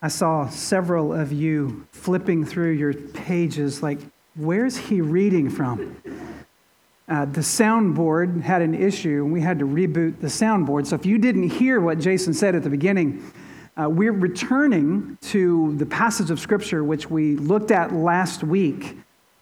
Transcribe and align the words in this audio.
I 0.00 0.06
saw 0.06 0.48
several 0.48 1.12
of 1.12 1.32
you 1.32 1.84
flipping 1.90 2.44
through 2.44 2.72
your 2.72 2.94
pages 2.94 3.82
like, 3.82 3.98
where's 4.36 4.76
he 4.76 5.00
reading 5.00 5.50
from? 5.50 5.96
Uh, 7.08 7.24
the 7.24 7.40
soundboard 7.40 8.42
had 8.42 8.62
an 8.62 8.74
issue, 8.74 9.24
and 9.24 9.32
we 9.32 9.40
had 9.40 9.58
to 9.58 9.64
reboot 9.64 10.20
the 10.20 10.28
soundboard. 10.28 10.86
So 10.86 10.94
if 10.94 11.04
you 11.04 11.18
didn't 11.18 11.50
hear 11.50 11.80
what 11.80 11.98
Jason 11.98 12.32
said 12.32 12.54
at 12.54 12.62
the 12.62 12.70
beginning, 12.70 13.28
uh, 13.76 13.88
we're 13.88 14.12
returning 14.12 15.18
to 15.22 15.74
the 15.78 15.86
passage 15.86 16.30
of 16.30 16.38
Scripture 16.38 16.84
which 16.84 17.10
we 17.10 17.34
looked 17.36 17.72
at 17.72 17.92
last 17.92 18.44
week. 18.44 18.98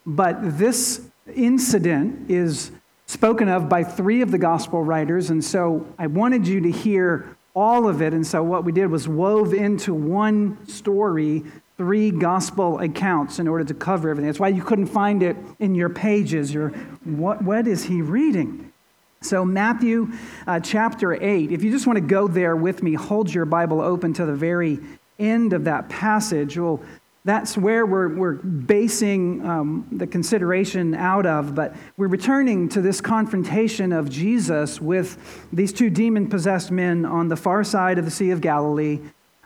But 0.06 0.58
this 0.58 1.02
incident 1.34 2.30
is 2.30 2.70
spoken 3.06 3.48
of 3.48 3.68
by 3.68 3.84
three 3.84 4.22
of 4.22 4.30
the 4.30 4.38
gospel 4.38 4.82
writers, 4.82 5.28
and 5.28 5.44
so 5.44 5.86
I 5.98 6.06
wanted 6.06 6.46
you 6.46 6.62
to 6.62 6.70
hear 6.70 7.36
all 7.56 7.88
of 7.88 8.02
it. 8.02 8.12
And 8.12 8.24
so 8.24 8.42
what 8.42 8.64
we 8.64 8.70
did 8.70 8.88
was 8.88 9.08
wove 9.08 9.54
into 9.54 9.94
one 9.94 10.64
story 10.68 11.42
three 11.78 12.10
gospel 12.10 12.78
accounts 12.78 13.38
in 13.38 13.48
order 13.48 13.64
to 13.64 13.74
cover 13.74 14.10
everything. 14.10 14.28
That's 14.28 14.40
why 14.40 14.48
you 14.48 14.62
couldn't 14.62 14.86
find 14.86 15.22
it 15.22 15.36
in 15.58 15.74
your 15.74 15.88
pages. 15.88 16.52
Your, 16.52 16.68
what, 17.04 17.42
what 17.42 17.66
is 17.66 17.84
he 17.84 18.02
reading? 18.02 18.72
So, 19.22 19.44
Matthew 19.44 20.12
uh, 20.46 20.60
chapter 20.60 21.12
8, 21.14 21.50
if 21.50 21.64
you 21.64 21.70
just 21.70 21.86
want 21.86 21.96
to 21.96 22.02
go 22.02 22.28
there 22.28 22.54
with 22.54 22.82
me, 22.82 22.94
hold 22.94 23.32
your 23.32 23.44
Bible 23.44 23.80
open 23.80 24.12
to 24.14 24.26
the 24.26 24.34
very 24.34 24.78
end 25.18 25.52
of 25.52 25.64
that 25.64 25.88
passage. 25.88 26.58
Well, 26.58 26.80
that's 27.26 27.58
where 27.58 27.84
we're, 27.84 28.14
we're 28.14 28.34
basing 28.34 29.44
um, 29.44 29.88
the 29.90 30.06
consideration 30.06 30.94
out 30.94 31.26
of. 31.26 31.56
But 31.56 31.74
we're 31.96 32.06
returning 32.06 32.68
to 32.68 32.80
this 32.80 33.00
confrontation 33.00 33.92
of 33.92 34.08
Jesus 34.08 34.80
with 34.80 35.48
these 35.52 35.72
two 35.72 35.90
demon 35.90 36.28
possessed 36.28 36.70
men 36.70 37.04
on 37.04 37.26
the 37.26 37.34
far 37.34 37.64
side 37.64 37.98
of 37.98 38.04
the 38.04 38.12
Sea 38.12 38.30
of 38.30 38.40
Galilee 38.40 39.00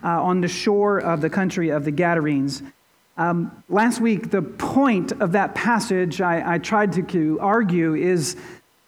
uh, 0.05 0.09
on 0.23 0.43
the 0.43 0.49
shore 0.49 0.99
of 0.99 1.23
the 1.23 1.31
country 1.31 1.71
of 1.71 1.87
the 1.87 1.91
Gadarenes. 1.91 2.63
Um, 3.17 3.65
last 3.71 3.99
week, 3.99 4.31
the 4.31 4.43
point 4.43 5.13
of 5.13 5.33
that 5.33 5.55
passage 5.55 6.21
I, 6.21 6.57
I 6.57 6.59
tried 6.59 6.93
to 6.93 7.39
argue 7.41 7.95
is 7.95 8.37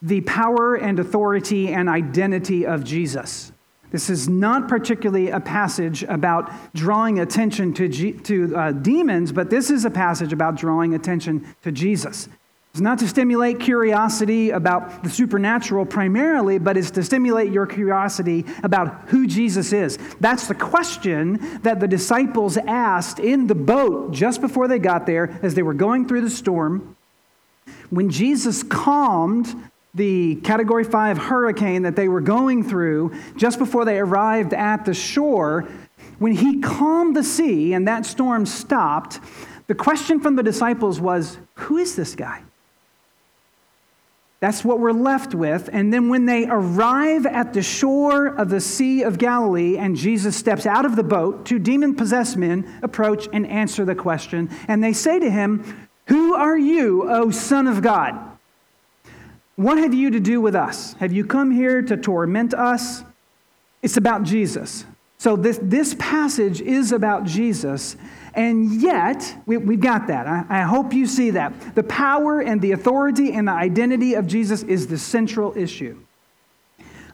the 0.03 0.21
power 0.21 0.75
and 0.75 0.99
authority 0.99 1.69
and 1.69 1.89
identity 1.89 2.67
of 2.67 2.83
Jesus. 2.83 3.52
This 3.93 4.09
is 4.09 4.27
not 4.27 4.67
particularly 4.67 5.29
a 5.29 5.39
passage 5.39 6.01
about 6.01 6.51
drawing 6.73 7.19
attention 7.19 7.75
to, 7.75 7.87
G- 7.87 8.13
to 8.13 8.57
uh, 8.57 8.71
demons, 8.71 9.31
but 9.31 9.51
this 9.51 9.69
is 9.69 9.85
a 9.85 9.91
passage 9.91 10.33
about 10.33 10.55
drawing 10.55 10.95
attention 10.95 11.55
to 11.61 11.71
Jesus. 11.71 12.27
It's 12.71 12.81
not 12.81 12.97
to 12.97 13.07
stimulate 13.07 13.59
curiosity 13.59 14.49
about 14.49 15.03
the 15.03 15.11
supernatural 15.11 15.85
primarily, 15.85 16.57
but 16.57 16.75
it's 16.75 16.89
to 16.89 17.03
stimulate 17.03 17.51
your 17.51 17.67
curiosity 17.67 18.45
about 18.63 19.09
who 19.09 19.27
Jesus 19.27 19.71
is. 19.71 19.99
That's 20.19 20.47
the 20.47 20.55
question 20.55 21.59
that 21.61 21.79
the 21.79 21.87
disciples 21.87 22.57
asked 22.57 23.19
in 23.19 23.45
the 23.45 23.53
boat 23.53 24.11
just 24.11 24.41
before 24.41 24.67
they 24.67 24.79
got 24.79 25.05
there 25.05 25.39
as 25.43 25.53
they 25.53 25.61
were 25.61 25.75
going 25.75 26.07
through 26.07 26.21
the 26.21 26.31
storm. 26.31 26.97
When 27.91 28.09
Jesus 28.09 28.63
calmed 28.63 29.55
the 29.93 30.35
category 30.37 30.83
five 30.83 31.17
hurricane 31.17 31.83
that 31.83 31.95
they 31.95 32.07
were 32.07 32.21
going 32.21 32.63
through 32.63 33.13
just 33.35 33.59
before 33.59 33.85
they 33.85 33.99
arrived 33.99 34.53
at 34.53 34.85
the 34.85 34.93
shore, 34.93 35.67
when 36.19 36.33
he 36.33 36.59
calmed 36.59 37.15
the 37.15 37.23
sea 37.23 37.73
and 37.73 37.87
that 37.87 38.05
storm 38.05 38.45
stopped, 38.45 39.19
the 39.67 39.75
question 39.75 40.19
from 40.19 40.35
the 40.35 40.43
disciples 40.43 40.99
was, 40.99 41.37
Who 41.55 41.77
is 41.77 41.95
this 41.95 42.15
guy? 42.15 42.41
That's 44.39 44.65
what 44.65 44.79
we're 44.79 44.91
left 44.91 45.33
with. 45.33 45.69
And 45.71 45.93
then 45.93 46.09
when 46.09 46.25
they 46.25 46.45
arrive 46.49 47.25
at 47.25 47.53
the 47.53 47.61
shore 47.61 48.27
of 48.27 48.49
the 48.49 48.59
Sea 48.59 49.03
of 49.03 49.17
Galilee 49.17 49.77
and 49.77 49.95
Jesus 49.95 50.35
steps 50.35 50.65
out 50.65 50.83
of 50.83 50.97
the 50.97 51.03
boat, 51.03 51.45
two 51.45 51.59
demon 51.59 51.95
possessed 51.95 52.35
men 52.35 52.79
approach 52.83 53.29
and 53.31 53.47
answer 53.47 53.85
the 53.85 53.95
question. 53.95 54.49
And 54.67 54.83
they 54.83 54.91
say 54.91 55.17
to 55.17 55.31
him, 55.31 55.87
Who 56.07 56.33
are 56.33 56.57
you, 56.57 57.09
O 57.09 57.31
Son 57.31 57.67
of 57.67 57.81
God? 57.81 58.32
What 59.55 59.77
have 59.77 59.93
you 59.93 60.09
to 60.11 60.19
do 60.19 60.41
with 60.41 60.55
us? 60.55 60.93
Have 60.93 61.13
you 61.13 61.25
come 61.25 61.51
here 61.51 61.81
to 61.81 61.95
torment 61.95 62.53
us? 62.53 63.03
It's 63.81 63.97
about 63.97 64.23
Jesus. 64.23 64.85
So 65.17 65.35
this, 65.35 65.59
this 65.61 65.95
passage 65.99 66.59
is 66.59 66.91
about 66.91 67.23
Jesus. 67.23 67.95
And 68.33 68.81
yet, 68.81 69.37
we, 69.45 69.55
have 69.55 69.79
got 69.79 70.07
that. 70.07 70.27
I, 70.27 70.45
I 70.49 70.61
hope 70.63 70.91
you 70.91 71.05
see 71.05 71.29
that. 71.31 71.75
The 71.75 71.83
power 71.83 72.41
and 72.41 72.61
the 72.61 72.71
authority 72.71 73.31
and 73.33 73.47
the 73.47 73.51
identity 73.51 74.15
of 74.15 74.25
Jesus 74.25 74.63
is 74.63 74.87
the 74.87 74.97
central 74.97 75.55
issue. 75.55 75.97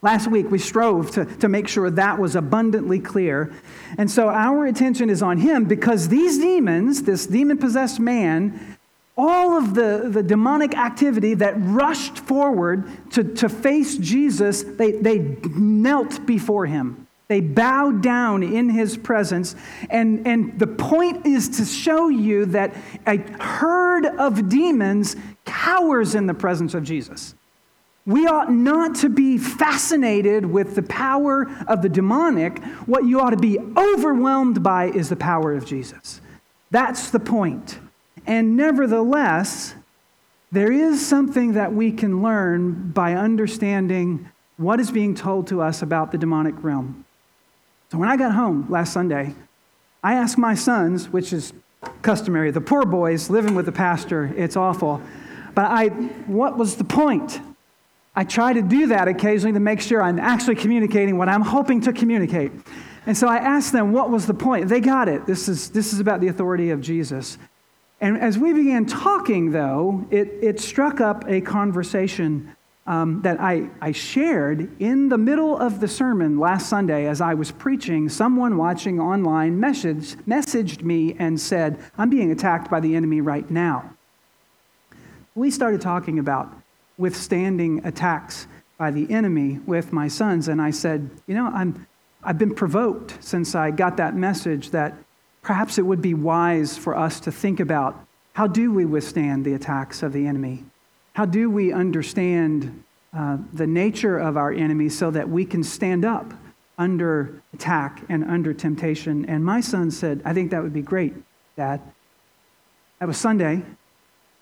Last 0.02 0.28
week, 0.28 0.50
we 0.50 0.60
strove 0.60 1.12
to, 1.12 1.26
to 1.26 1.50
make 1.50 1.68
sure 1.68 1.90
that 1.90 2.18
was 2.18 2.38
abundantly 2.38 3.00
clear. 3.00 3.54
And 3.98 4.10
so 4.10 4.30
our 4.30 4.66
attention 4.66 5.10
is 5.10 5.22
on 5.22 5.38
him 5.40 5.66
because 5.66 6.08
these 6.08 6.38
demons, 6.38 7.04
this 7.04 7.28
demon 7.28 7.58
possessed 7.58 8.00
man, 8.00 8.78
all 9.20 9.58
of 9.58 9.74
the, 9.74 10.10
the 10.10 10.24
demonic 10.24 10.78
activity 10.78 11.34
that 11.34 11.54
rushed 11.58 12.18
forward 12.20 12.90
to, 13.12 13.24
to 13.24 13.50
face 13.50 13.98
Jesus, 13.98 14.64
they, 14.64 14.94
they 14.94 15.20
knelt 15.58 16.26
before 16.26 16.66
him. 16.66 17.06
They 17.28 17.42
bowed 17.42 18.02
down 18.02 18.44
in 18.44 18.70
his 18.70 18.96
presence. 18.96 19.58
And, 19.90 20.26
and 20.26 20.58
the 20.58 20.68
point 20.68 21.26
is 21.26 21.50
to 21.58 21.66
show 21.66 22.08
you 22.08 22.46
that 22.48 22.74
a 23.06 23.18
herd 23.18 24.06
of 24.06 24.48
demons 24.48 25.18
cowers 25.44 26.16
in 26.16 26.26
the 26.26 26.34
presence 26.34 26.74
of 26.74 26.84
Jesus. 26.84 27.36
We 28.06 28.26
ought 28.26 28.52
not 28.52 28.96
to 28.98 29.10
be 29.10 29.38
fascinated 29.38 30.46
with 30.46 30.76
the 30.76 30.84
power 30.84 31.52
of 31.68 31.82
the 31.82 31.90
demonic. 31.90 32.64
What 32.86 33.04
you 33.04 33.20
ought 33.20 33.32
to 33.32 33.38
be 33.38 33.60
overwhelmed 33.60 34.64
by 34.64 34.86
is 34.86 35.10
the 35.10 35.18
power 35.18 35.54
of 35.54 35.66
Jesus. 35.66 36.22
That's 36.72 37.12
the 37.12 37.20
point. 37.20 37.80
And 38.26 38.58
nevertheless, 38.58 39.76
there 40.52 40.72
is 40.72 41.06
something 41.06 41.54
that 41.54 41.74
we 41.74 41.92
can 41.92 42.22
learn 42.22 42.92
by 42.92 43.14
understanding 43.14 44.30
what 44.58 44.80
is 44.80 44.92
being 44.92 45.16
told 45.16 45.48
to 45.48 45.62
us 45.62 45.82
about 45.82 46.12
the 46.12 46.18
demonic 46.18 46.56
realm. 46.64 47.06
So 47.92 47.98
when 47.98 48.10
I 48.10 48.18
got 48.18 48.34
home 48.34 48.68
last 48.70 48.94
Sunday, 48.94 49.34
I 50.04 50.14
asked 50.14 50.38
my 50.38 50.56
sons, 50.56 51.10
which 51.10 51.34
is 51.34 51.54
customary, 52.02 52.52
the 52.52 52.62
poor 52.62 52.84
boys 52.84 53.30
living 53.30 53.56
with 53.56 53.66
the 53.66 53.72
pastor, 53.72 54.34
it's 54.36 54.56
awful. 54.56 55.02
But 55.56 55.66
I, 55.66 55.88
what 55.88 56.58
was 56.58 56.76
the 56.76 56.84
point? 56.84 57.40
I 58.16 58.24
try 58.24 58.54
to 58.54 58.62
do 58.62 58.88
that 58.88 59.08
occasionally 59.08 59.54
to 59.54 59.60
make 59.60 59.82
sure 59.82 60.02
I'm 60.02 60.20
actually 60.20 60.56
communicating 60.56 61.18
what 61.18 61.30
I'm 61.30 61.42
hoping 61.42 61.82
to 61.82 61.94
communicate. 61.94 62.52
And 63.06 63.18
so 63.18 63.28
I 63.28 63.38
asked 63.38 63.72
them, 63.72 63.94
what 63.94 64.10
was 64.10 64.28
the 64.28 64.34
point? 64.34 64.68
They 64.68 64.82
got 64.82 65.08
it. 65.08 65.26
This 65.26 65.48
is, 65.48 65.70
this 65.70 65.94
is 65.94 66.00
about 66.00 66.22
the 66.22 66.28
authority 66.28 66.72
of 66.72 66.82
Jesus. 66.82 67.38
And 68.02 68.18
as 68.18 68.38
we 68.38 68.54
began 68.54 68.86
talking, 68.86 69.52
though, 69.52 70.06
it, 70.10 70.30
it 70.42 70.60
struck 70.60 71.02
up 71.02 71.26
a 71.28 71.42
conversation 71.42 72.56
um, 72.88 73.22
that 73.22 73.40
I, 73.40 73.70
I 73.82 73.92
shared 73.92 74.82
in 74.82 75.10
the 75.10 75.18
middle 75.18 75.58
of 75.58 75.80
the 75.80 75.88
sermon 75.88 76.40
last 76.40 76.70
Sunday 76.70 77.08
as 77.08 77.22
I 77.22 77.36
was 77.36 77.52
preaching. 77.52 78.10
Someone 78.10 78.58
watching 78.58 79.00
online 79.00 79.60
messaged, 79.60 80.16
messaged 80.24 80.82
me 80.82 81.16
and 81.20 81.40
said, 81.40 81.78
I'm 81.98 82.10
being 82.10 82.32
attacked 82.32 82.72
by 82.72 82.80
the 82.80 82.96
enemy 82.96 83.22
right 83.22 83.50
now. 83.52 83.94
We 85.36 85.52
started 85.52 85.82
talking 85.82 86.18
about 86.18 86.52
withstanding 86.98 87.86
attacks 87.86 88.48
by 88.78 88.92
the 88.92 89.12
enemy 89.12 89.60
with 89.66 89.94
my 89.94 90.08
sons, 90.08 90.48
and 90.48 90.62
I 90.62 90.72
said, 90.72 91.10
You 91.28 91.36
know, 91.36 91.48
I'm, 91.48 91.86
I've 92.24 92.38
been 92.38 92.56
provoked 92.56 93.18
since 93.24 93.54
I 93.54 93.72
got 93.72 93.98
that 93.98 94.16
message 94.16 94.72
that 94.72 94.96
perhaps 95.42 95.78
it 95.78 95.84
would 95.84 96.02
be 96.02 96.14
wise 96.14 96.78
for 96.78 96.96
us 96.96 97.20
to 97.22 97.32
think 97.32 97.60
about 97.60 98.06
how 98.34 98.48
do 98.48 98.72
we 98.72 98.86
withstand 98.86 99.46
the 99.46 99.54
attacks 99.54 100.04
of 100.04 100.14
the 100.14 100.26
enemy? 100.26 100.64
How 101.14 101.26
do 101.26 101.50
we 101.50 101.74
understand 101.74 102.84
uh, 103.14 103.38
the 103.54 103.68
nature 103.68 104.18
of 104.18 104.38
our 104.38 104.52
enemy 104.52 104.90
so 104.90 105.12
that 105.12 105.28
we 105.28 105.44
can 105.44 105.64
stand 105.64 106.06
up 106.06 106.34
under 106.78 107.42
attack 107.54 108.04
and 108.08 108.24
under 108.24 108.54
temptation? 108.54 109.26
And 109.26 109.44
my 109.44 109.60
son 109.60 109.92
said, 109.92 110.22
I 110.24 110.34
think 110.34 110.52
that 110.52 110.64
would 110.64 110.74
be 110.74 110.82
great, 110.82 111.14
Dad. 111.58 111.82
That 113.00 113.08
was 113.08 113.18
Sunday. 113.18 113.64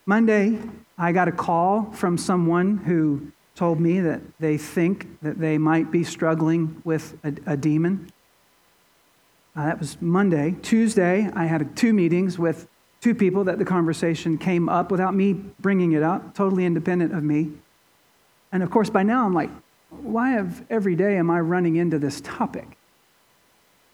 Monday, 0.05 0.59
I 0.97 1.11
got 1.11 1.27
a 1.27 1.31
call 1.31 1.91
from 1.91 2.17
someone 2.17 2.77
who 2.77 3.31
told 3.55 3.79
me 3.79 3.99
that 4.01 4.21
they 4.39 4.57
think 4.57 5.19
that 5.21 5.39
they 5.39 5.57
might 5.57 5.91
be 5.91 6.03
struggling 6.03 6.79
with 6.85 7.17
a, 7.23 7.33
a 7.53 7.57
demon. 7.57 8.11
Uh, 9.57 9.65
that 9.65 9.79
was 9.79 9.99
Monday. 9.99 10.55
Tuesday, 10.61 11.27
I 11.33 11.47
had 11.47 11.75
two 11.75 11.91
meetings 11.91 12.37
with 12.37 12.67
two 13.01 13.15
people 13.15 13.43
that 13.45 13.57
the 13.57 13.65
conversation 13.65 14.37
came 14.37 14.69
up 14.69 14.91
without 14.91 15.15
me 15.15 15.33
bringing 15.33 15.93
it 15.93 16.03
up, 16.03 16.35
totally 16.35 16.63
independent 16.63 17.11
of 17.11 17.23
me. 17.23 17.49
And 18.51 18.61
of 18.61 18.69
course, 18.69 18.91
by 18.91 19.01
now 19.01 19.25
I'm 19.25 19.33
like, 19.33 19.49
why 19.89 20.31
have 20.31 20.63
every 20.69 20.95
day 20.95 21.17
am 21.17 21.31
I 21.31 21.39
running 21.39 21.77
into 21.77 21.97
this 21.97 22.21
topic? 22.21 22.77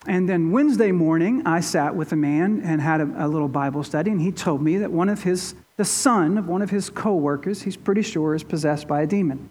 And 0.05 0.27
then 0.27 0.51
Wednesday 0.51 0.91
morning, 0.91 1.43
I 1.45 1.61
sat 1.61 1.95
with 1.95 2.11
a 2.11 2.17
man 2.17 2.61
and 2.61 2.81
had 2.81 2.99
a, 2.99 3.25
a, 3.25 3.27
little 3.29 3.47
Bible 3.47 3.85
study, 3.85 4.11
and 4.11 4.19
he 4.19 4.33
told 4.33 4.61
me 4.61 4.77
that 4.79 4.91
one 4.91 5.07
of 5.07 5.23
his, 5.23 5.55
the 5.77 5.85
son 5.85 6.37
of 6.37 6.49
one 6.49 6.61
of 6.61 6.71
his 6.71 6.89
coworkers, 6.89 7.61
he's 7.61 7.77
pretty 7.77 8.01
sure 8.01 8.35
is 8.35 8.43
possessed 8.43 8.85
by 8.85 9.03
a 9.03 9.07
demon. 9.07 9.49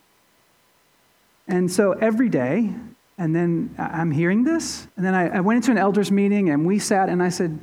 And 1.49 1.73
so 1.73 1.93
every 1.93 2.29
day, 2.29 2.75
And 3.19 3.35
then 3.35 3.75
I'm 3.79 4.11
hearing 4.11 4.45
this. 4.45 4.89
And 4.97 5.05
then 5.05 5.15
I, 5.15 5.37
I 5.37 5.41
went 5.41 5.57
into 5.57 5.71
an 5.71 5.79
elders 5.79 6.11
meeting 6.11 6.51
and 6.51 6.67
we 6.67 6.79
sat 6.79 7.09
and 7.09 7.23
I 7.23 7.29
said, 7.29 7.59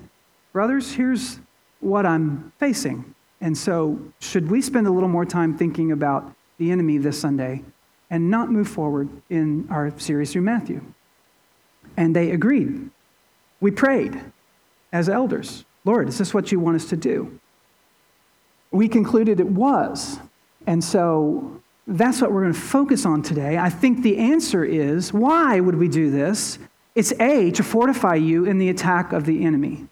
Brothers, 0.53 0.93
here's 0.93 1.39
what 1.79 2.05
I'm 2.05 2.51
facing. 2.59 3.15
And 3.41 3.57
so, 3.57 3.99
should 4.19 4.49
we 4.49 4.61
spend 4.61 4.87
a 4.87 4.91
little 4.91 5.09
more 5.09 5.25
time 5.25 5.57
thinking 5.57 5.91
about 5.91 6.33
the 6.57 6.71
enemy 6.71 6.97
this 6.97 7.19
Sunday 7.19 7.63
and 8.09 8.29
not 8.29 8.51
move 8.51 8.67
forward 8.67 9.09
in 9.29 9.67
our 9.69 9.97
series 9.97 10.33
through 10.33 10.41
Matthew? 10.41 10.81
And 11.95 12.15
they 12.15 12.31
agreed. 12.31 12.89
We 13.61 13.71
prayed 13.71 14.19
as 14.91 15.07
elders 15.09 15.65
Lord, 15.85 16.09
is 16.09 16.17
this 16.17 16.33
what 16.33 16.51
you 16.51 16.59
want 16.59 16.75
us 16.75 16.85
to 16.89 16.97
do? 16.97 17.39
We 18.71 18.87
concluded 18.87 19.39
it 19.39 19.47
was. 19.47 20.19
And 20.67 20.83
so 20.83 21.61
that's 21.89 22.21
what 22.21 22.31
we're 22.31 22.43
going 22.43 22.53
to 22.53 22.59
focus 22.59 23.05
on 23.05 23.23
today. 23.23 23.57
I 23.57 23.69
think 23.69 24.03
the 24.03 24.17
answer 24.17 24.63
is 24.63 25.11
why 25.11 25.59
would 25.59 25.75
we 25.75 25.87
do 25.87 26.11
this? 26.11 26.59
It's 26.93 27.11
A, 27.19 27.49
to 27.51 27.63
fortify 27.63 28.15
you 28.15 28.45
in 28.45 28.59
the 28.59 28.69
attack 28.69 29.11
of 29.11 29.25
the 29.25 29.43
enemy. 29.43 29.87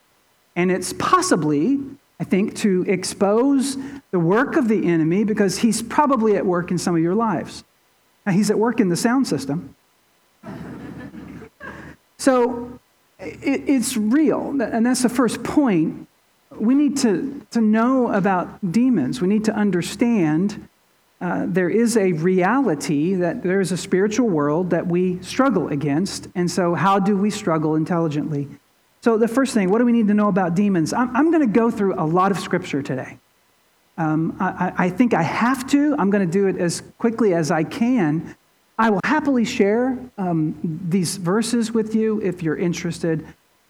And 0.55 0.71
it's 0.71 0.93
possibly, 0.93 1.79
I 2.19 2.23
think, 2.23 2.55
to 2.57 2.85
expose 2.87 3.77
the 4.11 4.19
work 4.19 4.55
of 4.55 4.67
the 4.67 4.85
enemy 4.85 5.23
because 5.23 5.57
he's 5.59 5.81
probably 5.81 6.35
at 6.35 6.45
work 6.45 6.69
in 6.69 6.77
some 6.77 6.95
of 6.95 7.01
your 7.01 7.15
lives. 7.15 7.63
Now, 8.25 8.31
he's 8.31 8.51
at 8.51 8.59
work 8.59 8.79
in 8.79 8.89
the 8.89 8.95
sound 8.95 9.27
system. 9.27 9.75
so 12.17 12.79
it, 13.19 13.63
it's 13.67 13.97
real. 13.97 14.61
And 14.61 14.85
that's 14.85 15.01
the 15.01 15.09
first 15.09 15.43
point. 15.43 16.07
We 16.51 16.75
need 16.75 16.97
to, 16.97 17.45
to 17.51 17.61
know 17.61 18.11
about 18.11 18.71
demons, 18.71 19.19
we 19.19 19.27
need 19.27 19.45
to 19.45 19.55
understand 19.55 20.67
uh, 21.19 21.45
there 21.47 21.69
is 21.69 21.97
a 21.97 22.13
reality 22.13 23.15
that 23.15 23.41
there 23.41 23.59
is 23.59 23.71
a 23.71 23.77
spiritual 23.77 24.29
world 24.29 24.69
that 24.69 24.85
we 24.85 25.21
struggle 25.23 25.67
against. 25.69 26.27
And 26.35 26.49
so, 26.49 26.75
how 26.75 26.99
do 26.99 27.17
we 27.17 27.31
struggle 27.31 27.75
intelligently? 27.75 28.47
So, 29.01 29.17
the 29.17 29.27
first 29.27 29.53
thing, 29.53 29.71
what 29.71 29.79
do 29.79 29.85
we 29.85 29.91
need 29.91 30.07
to 30.09 30.13
know 30.13 30.27
about 30.27 30.53
demons? 30.53 30.93
I'm, 30.93 31.15
I'm 31.15 31.31
going 31.31 31.41
to 31.41 31.51
go 31.51 31.71
through 31.71 31.99
a 31.99 32.05
lot 32.05 32.31
of 32.31 32.37
scripture 32.37 32.83
today. 32.83 33.17
Um, 33.97 34.37
I, 34.39 34.73
I, 34.77 34.89
think 34.91 35.15
I 35.15 35.23
have 35.23 35.65
to. 35.71 35.95
I'm 35.97 36.11
going 36.11 36.23
to 36.23 36.31
do 36.31 36.45
it 36.45 36.57
as 36.57 36.83
quickly 36.99 37.33
as 37.33 37.49
I 37.49 37.63
can. 37.63 38.35
I 38.77 38.91
will 38.91 39.01
happily 39.03 39.43
share 39.43 39.97
um, 40.19 40.55
these 40.87 41.17
verses 41.17 41.71
with 41.71 41.95
you 41.95 42.21
if 42.21 42.43
you're 42.43 42.57
interested. 42.57 43.25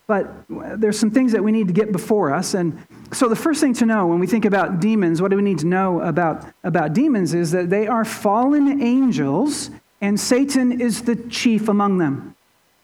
But 0.07 0.45
there's 0.48 0.98
some 0.98 1.12
things 1.12 1.33
that 1.33 1.44
we 1.44 1.51
need 1.51 1.68
to 1.68 1.74
get 1.74 1.92
before 1.92 2.33
us. 2.33 2.54
And 2.54 2.81
so, 3.12 3.27
the 3.27 3.36
first 3.36 3.59
thing 3.59 3.74
to 3.75 3.86
know 3.86 4.07
when 4.07 4.19
we 4.19 4.27
think 4.27 4.45
about 4.45 4.80
demons, 4.80 5.21
what 5.21 5.31
do 5.31 5.38
we 5.38 5.44
need 5.44 5.59
to 5.59 5.68
know 5.68 6.00
about, 6.01 6.45
about 6.63 6.94
demons 6.94 7.33
is 7.33 7.51
that 7.51 7.69
they 7.69 7.88
are 7.88 8.06
fallen 8.06 8.81
angels, 8.81 9.69
and 10.00 10.18
Satan 10.18 10.80
is 10.80 11.01
the 11.01 11.15
chief 11.15 11.68
among 11.68 11.98
them. 11.98 12.36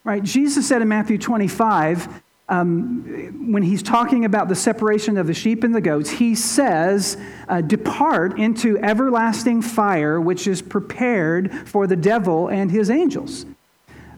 Right? 0.03 0.21
Jesus 0.21 0.67
said 0.67 0.81
in 0.81 0.89
Matthew 0.89 1.17
25, 1.17 2.21
um, 2.49 3.51
when 3.53 3.63
he's 3.63 3.81
talking 3.81 4.25
about 4.25 4.49
the 4.49 4.55
separation 4.55 5.17
of 5.17 5.27
the 5.27 5.33
sheep 5.33 5.63
and 5.63 5.73
the 5.73 5.79
goats, 5.79 6.09
he 6.09 6.35
says, 6.35 7.17
uh, 7.47 7.61
Depart 7.61 8.37
into 8.37 8.77
everlasting 8.79 9.61
fire, 9.61 10.19
which 10.19 10.45
is 10.45 10.61
prepared 10.61 11.53
for 11.67 11.87
the 11.87 11.95
devil 11.95 12.49
and 12.49 12.69
his 12.69 12.89
angels. 12.89 13.45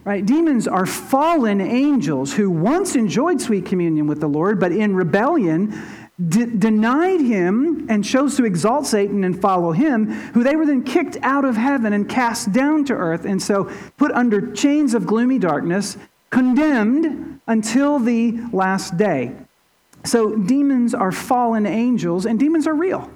Right? 0.06 0.24
Demons 0.24 0.68
are 0.68 0.86
fallen 0.86 1.60
angels 1.60 2.32
who 2.32 2.48
once 2.48 2.94
enjoyed 2.94 3.40
sweet 3.40 3.66
communion 3.66 4.06
with 4.06 4.20
the 4.20 4.28
Lord, 4.28 4.60
but 4.60 4.70
in 4.70 4.94
rebellion 4.94 5.74
denied 6.28 7.20
him 7.20 7.86
and 7.90 8.04
chose 8.04 8.36
to 8.36 8.44
exalt 8.44 8.86
Satan 8.86 9.24
and 9.24 9.42
follow 9.42 9.72
him, 9.72 10.06
who 10.32 10.44
they 10.44 10.54
were 10.54 10.64
then 10.64 10.84
kicked 10.84 11.18
out 11.22 11.44
of 11.44 11.56
heaven 11.56 11.92
and 11.92 12.08
cast 12.08 12.52
down 12.52 12.84
to 12.84 12.94
earth, 12.94 13.24
and 13.24 13.42
so 13.42 13.68
put 13.96 14.12
under 14.12 14.52
chains 14.52 14.94
of 14.94 15.08
gloomy 15.08 15.40
darkness, 15.40 15.96
condemned 16.30 17.40
until 17.48 17.98
the 17.98 18.38
last 18.52 18.96
day. 18.96 19.34
So 20.04 20.36
demons 20.36 20.94
are 20.94 21.10
fallen 21.10 21.66
angels, 21.66 22.26
and 22.26 22.38
demons 22.38 22.68
are 22.68 22.74
real. 22.74 23.10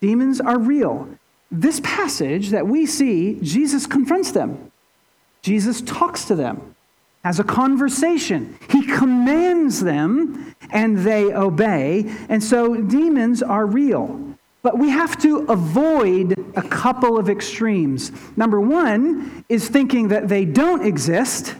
Demons 0.00 0.40
are 0.40 0.58
real. 0.58 1.08
This 1.52 1.78
passage 1.78 2.50
that 2.50 2.66
we 2.66 2.86
see, 2.86 3.38
Jesus 3.40 3.86
confronts 3.86 4.32
them. 4.32 4.72
Jesus 5.42 5.80
talks 5.80 6.24
to 6.26 6.34
them, 6.34 6.74
has 7.24 7.38
a 7.38 7.44
conversation. 7.44 8.58
He 8.70 8.86
commands 8.86 9.80
them, 9.80 10.54
and 10.70 10.98
they 10.98 11.32
obey. 11.32 12.14
And 12.28 12.42
so 12.42 12.76
demons 12.76 13.42
are 13.42 13.66
real. 13.66 14.20
But 14.62 14.78
we 14.78 14.90
have 14.90 15.16
to 15.22 15.46
avoid 15.48 16.38
a 16.56 16.62
couple 16.62 17.18
of 17.18 17.30
extremes. 17.30 18.12
Number 18.36 18.60
one 18.60 19.44
is 19.48 19.68
thinking 19.68 20.08
that 20.08 20.28
they 20.28 20.44
don't 20.44 20.84
exist. 20.84 21.54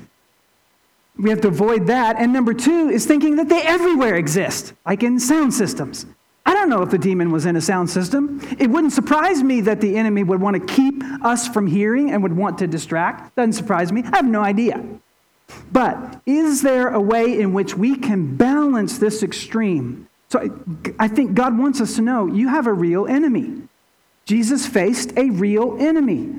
We 1.17 1.31
have 1.31 1.41
to 1.43 1.49
avoid 1.49 1.87
that. 1.87 2.17
And 2.19 2.33
number 2.33 2.55
two 2.55 2.91
is 2.91 3.07
thinking 3.07 3.37
that 3.37 3.49
they 3.49 3.63
everywhere 3.63 4.17
exist, 4.17 4.73
like 4.85 5.03
in 5.03 5.21
sound 5.21 5.55
systems. 5.55 6.07
I 6.49 6.55
don't 6.55 6.71
know 6.71 6.81
if 6.81 6.89
the 6.89 6.97
demon 6.97 7.31
was 7.31 7.45
in 7.45 7.57
a 7.57 7.61
sound 7.61 7.91
system. 7.91 8.41
It 8.59 8.71
wouldn't 8.71 8.95
surprise 8.95 9.43
me 9.43 9.61
that 9.61 9.83
the 9.83 9.99
enemy 9.99 10.23
would 10.23 10.41
want 10.41 10.55
to 10.57 10.75
keep 10.75 11.05
us 11.23 11.47
from 11.47 11.67
hearing 11.67 12.11
and 12.11 12.23
would 12.23 12.35
want 12.35 12.57
to 12.61 12.67
distract. 12.67 13.37
Doesn't 13.37 13.53
surprise 13.53 13.93
me. 13.93 14.03
I 14.03 14.17
have 14.17 14.25
no 14.25 14.41
idea. 14.41 14.83
But 15.71 16.23
is 16.25 16.63
there 16.63 16.89
a 16.89 17.01
way 17.03 17.39
in 17.39 17.53
which 17.53 17.77
we 17.77 17.97
can 17.97 18.35
balance 18.37 18.97
this 18.97 19.23
extreme? 19.23 20.09
So 20.31 20.59
I 20.99 21.07
think 21.07 21.35
God 21.35 21.59
wants 21.59 21.83
us 21.83 21.97
to 21.97 22.01
know 22.01 22.25
you 22.25 22.49
have 22.49 22.67
a 22.67 22.73
real 22.73 23.07
enemy. 23.07 23.65
Jesus 24.25 24.67
faced 24.67 25.13
a 25.19 25.29
real 25.29 25.77
enemy. 25.79 26.35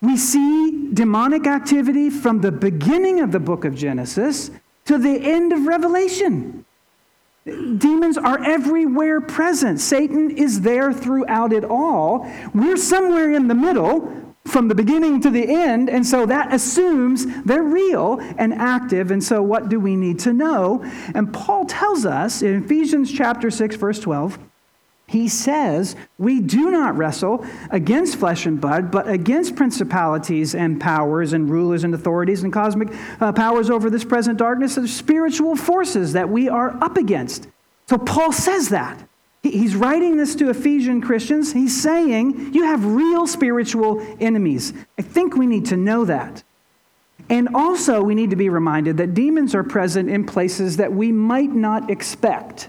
We 0.00 0.16
see 0.16 0.90
demonic 0.94 1.48
activity 1.48 2.08
from 2.08 2.40
the 2.40 2.52
beginning 2.52 3.18
of 3.18 3.32
the 3.32 3.40
book 3.40 3.64
of 3.64 3.74
Genesis 3.74 4.52
to 4.84 4.96
the 4.96 5.10
end 5.10 5.52
of 5.52 5.66
Revelation. 5.66 6.64
Demons 7.78 8.18
are 8.18 8.42
everywhere 8.42 9.20
present. 9.20 9.80
Satan 9.80 10.30
is 10.30 10.60
there 10.60 10.92
throughout 10.92 11.52
it 11.52 11.64
all. 11.64 12.30
We're 12.54 12.76
somewhere 12.76 13.32
in 13.32 13.48
the 13.48 13.54
middle 13.54 14.34
from 14.46 14.68
the 14.68 14.74
beginning 14.74 15.20
to 15.20 15.30
the 15.30 15.46
end, 15.46 15.90
and 15.90 16.06
so 16.06 16.24
that 16.26 16.52
assumes 16.52 17.26
they're 17.44 17.62
real 17.62 18.18
and 18.38 18.54
active. 18.54 19.10
And 19.10 19.22
so, 19.22 19.42
what 19.42 19.68
do 19.68 19.78
we 19.78 19.94
need 19.94 20.18
to 20.20 20.32
know? 20.32 20.82
And 21.14 21.32
Paul 21.32 21.66
tells 21.66 22.06
us 22.06 22.42
in 22.42 22.64
Ephesians 22.64 23.12
chapter 23.12 23.50
6, 23.50 23.76
verse 23.76 24.00
12, 24.00 24.38
he 25.08 25.26
says, 25.26 25.96
We 26.18 26.38
do 26.40 26.70
not 26.70 26.96
wrestle 26.96 27.44
against 27.70 28.16
flesh 28.16 28.44
and 28.44 28.60
blood, 28.60 28.90
but 28.90 29.08
against 29.08 29.56
principalities 29.56 30.54
and 30.54 30.78
powers 30.78 31.32
and 31.32 31.48
rulers 31.48 31.82
and 31.82 31.94
authorities 31.94 32.42
and 32.44 32.52
cosmic 32.52 32.88
uh, 33.20 33.32
powers 33.32 33.70
over 33.70 33.88
this 33.88 34.04
present 34.04 34.38
darkness, 34.38 34.76
and 34.76 34.88
spiritual 34.88 35.56
forces 35.56 36.12
that 36.12 36.28
we 36.28 36.48
are 36.48 36.76
up 36.84 36.98
against. 36.98 37.48
So 37.86 37.96
Paul 37.96 38.32
says 38.32 38.68
that. 38.68 39.02
He's 39.42 39.74
writing 39.74 40.18
this 40.18 40.34
to 40.36 40.50
Ephesian 40.50 41.00
Christians. 41.00 41.54
He's 41.54 41.80
saying, 41.80 42.52
You 42.52 42.64
have 42.64 42.84
real 42.84 43.26
spiritual 43.26 44.06
enemies. 44.20 44.74
I 44.98 45.02
think 45.02 45.36
we 45.36 45.46
need 45.46 45.64
to 45.66 45.76
know 45.78 46.04
that. 46.04 46.42
And 47.30 47.48
also, 47.54 48.02
we 48.02 48.14
need 48.14 48.30
to 48.30 48.36
be 48.36 48.50
reminded 48.50 48.98
that 48.98 49.14
demons 49.14 49.54
are 49.54 49.64
present 49.64 50.10
in 50.10 50.26
places 50.26 50.76
that 50.76 50.92
we 50.92 51.12
might 51.12 51.52
not 51.52 51.90
expect. 51.90 52.68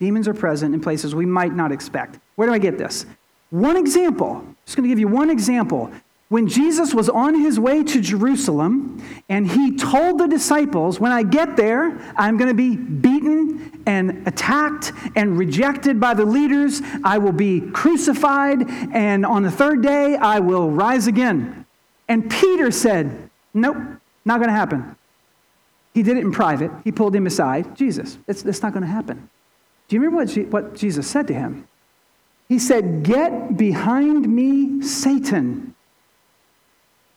Demons 0.00 0.28
are 0.28 0.34
present 0.34 0.74
in 0.74 0.80
places 0.80 1.14
we 1.14 1.26
might 1.26 1.54
not 1.54 1.72
expect. 1.72 2.18
Where 2.36 2.48
do 2.48 2.54
I 2.54 2.58
get 2.58 2.78
this? 2.78 3.06
One 3.50 3.76
example, 3.76 4.36
I'm 4.36 4.56
just 4.64 4.76
going 4.76 4.88
to 4.88 4.88
give 4.88 4.98
you 4.98 5.08
one 5.08 5.30
example. 5.30 5.92
When 6.28 6.48
Jesus 6.48 6.92
was 6.92 7.08
on 7.08 7.38
his 7.38 7.60
way 7.60 7.84
to 7.84 8.00
Jerusalem 8.00 9.00
and 9.28 9.46
he 9.46 9.76
told 9.76 10.18
the 10.18 10.26
disciples, 10.26 10.98
When 10.98 11.12
I 11.12 11.22
get 11.22 11.56
there, 11.56 11.96
I'm 12.16 12.36
going 12.36 12.48
to 12.48 12.54
be 12.54 12.76
beaten 12.76 13.82
and 13.86 14.26
attacked 14.26 14.92
and 15.14 15.38
rejected 15.38 16.00
by 16.00 16.14
the 16.14 16.24
leaders. 16.24 16.82
I 17.04 17.18
will 17.18 17.32
be 17.32 17.60
crucified, 17.60 18.68
and 18.92 19.24
on 19.24 19.42
the 19.42 19.50
third 19.50 19.82
day, 19.82 20.16
I 20.16 20.40
will 20.40 20.70
rise 20.70 21.06
again. 21.06 21.66
And 22.08 22.28
Peter 22.30 22.70
said, 22.70 23.30
Nope, 23.52 23.76
not 24.24 24.38
going 24.38 24.48
to 24.48 24.56
happen. 24.56 24.96
He 25.92 26.02
did 26.02 26.16
it 26.16 26.24
in 26.24 26.32
private. 26.32 26.72
He 26.82 26.90
pulled 26.90 27.14
him 27.14 27.26
aside. 27.26 27.76
Jesus, 27.76 28.18
it's, 28.26 28.44
it's 28.44 28.62
not 28.62 28.72
going 28.72 28.82
to 28.82 28.90
happen. 28.90 29.30
Do 29.88 29.96
you 29.96 30.02
remember 30.02 30.24
what, 30.24 30.48
what 30.48 30.74
Jesus 30.74 31.06
said 31.06 31.26
to 31.28 31.34
him? 31.34 31.68
He 32.48 32.58
said, 32.58 33.02
Get 33.02 33.56
behind 33.56 34.28
me, 34.28 34.82
Satan. 34.82 35.74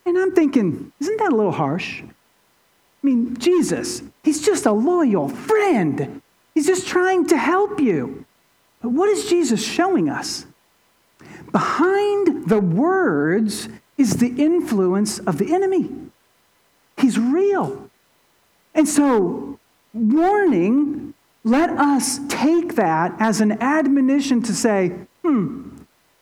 And 0.04 0.18
I'm 0.18 0.34
thinking, 0.34 0.92
isn't 1.00 1.18
that 1.18 1.32
a 1.32 1.36
little 1.36 1.52
harsh? 1.52 2.02
I 2.02 3.06
mean, 3.06 3.36
Jesus, 3.36 4.02
he's 4.24 4.44
just 4.44 4.64
a 4.64 4.72
loyal 4.72 5.28
friend. 5.28 6.22
He's 6.54 6.66
just 6.66 6.88
trying 6.88 7.26
to 7.28 7.36
help 7.36 7.78
you. 7.78 8.24
But 8.80 8.90
what 8.90 9.08
is 9.10 9.28
Jesus 9.28 9.64
showing 9.64 10.08
us? 10.08 10.46
Behind 11.52 12.48
the 12.48 12.58
words 12.58 13.68
is 13.96 14.16
the 14.16 14.34
influence 14.42 15.18
of 15.20 15.38
the 15.38 15.52
enemy. 15.54 15.90
He's 16.96 17.18
real. 17.18 17.90
And 18.74 18.88
so, 18.88 19.58
warning 19.92 21.14
let 21.48 21.70
us 21.70 22.20
take 22.28 22.74
that 22.74 23.14
as 23.18 23.40
an 23.40 23.60
admonition 23.62 24.42
to 24.42 24.52
say, 24.52 24.92
hmm, 25.22 25.70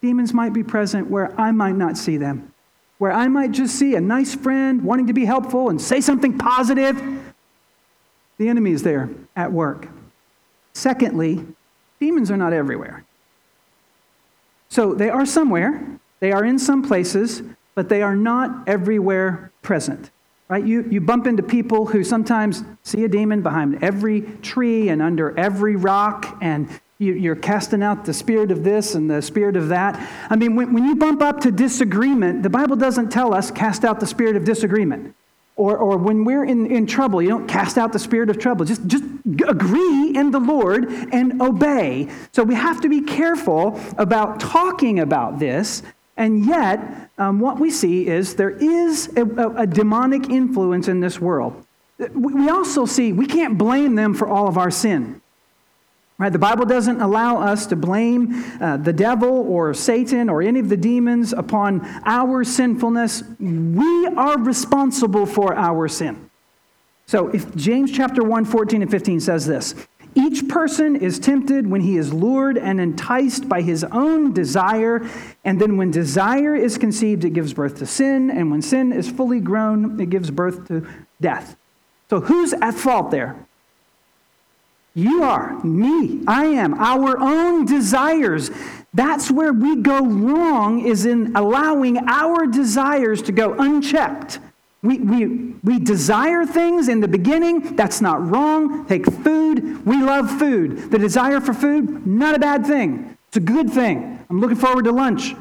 demons 0.01 0.33
might 0.33 0.53
be 0.53 0.63
present 0.63 1.11
where 1.11 1.39
I 1.41 1.51
might 1.51 1.77
not 1.77 1.97
see 1.99 2.17
them. 2.17 2.53
where 2.99 3.13
I 3.13 3.29
might 3.29 3.53
just 3.53 3.75
see 3.77 3.95
a 3.95 4.01
nice 4.01 4.35
friend 4.35 4.83
wanting 4.83 5.07
to 5.09 5.13
be 5.13 5.25
helpful 5.25 5.69
and 5.69 5.81
say 5.81 6.01
something 6.01 6.39
positive, 6.39 7.01
the 8.39 8.49
enemy 8.49 8.73
is 8.73 8.83
there 8.83 9.11
at 9.35 9.53
work. 9.53 9.89
Secondly, 10.73 11.45
demons 12.01 12.31
are 12.31 12.37
not 12.37 12.53
everywhere. 12.53 13.05
So 14.69 14.95
they 14.95 15.11
are 15.11 15.27
somewhere, 15.27 15.99
they 16.21 16.33
are 16.33 16.45
in 16.45 16.59
some 16.59 16.83
places, 16.83 17.43
but 17.75 17.89
they 17.89 18.03
are 18.03 18.17
not 18.17 18.67
everywhere 18.67 19.53
present. 19.63 20.11
Right? 20.49 20.65
You, 20.65 20.87
you 20.89 21.01
bump 21.01 21.27
into 21.27 21.43
people 21.43 21.87
who 21.87 22.05
sometimes 22.05 22.63
see 22.85 23.05
a 23.05 23.09
demon 23.09 23.43
behind 23.43 23.83
every 23.83 24.21
tree 24.43 24.89
and 24.91 25.03
under 25.03 25.37
every 25.37 25.75
rock, 25.75 26.39
and 26.41 26.69
you, 26.99 27.33
are 27.33 27.37
casting 27.37 27.83
out 27.83 28.05
the 28.05 28.15
spirit 28.15 28.51
of 28.51 28.65
this 28.65 28.95
and 28.95 29.11
the 29.11 29.21
spirit 29.21 29.57
of 29.57 29.69
that. 29.69 29.97
I 30.31 30.37
mean, 30.37 30.55
when, 30.55 30.73
when 30.73 30.85
you 30.85 30.95
bump 30.95 31.21
up 31.21 31.41
to 31.41 31.51
disagreement, 31.51 32.43
the 32.43 32.51
Bible 32.51 32.77
doesn't 32.77 33.11
tell 33.11 33.35
us 33.35 33.51
cast 33.51 33.85
out 33.85 34.01
the 34.01 34.07
spirit 34.07 34.37
of 34.37 34.45
disagreement. 34.45 35.15
Or, 35.57 35.77
or 35.79 35.97
when 35.97 36.25
we're 36.25 36.45
in, 36.45 36.67
in 36.67 36.87
trouble, 36.87 37.23
you 37.23 37.31
don't 37.31 37.47
cast 37.47 37.79
out 37.79 37.93
the 37.93 37.99
spirit 37.99 38.29
of 38.29 38.39
trouble. 38.39 38.67
Just, 38.67 38.87
just 38.87 39.05
agree 39.49 40.15
in 40.15 40.31
the 40.31 40.39
Lord 40.39 40.91
and 41.13 41.41
obey. 41.41 42.09
So 42.33 42.43
we 42.43 42.55
have 42.55 42.83
to 42.83 42.91
be 42.91 43.01
careful 43.01 43.81
about 43.97 44.39
talking 44.39 45.01
about 45.01 45.39
this. 45.39 45.83
And 46.17 46.47
yet, 46.47 47.11
um, 47.19 47.41
what 47.41 47.59
we 47.59 47.71
see 47.71 48.07
is 48.07 48.37
there 48.37 48.51
is 48.51 49.15
a, 49.17 49.23
a, 49.23 49.63
a 49.63 49.67
demonic 49.67 50.31
influence 50.31 50.89
in 50.89 51.01
this 51.01 51.21
world. 51.21 51.65
We 52.13 52.49
also 52.49 52.87
see 52.87 53.13
we 53.13 53.27
can't 53.27 53.57
blame 53.57 53.95
them 53.95 54.15
for 54.15 54.29
all 54.29 54.49
of 54.49 54.59
our 54.59 54.71
sin. 54.71 55.21
Right? 56.19 56.33
The 56.33 56.39
Bible 56.39 56.65
doesn't 56.65 57.01
allow 57.03 57.43
us 57.43 57.67
to 57.67 57.77
blame 57.77 58.43
uh, 58.61 58.79
the 58.79 58.93
devil 58.93 59.29
or 59.29 59.75
Satan 59.75 60.31
or 60.31 60.41
any 60.41 60.61
of 60.61 60.71
the 60.71 60.77
demons 60.77 61.35
upon 61.35 61.83
our 62.07 62.43
sinfulness. 62.43 63.23
We 63.39 64.07
are 64.07 64.39
responsible 64.39 65.27
for 65.27 65.55
our 65.55 65.89
sin. 65.89 66.31
So 67.07 67.29
if 67.29 67.55
James 67.55 67.93
chapter 67.93 68.25
1, 68.25 68.47
14 68.47 68.83
and 68.83 68.91
15 68.91 69.21
says 69.21 69.47
this, 69.47 69.75
each 70.17 70.49
person 70.49 70.97
is 70.97 71.19
tempted 71.19 71.67
when 71.67 71.83
he 71.83 71.99
is 71.99 72.13
lured 72.13 72.57
and 72.57 72.81
enticed 72.81 73.49
by 73.49 73.61
his 73.61 73.85
own 73.85 74.33
desire, 74.33 75.07
and 75.45 75.61
then 75.61 75.77
when 75.77 75.91
desire 75.91 76.57
is 76.57 76.79
conceived, 76.79 77.25
it 77.25 77.35
gives 77.35 77.53
birth 77.53 77.79
to 77.79 77.87
sin, 77.87 78.31
and 78.31 78.51
when 78.51 78.63
sin 78.63 78.93
is 78.93 79.11
fully 79.11 79.41
grown, 79.41 80.01
it 80.01 80.09
gives 80.09 80.31
birth 80.31 80.67
to 80.69 80.89
death. 81.21 81.57
So 82.09 82.21
who's 82.21 82.55
at 82.55 82.75
fault 82.75 83.11
there? 83.11 83.37
You 84.95 85.23
are, 85.23 85.63
me, 85.63 86.23
I 86.27 86.47
am, 86.47 86.73
our 86.75 87.19
own 87.21 87.67
desires. 87.67 88.51
That's 88.95 89.31
where 89.31 89.53
we 89.53 89.77
go 89.77 90.01
wrong, 90.01 90.81
is 90.87 91.05
in 91.05 91.37
allowing 91.37 91.99
our 92.09 92.47
desires 92.47 93.21
to 93.23 93.33
go 93.33 93.53
unchecked. 93.53 94.39
We, 94.83 94.99
we, 94.99 95.27
we 95.65 95.79
desire 95.79 96.47
things 96.47 96.89
in 96.89 97.01
the 97.01 97.09
beginning. 97.09 97.77
That's 97.77 98.01
not 98.01 98.25
wrong. 98.29 98.87
Take 98.87 99.07
food. 99.07 99.85
We 99.85 100.03
love 100.03 100.31
food. 100.39 100.91
The 100.91 100.99
desire 100.99 101.41
for 101.41 101.55
food, 101.55 102.07
not 102.07 102.35
a 102.35 102.39
bad 102.39 102.67
thing. 102.67 103.17
It's 103.29 103.37
a 103.37 103.41
good 103.41 103.71
thing. 103.71 104.25
I'm 104.31 104.41
looking 104.41 104.57
forward 104.57 104.85
to 104.85 104.93
lunch. 104.93 105.35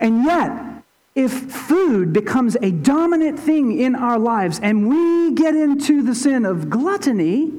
And 0.00 0.24
yet, 0.24 0.82
if 1.14 1.32
food 1.32 2.12
becomes 2.12 2.56
a 2.62 2.70
dominant 2.70 3.38
thing 3.38 3.78
in 3.78 3.96
our 3.96 4.18
lives 4.18 4.60
and 4.62 4.88
we 4.88 5.34
get 5.34 5.54
into 5.56 6.02
the 6.02 6.14
sin 6.14 6.46
of 6.46 6.70
gluttony, 6.70 7.52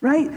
right? 0.00 0.30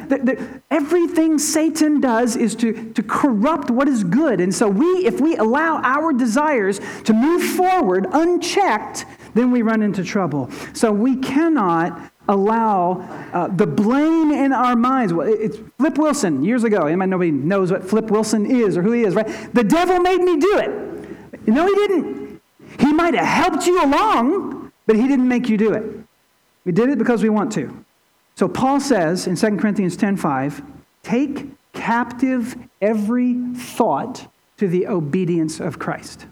Everything 0.70 1.38
Satan 1.38 2.02
does 2.02 2.36
is 2.36 2.56
to, 2.56 2.92
to 2.94 3.04
corrupt 3.04 3.70
what 3.70 3.88
is 3.88 4.04
good. 4.04 4.42
And 4.42 4.54
so 4.54 4.68
we, 4.68 4.86
if 5.06 5.22
we 5.22 5.36
allow 5.38 5.82
our 5.84 6.12
desires 6.12 6.80
to 7.06 7.14
move 7.14 7.44
forward 7.44 8.08
unchecked, 8.12 9.06
then 9.34 9.52
we 9.52 9.62
run 9.62 9.82
into 9.82 10.04
trouble. 10.04 10.50
So 10.74 10.92
we 10.92 11.18
cannot 11.18 12.12
allow 12.28 13.02
uh, 13.34 13.48
the 13.48 13.66
blame 13.66 14.32
in 14.32 14.54
our 14.54 14.76
minds. 14.76 15.14
It's 15.18 15.58
Flip 15.78 15.98
Wilson 15.98 16.44
years 16.44 16.64
ago. 16.64 16.94
Nobody 16.94 17.32
knows 17.32 17.72
what 17.72 17.84
Flip 17.84 18.10
Wilson 18.12 18.46
is 18.46 18.78
or 18.78 18.84
who 18.84 18.92
he 18.92 19.04
is, 19.04 19.16
right? 19.16 19.28
The 19.54 19.64
devil 19.64 20.00
made 20.00 20.22
me 20.22 20.38
do 20.38 20.58
it. 20.58 21.48
No, 21.48 21.66
he 21.66 21.74
didn't. 21.74 22.42
He 22.80 22.94
might 22.94 23.16
have 23.16 23.26
helped 23.26 23.66
you 23.66 23.84
along, 23.84 24.72
but 24.86 24.96
he 24.96 25.08
didn't 25.08 25.28
make 25.28 25.50
you 25.50 25.58
do 25.58 25.74
it. 25.74 25.84
We 26.66 26.72
did 26.72 26.90
it 26.90 26.98
because 26.98 27.24
we 27.24 27.30
want 27.30 27.52
to. 27.54 27.86
So 28.36 28.48
Paul 28.48 28.80
says 28.80 29.28
in 29.28 29.36
2 29.36 29.58
Corinthians 29.58 29.98
10:5, 29.98 30.62
take 31.04 31.48
captive 31.74 32.56
every 32.82 33.36
thought 33.56 34.32
to 34.58 34.68
the 34.68 34.88
obedience 34.88 35.60
of 35.60 35.80
Christ. 35.80 36.28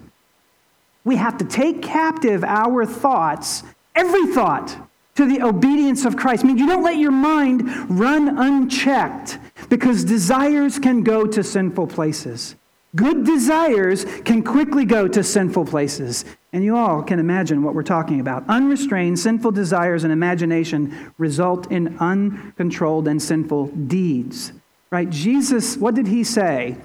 We 1.08 1.16
have 1.16 1.38
to 1.38 1.46
take 1.46 1.82
captive 1.82 2.44
our 2.44 2.86
thoughts, 2.86 3.64
every 3.96 4.28
thought, 4.34 4.76
to 5.16 5.26
the 5.26 5.42
obedience 5.42 6.04
of 6.04 6.18
Christ. 6.18 6.44
I 6.44 6.48
mean, 6.48 6.58
you 6.58 6.68
don't 6.68 6.84
let 6.84 6.98
your 6.98 7.14
mind 7.14 7.64
run 7.90 8.38
unchecked 8.38 9.40
because 9.70 10.04
desires 10.04 10.78
can 10.80 11.04
go 11.04 11.26
to 11.26 11.42
sinful 11.42 11.88
places. 11.88 12.56
Good 12.94 13.24
desires 13.26 14.04
can 14.26 14.44
quickly 14.44 14.84
go 14.84 15.08
to 15.08 15.24
sinful 15.24 15.68
places. 15.68 16.26
And 16.52 16.62
you 16.62 16.76
all 16.76 17.02
can 17.02 17.20
imagine 17.20 17.64
what 17.64 17.74
we're 17.74 17.84
talking 17.84 18.20
about. 18.20 18.44
Unrestrained, 18.50 19.18
sinful 19.18 19.52
desires 19.52 20.04
and 20.04 20.12
imagination 20.12 21.14
result 21.18 21.72
in 21.72 21.98
uncontrolled 22.00 23.08
and 23.08 23.22
sinful 23.22 23.68
deeds. 23.68 24.52
Right? 24.92 25.10
Jesus, 25.10 25.78
what 25.78 25.96
did 25.96 26.08
he 26.08 26.26
say? 26.26 26.76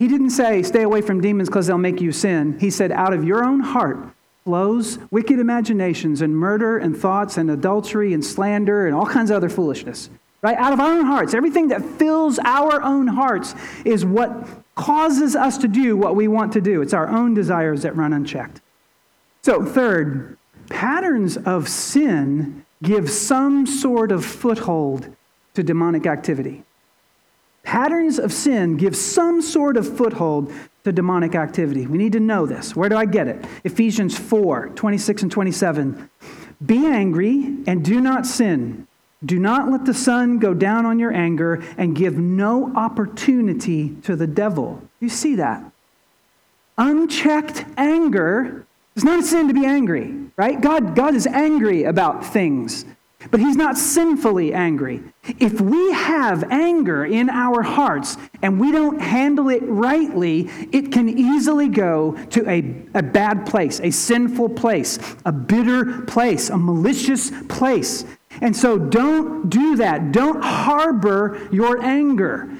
He 0.00 0.08
didn't 0.08 0.30
say, 0.30 0.62
stay 0.62 0.82
away 0.82 1.02
from 1.02 1.20
demons 1.20 1.50
because 1.50 1.66
they'll 1.66 1.76
make 1.76 2.00
you 2.00 2.10
sin. 2.10 2.58
He 2.58 2.70
said, 2.70 2.90
out 2.90 3.12
of 3.12 3.22
your 3.22 3.44
own 3.44 3.60
heart 3.60 3.98
flows 4.44 4.98
wicked 5.10 5.38
imaginations 5.38 6.22
and 6.22 6.34
murder 6.34 6.78
and 6.78 6.96
thoughts 6.96 7.36
and 7.36 7.50
adultery 7.50 8.14
and 8.14 8.24
slander 8.24 8.86
and 8.86 8.96
all 8.96 9.04
kinds 9.04 9.30
of 9.30 9.36
other 9.36 9.50
foolishness. 9.50 10.08
Right? 10.40 10.56
Out 10.56 10.72
of 10.72 10.80
our 10.80 10.90
own 10.90 11.04
hearts. 11.04 11.34
Everything 11.34 11.68
that 11.68 11.84
fills 11.84 12.38
our 12.46 12.82
own 12.82 13.08
hearts 13.08 13.54
is 13.84 14.06
what 14.06 14.48
causes 14.74 15.36
us 15.36 15.58
to 15.58 15.68
do 15.68 15.98
what 15.98 16.16
we 16.16 16.28
want 16.28 16.54
to 16.54 16.62
do. 16.62 16.80
It's 16.80 16.94
our 16.94 17.08
own 17.08 17.34
desires 17.34 17.82
that 17.82 17.94
run 17.94 18.14
unchecked. 18.14 18.62
So, 19.42 19.62
third, 19.66 20.38
patterns 20.70 21.36
of 21.36 21.68
sin 21.68 22.64
give 22.82 23.10
some 23.10 23.66
sort 23.66 24.12
of 24.12 24.24
foothold 24.24 25.14
to 25.52 25.62
demonic 25.62 26.06
activity. 26.06 26.64
Patterns 27.62 28.18
of 28.18 28.32
sin 28.32 28.76
give 28.76 28.96
some 28.96 29.42
sort 29.42 29.76
of 29.76 29.96
foothold 29.96 30.52
to 30.84 30.92
demonic 30.92 31.34
activity. 31.34 31.86
We 31.86 31.98
need 31.98 32.12
to 32.12 32.20
know 32.20 32.46
this. 32.46 32.74
Where 32.74 32.88
do 32.88 32.96
I 32.96 33.04
get 33.04 33.28
it? 33.28 33.44
Ephesians 33.64 34.18
4 34.18 34.70
26 34.70 35.22
and 35.22 35.32
27. 35.32 36.10
Be 36.64 36.86
angry 36.86 37.56
and 37.66 37.84
do 37.84 38.00
not 38.00 38.26
sin. 38.26 38.86
Do 39.24 39.38
not 39.38 39.70
let 39.70 39.84
the 39.84 39.94
sun 39.94 40.38
go 40.38 40.54
down 40.54 40.86
on 40.86 40.98
your 40.98 41.12
anger 41.12 41.62
and 41.76 41.94
give 41.94 42.16
no 42.16 42.72
opportunity 42.74 43.96
to 44.02 44.16
the 44.16 44.26
devil. 44.26 44.82
You 44.98 45.10
see 45.10 45.34
that? 45.34 45.62
Unchecked 46.78 47.66
anger 47.76 48.66
it's 48.96 49.04
not 49.04 49.20
a 49.20 49.22
sin 49.22 49.48
to 49.48 49.54
be 49.54 49.64
angry, 49.64 50.14
right? 50.36 50.60
God, 50.60 50.94
God 50.94 51.14
is 51.14 51.26
angry 51.26 51.84
about 51.84 52.22
things, 52.22 52.84
but 53.30 53.40
He's 53.40 53.56
not 53.56 53.76
sinfully 53.76 54.54
angry. 54.54 55.02
If 55.38 55.60
we 55.60 55.92
have 55.92 56.44
anger 56.50 57.04
in 57.04 57.28
our 57.28 57.62
hearts 57.62 58.16
and 58.42 58.58
we 58.58 58.72
don't 58.72 59.00
handle 59.00 59.48
it 59.50 59.62
rightly, 59.64 60.48
it 60.72 60.90
can 60.90 61.08
easily 61.08 61.68
go 61.68 62.12
to 62.30 62.48
a, 62.48 62.58
a 62.94 63.02
bad 63.02 63.46
place, 63.46 63.80
a 63.80 63.90
sinful 63.90 64.50
place, 64.50 64.98
a 65.24 65.32
bitter 65.32 66.02
place, 66.02 66.48
a 66.48 66.56
malicious 66.56 67.30
place. 67.48 68.06
And 68.40 68.56
so 68.56 68.78
don't 68.78 69.50
do 69.50 69.76
that. 69.76 70.12
Don't 70.12 70.42
harbor 70.42 71.48
your 71.52 71.82
anger 71.82 72.50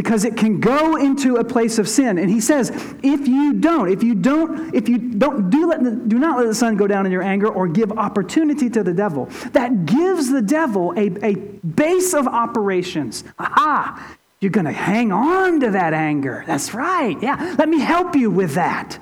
because 0.00 0.24
it 0.24 0.34
can 0.34 0.60
go 0.60 0.96
into 0.96 1.36
a 1.36 1.44
place 1.44 1.78
of 1.78 1.86
sin. 1.86 2.16
And 2.16 2.30
he 2.30 2.40
says, 2.40 2.70
if 3.02 3.28
you 3.28 3.52
don't, 3.52 3.90
if 3.92 4.02
you 4.02 4.14
don't, 4.14 4.74
if 4.74 4.88
you 4.88 4.96
don't 4.96 5.50
do, 5.50 5.68
let 5.68 6.08
do 6.08 6.18
not 6.18 6.38
let 6.38 6.46
the 6.46 6.54
sun 6.54 6.78
go 6.78 6.86
down 6.86 7.04
in 7.04 7.12
your 7.12 7.22
anger 7.22 7.48
or 7.48 7.68
give 7.68 7.92
opportunity 7.92 8.70
to 8.70 8.82
the 8.82 8.94
devil. 8.94 9.26
That 9.52 9.84
gives 9.84 10.30
the 10.30 10.40
devil 10.40 10.94
a, 10.96 11.08
a 11.22 11.34
base 11.34 12.14
of 12.14 12.26
operations. 12.26 13.24
Aha! 13.38 14.16
You're 14.40 14.52
to 14.64 14.72
hang 14.72 15.12
on 15.12 15.60
to 15.60 15.72
that 15.72 15.92
anger. 15.92 16.44
That's 16.46 16.72
right. 16.72 17.20
Yeah. 17.20 17.56
Let 17.58 17.68
me 17.68 17.78
help 17.78 18.16
you 18.16 18.30
with 18.30 18.54
that. 18.54 18.98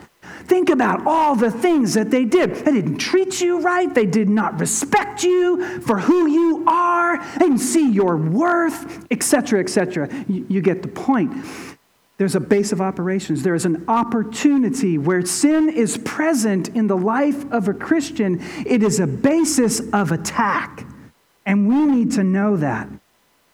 Think 0.48 0.70
about 0.70 1.06
all 1.06 1.36
the 1.36 1.50
things 1.50 1.92
that 1.92 2.10
they 2.10 2.24
did. 2.24 2.54
They 2.54 2.72
didn't 2.72 2.96
treat 2.96 3.38
you 3.42 3.60
right. 3.60 3.94
They 3.94 4.06
did 4.06 4.30
not 4.30 4.58
respect 4.58 5.22
you 5.22 5.80
for 5.82 5.98
who 5.98 6.26
you 6.26 6.64
are. 6.66 7.22
They 7.34 7.40
didn't 7.40 7.58
see 7.58 7.90
your 7.90 8.16
worth, 8.16 9.06
etc., 9.10 9.60
etc. 9.60 10.08
You, 10.26 10.46
you 10.48 10.62
get 10.62 10.80
the 10.80 10.88
point. 10.88 11.34
There's 12.16 12.34
a 12.34 12.40
base 12.40 12.72
of 12.72 12.80
operations. 12.80 13.42
There 13.42 13.54
is 13.54 13.66
an 13.66 13.84
opportunity 13.88 14.96
where 14.96 15.24
sin 15.24 15.68
is 15.68 15.98
present 15.98 16.68
in 16.70 16.86
the 16.86 16.96
life 16.96 17.44
of 17.52 17.68
a 17.68 17.74
Christian. 17.74 18.40
It 18.66 18.82
is 18.82 19.00
a 19.00 19.06
basis 19.06 19.80
of 19.92 20.12
attack. 20.12 20.86
And 21.44 21.68
we 21.68 21.84
need 21.84 22.12
to 22.12 22.24
know 22.24 22.56
that. 22.56 22.88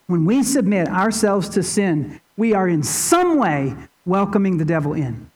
When 0.06 0.24
we 0.24 0.44
submit 0.44 0.88
ourselves 0.88 1.48
to 1.50 1.62
sin, 1.64 2.20
we 2.36 2.54
are 2.54 2.68
in 2.68 2.84
some 2.84 3.36
way 3.36 3.74
welcoming 4.06 4.58
the 4.58 4.64
devil 4.64 4.92
in. 4.92 5.30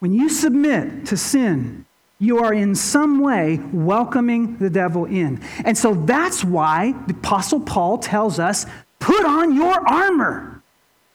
When 0.00 0.12
you 0.12 0.28
submit 0.28 1.06
to 1.06 1.16
sin, 1.16 1.84
You 2.22 2.40
are 2.40 2.52
in 2.52 2.74
some 2.74 3.20
way 3.20 3.58
welcoming 3.72 4.58
the 4.58 4.68
devil 4.68 5.06
in. 5.06 5.40
And 5.64 5.76
so 5.76 5.94
that's 5.94 6.44
why 6.44 6.92
the 7.06 7.14
Apostle 7.14 7.60
Paul 7.60 7.96
tells 7.96 8.38
us 8.38 8.66
put 8.98 9.24
on 9.24 9.56
your 9.56 9.88
armor 9.88 10.50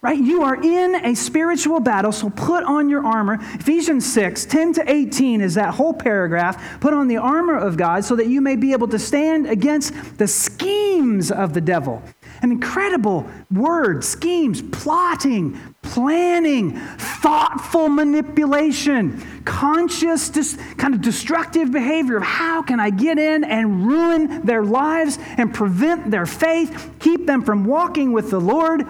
right? 0.05 0.19
You 0.19 0.43
are 0.43 0.63
in 0.63 1.03
a 1.03 1.15
spiritual 1.15 1.79
battle, 1.79 2.11
so 2.11 2.29
put 2.29 2.63
on 2.63 2.89
your 2.89 3.03
armor. 3.03 3.39
Ephesians 3.55 4.05
6, 4.13 4.45
10 4.45 4.73
to 4.73 4.91
18 4.91 5.41
is 5.41 5.55
that 5.55 5.73
whole 5.73 5.95
paragraph. 5.95 6.79
Put 6.79 6.93
on 6.93 7.07
the 7.07 7.17
armor 7.17 7.57
of 7.57 7.75
God 7.75 8.05
so 8.05 8.15
that 8.17 8.27
you 8.27 8.39
may 8.39 8.55
be 8.55 8.71
able 8.71 8.87
to 8.89 8.99
stand 8.99 9.47
against 9.47 10.19
the 10.19 10.27
schemes 10.27 11.31
of 11.31 11.55
the 11.55 11.61
devil. 11.61 12.03
An 12.43 12.51
incredible 12.51 13.27
word, 13.49 14.03
schemes, 14.03 14.61
plotting, 14.61 15.59
planning, 15.85 16.77
thoughtful 16.97 17.87
manipulation, 17.87 19.23
conscious, 19.45 20.29
dis- 20.29 20.57
kind 20.77 20.93
of 20.93 21.01
destructive 21.01 21.71
behavior 21.71 22.17
of 22.17 22.23
how 22.23 22.61
can 22.61 22.79
I 22.79 22.89
get 22.89 23.17
in 23.17 23.43
and 23.43 23.85
ruin 23.87 24.45
their 24.45 24.63
lives 24.63 25.17
and 25.37 25.53
prevent 25.53 26.11
their 26.11 26.25
faith, 26.25 26.91
keep 26.99 27.25
them 27.25 27.43
from 27.43 27.65
walking 27.65 28.11
with 28.11 28.29
the 28.29 28.39
Lord. 28.39 28.87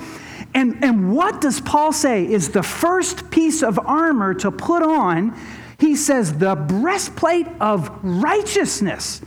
And, 0.53 0.83
and 0.83 1.13
what 1.13 1.41
does 1.41 1.59
Paul 1.59 1.91
say 1.91 2.25
is 2.25 2.49
the 2.49 2.63
first 2.63 3.29
piece 3.29 3.61
of 3.61 3.77
armor 3.77 4.33
to 4.35 4.51
put 4.51 4.81
on? 4.81 5.37
He 5.77 5.97
says, 5.97 6.37
the 6.37 6.55
breastplate 6.55 7.47
of 7.59 7.91
righteousness, 8.01 9.21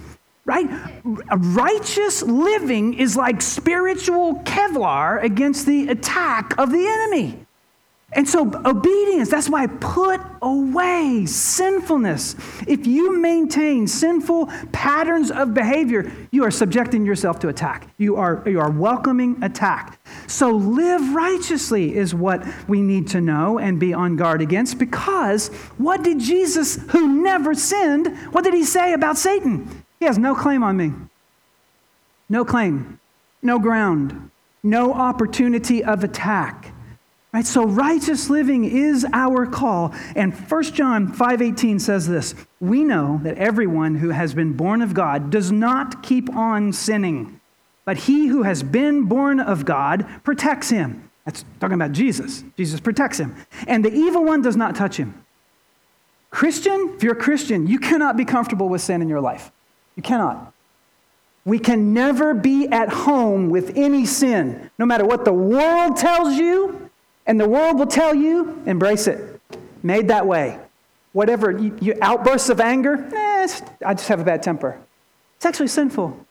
right? 0.46 0.66
Righteous 1.04 2.22
living 2.22 2.94
is 2.94 3.16
like 3.16 3.42
spiritual 3.42 4.36
Kevlar 4.44 5.22
against 5.22 5.66
the 5.66 5.88
attack 5.88 6.58
of 6.58 6.72
the 6.72 6.86
enemy. 6.86 7.44
And 8.14 8.26
so, 8.26 8.50
obedience, 8.64 9.28
that's 9.28 9.50
why 9.50 9.66
put 9.66 10.22
away 10.40 11.26
sinfulness. 11.26 12.36
If 12.66 12.86
you 12.86 13.18
maintain 13.18 13.86
sinful 13.86 14.46
patterns 14.72 15.30
of 15.30 15.52
behavior, 15.52 16.10
you 16.30 16.42
are 16.44 16.50
subjecting 16.50 17.04
yourself 17.04 17.38
to 17.40 17.48
attack. 17.48 17.92
You 17.98 18.16
are, 18.16 18.42
you 18.46 18.60
are 18.60 18.70
welcoming 18.70 19.42
attack. 19.44 20.00
So, 20.26 20.50
live 20.52 21.12
righteously 21.12 21.94
is 21.94 22.14
what 22.14 22.46
we 22.66 22.80
need 22.80 23.08
to 23.08 23.20
know 23.20 23.58
and 23.58 23.78
be 23.78 23.92
on 23.92 24.16
guard 24.16 24.40
against 24.40 24.78
because 24.78 25.48
what 25.76 26.02
did 26.02 26.18
Jesus, 26.18 26.76
who 26.92 27.22
never 27.22 27.54
sinned, 27.54 28.16
what 28.32 28.42
did 28.42 28.54
he 28.54 28.64
say 28.64 28.94
about 28.94 29.18
Satan? 29.18 29.84
He 30.00 30.06
has 30.06 30.16
no 30.16 30.34
claim 30.34 30.62
on 30.62 30.78
me. 30.78 30.92
No 32.30 32.42
claim, 32.42 33.00
no 33.42 33.58
ground, 33.58 34.30
no 34.62 34.94
opportunity 34.94 35.84
of 35.84 36.04
attack. 36.04 36.72
Right? 37.32 37.46
So 37.46 37.66
righteous 37.66 38.30
living 38.30 38.64
is 38.64 39.06
our 39.12 39.46
call. 39.46 39.94
And 40.16 40.34
1 40.34 40.74
John 40.74 41.12
5:18 41.12 41.78
says 41.78 42.08
this, 42.08 42.34
"We 42.58 42.84
know 42.84 43.20
that 43.22 43.36
everyone 43.36 43.96
who 43.96 44.10
has 44.10 44.32
been 44.32 44.54
born 44.54 44.80
of 44.80 44.94
God 44.94 45.30
does 45.30 45.52
not 45.52 46.02
keep 46.02 46.34
on 46.34 46.72
sinning, 46.72 47.40
but 47.84 47.98
he 47.98 48.28
who 48.28 48.44
has 48.44 48.62
been 48.62 49.02
born 49.02 49.40
of 49.40 49.66
God 49.66 50.06
protects 50.24 50.70
him." 50.70 51.02
That's 51.26 51.44
talking 51.60 51.74
about 51.74 51.92
Jesus. 51.92 52.44
Jesus 52.56 52.80
protects 52.80 53.18
him. 53.18 53.34
And 53.66 53.84
the 53.84 53.94
evil 53.94 54.24
one 54.24 54.40
does 54.40 54.56
not 54.56 54.74
touch 54.74 54.96
him. 54.96 55.12
Christian, 56.30 56.92
if 56.96 57.02
you're 57.02 57.12
a 57.12 57.16
Christian, 57.16 57.66
you 57.66 57.78
cannot 57.78 58.16
be 58.16 58.24
comfortable 58.24 58.70
with 58.70 58.80
sin 58.80 59.02
in 59.02 59.08
your 59.08 59.20
life. 59.20 59.52
You 59.96 60.02
cannot. 60.02 60.52
We 61.44 61.58
can 61.58 61.92
never 61.92 62.32
be 62.32 62.68
at 62.68 62.90
home 62.90 63.50
with 63.50 63.72
any 63.76 64.06
sin, 64.06 64.70
no 64.78 64.86
matter 64.86 65.04
what 65.04 65.26
the 65.26 65.32
world 65.32 65.96
tells 65.96 66.34
you 66.34 66.87
and 67.28 67.38
the 67.38 67.48
world 67.48 67.78
will 67.78 67.86
tell 67.86 68.14
you, 68.14 68.60
embrace 68.66 69.06
it. 69.06 69.40
Made 69.82 70.08
that 70.08 70.26
way. 70.26 70.58
Whatever, 71.12 71.50
you, 71.50 71.76
you 71.80 71.94
outbursts 72.00 72.48
of 72.48 72.58
anger, 72.58 73.08
eh, 73.14 73.48
I 73.84 73.94
just 73.94 74.08
have 74.08 74.18
a 74.18 74.24
bad 74.24 74.42
temper. 74.42 74.80
It's 75.36 75.46
actually 75.46 75.68
sinful. 75.68 76.26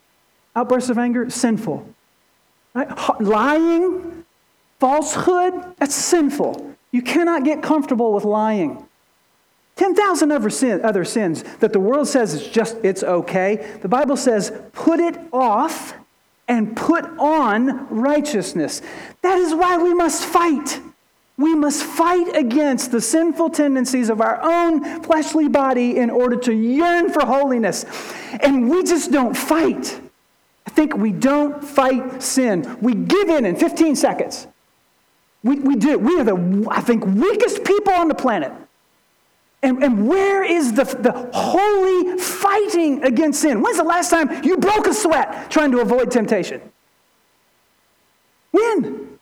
Outbursts 0.56 0.90
of 0.90 0.98
anger, 0.98 1.30
sinful. 1.30 1.88
Right? 2.74 3.22
Lying, 3.22 4.26
falsehood, 4.80 5.76
that's 5.78 5.96
sinful. 5.96 6.76
You 6.92 7.04
cannot 7.04 7.44
get 7.44 7.62
comfortable 7.62 8.12
with 8.12 8.26
lying. 8.26 8.84
10,000 9.76 10.32
other, 10.32 10.50
sin, 10.50 10.84
other 10.84 11.06
sins 11.06 11.44
that 11.60 11.74
the 11.74 11.80
world 11.80 12.08
says 12.08 12.34
it's 12.34 12.48
just, 12.48 12.76
it's 12.84 13.04
okay. 13.04 13.78
The 13.84 13.88
Bible 13.88 14.18
says, 14.18 14.52
put 14.74 15.00
it 15.00 15.16
off 15.32 15.94
and 16.48 16.76
put 16.76 17.06
on 17.20 17.88
righteousness. 17.90 18.82
That 19.22 19.38
is 19.38 19.54
why 19.54 19.78
we 19.78 19.94
must 19.94 20.26
fight. 20.26 20.82
We 21.38 21.54
must 21.54 21.84
fight 21.84 22.36
against 22.36 22.92
the 22.92 23.00
sinful 23.00 23.52
tendencies 23.52 24.10
of 24.10 24.22
our 24.22 24.42
own 24.42 25.04
fleshly 25.04 25.48
body 25.48 25.98
in 25.98 26.10
order 26.10 26.36
to 26.38 26.54
yearn 26.54 27.14
for 27.14 27.26
holiness. 27.26 27.86
And 28.42 28.70
we 28.70 28.84
just 28.84 29.12
don't 29.12 29.38
fight. 29.38 30.02
I 30.66 30.72
think 30.72 30.98
we 30.98 31.12
don't 31.12 31.64
fight 31.64 32.24
sin. 32.24 32.78
We 32.82 32.96
give 32.96 33.30
in 33.30 33.46
in 33.46 33.56
15 33.56 33.96
seconds. 33.96 34.48
We, 35.44 35.60
we 35.60 35.76
do. 35.76 36.00
We 36.00 36.20
are 36.20 36.24
the, 36.24 36.68
I 36.72 36.82
think, 36.82 37.06
weakest 37.06 37.64
people 37.64 37.94
on 37.94 38.08
the 38.08 38.16
planet. 38.16 38.52
And, 39.62 39.84
and 39.84 40.08
where 40.08 40.44
is 40.44 40.74
the, 40.74 40.84
the 40.84 41.30
holy 41.34 42.18
fighting 42.18 43.04
against 43.04 43.42
sin? 43.42 43.62
When's 43.62 43.78
the 43.78 43.84
last 43.84 44.10
time 44.10 44.44
you 44.44 44.58
broke 44.58 44.88
a 44.88 44.94
sweat 44.94 45.52
trying 45.52 45.72
to 45.72 45.82
avoid 45.82 46.10
temptation? 46.10 46.62
When? 48.52 49.17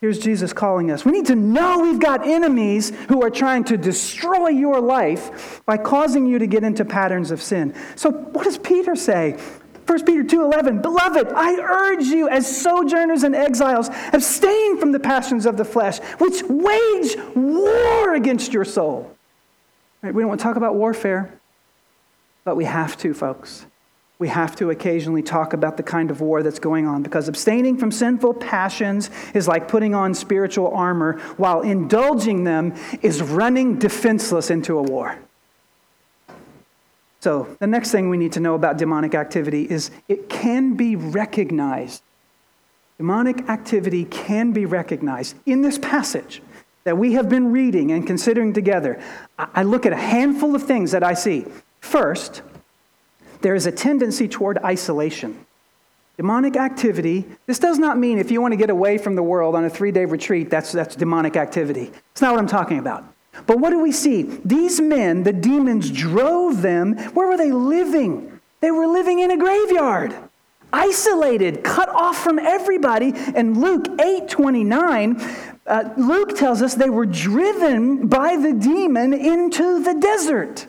Here's 0.00 0.18
Jesus 0.18 0.52
calling 0.52 0.90
us. 0.90 1.04
We 1.04 1.12
need 1.12 1.26
to 1.26 1.34
know 1.34 1.78
we've 1.78 2.00
got 2.00 2.26
enemies 2.26 2.90
who 3.08 3.22
are 3.22 3.30
trying 3.30 3.64
to 3.64 3.78
destroy 3.78 4.48
your 4.48 4.80
life 4.80 5.62
by 5.64 5.78
causing 5.78 6.26
you 6.26 6.38
to 6.38 6.46
get 6.46 6.64
into 6.64 6.84
patterns 6.84 7.30
of 7.30 7.40
sin. 7.40 7.74
So, 7.94 8.10
what 8.10 8.44
does 8.44 8.58
Peter 8.58 8.94
say? 8.94 9.38
1 9.86 10.04
Peter 10.04 10.22
2:11 10.22 10.82
Beloved, 10.82 11.28
I 11.34 11.58
urge 11.60 12.04
you 12.04 12.28
as 12.28 12.60
sojourners 12.60 13.22
and 13.22 13.34
exiles, 13.34 13.88
abstain 14.12 14.78
from 14.78 14.92
the 14.92 15.00
passions 15.00 15.46
of 15.46 15.56
the 15.56 15.64
flesh, 15.64 15.98
which 16.18 16.42
wage 16.42 17.16
war 17.34 18.14
against 18.14 18.52
your 18.52 18.64
soul. 18.64 19.16
Right, 20.02 20.12
we 20.12 20.22
don't 20.22 20.28
want 20.28 20.40
to 20.40 20.44
talk 20.44 20.56
about 20.56 20.74
warfare, 20.74 21.32
but 22.44 22.54
we 22.54 22.64
have 22.64 22.98
to, 22.98 23.14
folks 23.14 23.64
we 24.18 24.28
have 24.28 24.56
to 24.56 24.70
occasionally 24.70 25.22
talk 25.22 25.52
about 25.52 25.76
the 25.76 25.82
kind 25.82 26.10
of 26.10 26.20
war 26.20 26.42
that's 26.42 26.58
going 26.58 26.86
on 26.86 27.02
because 27.02 27.28
abstaining 27.28 27.76
from 27.76 27.90
sinful 27.90 28.34
passions 28.34 29.10
is 29.34 29.46
like 29.46 29.68
putting 29.68 29.94
on 29.94 30.14
spiritual 30.14 30.68
armor, 30.68 31.18
while 31.36 31.60
indulging 31.60 32.44
them 32.44 32.74
is 33.02 33.22
running 33.22 33.78
defenseless 33.78 34.50
into 34.50 34.78
a 34.78 34.82
war. 34.82 35.18
So, 37.20 37.56
the 37.58 37.66
next 37.66 37.90
thing 37.90 38.08
we 38.08 38.16
need 38.16 38.32
to 38.32 38.40
know 38.40 38.54
about 38.54 38.78
demonic 38.78 39.14
activity 39.14 39.62
is 39.68 39.90
it 40.08 40.28
can 40.28 40.76
be 40.76 40.96
recognized. 40.96 42.02
Demonic 42.98 43.48
activity 43.48 44.04
can 44.04 44.52
be 44.52 44.64
recognized. 44.64 45.36
In 45.44 45.60
this 45.60 45.78
passage 45.78 46.40
that 46.84 46.96
we 46.96 47.14
have 47.14 47.28
been 47.28 47.52
reading 47.52 47.90
and 47.90 48.06
considering 48.06 48.52
together, 48.52 49.02
I 49.38 49.64
look 49.64 49.84
at 49.84 49.92
a 49.92 49.96
handful 49.96 50.54
of 50.54 50.62
things 50.62 50.92
that 50.92 51.02
I 51.02 51.14
see. 51.14 51.46
First, 51.80 52.42
there 53.40 53.54
is 53.54 53.66
a 53.66 53.72
tendency 53.72 54.28
toward 54.28 54.58
isolation. 54.58 55.46
Demonic 56.16 56.56
activity, 56.56 57.26
this 57.46 57.58
does 57.58 57.78
not 57.78 57.98
mean 57.98 58.18
if 58.18 58.30
you 58.30 58.40
want 58.40 58.52
to 58.52 58.56
get 58.56 58.70
away 58.70 58.96
from 58.96 59.16
the 59.16 59.22
world 59.22 59.54
on 59.54 59.64
a 59.64 59.70
three 59.70 59.90
day 59.90 60.06
retreat, 60.06 60.48
that's, 60.48 60.72
that's 60.72 60.96
demonic 60.96 61.36
activity. 61.36 61.90
It's 62.12 62.22
not 62.22 62.32
what 62.32 62.40
I'm 62.40 62.46
talking 62.46 62.78
about. 62.78 63.04
But 63.46 63.58
what 63.58 63.70
do 63.70 63.80
we 63.80 63.92
see? 63.92 64.22
These 64.22 64.80
men, 64.80 65.24
the 65.24 65.32
demons 65.32 65.90
drove 65.90 66.62
them. 66.62 66.96
Where 67.12 67.28
were 67.28 67.36
they 67.36 67.52
living? 67.52 68.40
They 68.60 68.70
were 68.70 68.86
living 68.86 69.18
in 69.18 69.30
a 69.30 69.36
graveyard, 69.36 70.14
isolated, 70.72 71.62
cut 71.62 71.90
off 71.90 72.16
from 72.16 72.38
everybody. 72.38 73.12
And 73.14 73.58
Luke 73.58 73.86
8 74.00 74.28
29, 74.28 75.20
uh, 75.66 75.90
Luke 75.98 76.36
tells 76.36 76.62
us 76.62 76.74
they 76.74 76.88
were 76.88 77.06
driven 77.06 78.06
by 78.06 78.36
the 78.36 78.54
demon 78.54 79.12
into 79.12 79.82
the 79.82 79.94
desert. 79.94 80.66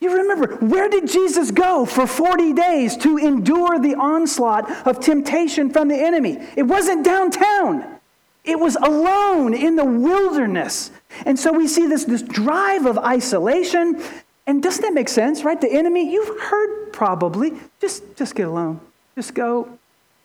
You 0.00 0.16
remember, 0.16 0.56
where 0.56 0.88
did 0.88 1.08
Jesus 1.08 1.50
go 1.50 1.84
for 1.84 2.06
40 2.06 2.52
days 2.52 2.96
to 2.98 3.16
endure 3.16 3.80
the 3.80 3.96
onslaught 3.96 4.70
of 4.86 5.00
temptation 5.00 5.70
from 5.70 5.88
the 5.88 5.96
enemy? 5.96 6.38
It 6.56 6.62
wasn't 6.62 7.04
downtown, 7.04 7.98
it 8.44 8.58
was 8.58 8.76
alone 8.76 9.54
in 9.54 9.76
the 9.76 9.84
wilderness. 9.84 10.90
And 11.26 11.38
so 11.38 11.52
we 11.52 11.66
see 11.66 11.86
this, 11.86 12.04
this 12.04 12.22
drive 12.22 12.86
of 12.86 12.96
isolation. 12.98 14.00
And 14.46 14.62
doesn't 14.62 14.82
that 14.82 14.94
make 14.94 15.08
sense, 15.08 15.44
right? 15.44 15.60
The 15.60 15.70
enemy, 15.70 16.10
you've 16.10 16.40
heard 16.40 16.92
probably, 16.92 17.52
just, 17.80 18.16
just 18.16 18.34
get 18.34 18.46
alone. 18.48 18.80
Just 19.16 19.34
go, 19.34 19.78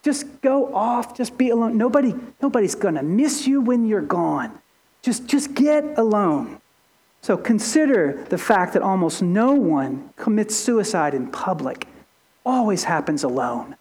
just 0.03 0.41
go 0.41 0.73
off, 0.73 1.17
just 1.17 1.37
be 1.37 1.49
alone. 1.49 1.77
Nobody, 1.77 2.13
nobody's 2.41 2.75
gonna 2.75 3.03
miss 3.03 3.47
you 3.47 3.59
when 3.59 3.85
you're 3.85 4.01
gone. 4.01 4.57
Just, 5.01 5.27
just 5.27 5.53
get 5.53 5.97
alone. 5.97 6.61
So 7.23 7.37
consider 7.37 8.25
the 8.27 8.37
fact 8.37 8.73
that 8.73 8.81
almost 8.81 9.21
no 9.21 9.53
one 9.53 10.09
commits 10.17 10.57
suicide 10.57 11.13
in 11.13 11.27
public, 11.27 11.87
always 12.45 12.83
happens 12.83 13.23
alone. 13.23 13.77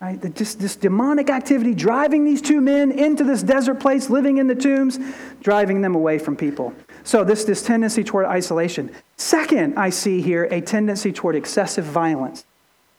Right? 0.00 0.34
Just 0.34 0.58
this 0.58 0.74
demonic 0.74 1.28
activity 1.28 1.74
driving 1.74 2.24
these 2.24 2.40
two 2.40 2.62
men 2.62 2.90
into 2.90 3.22
this 3.22 3.42
desert 3.42 3.80
place, 3.80 4.08
living 4.08 4.38
in 4.38 4.46
the 4.46 4.54
tombs, 4.54 4.98
driving 5.42 5.82
them 5.82 5.94
away 5.94 6.18
from 6.18 6.34
people. 6.34 6.72
So, 7.04 7.22
this, 7.22 7.44
this 7.44 7.62
tendency 7.62 8.02
toward 8.02 8.24
isolation. 8.24 8.90
Second, 9.18 9.78
I 9.78 9.90
see 9.90 10.22
here 10.22 10.44
a 10.44 10.62
tendency 10.62 11.12
toward 11.12 11.36
excessive 11.36 11.84
violence. 11.84 12.46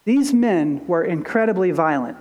These 0.04 0.32
men 0.32 0.86
were 0.86 1.02
incredibly 1.02 1.72
violent 1.72 2.18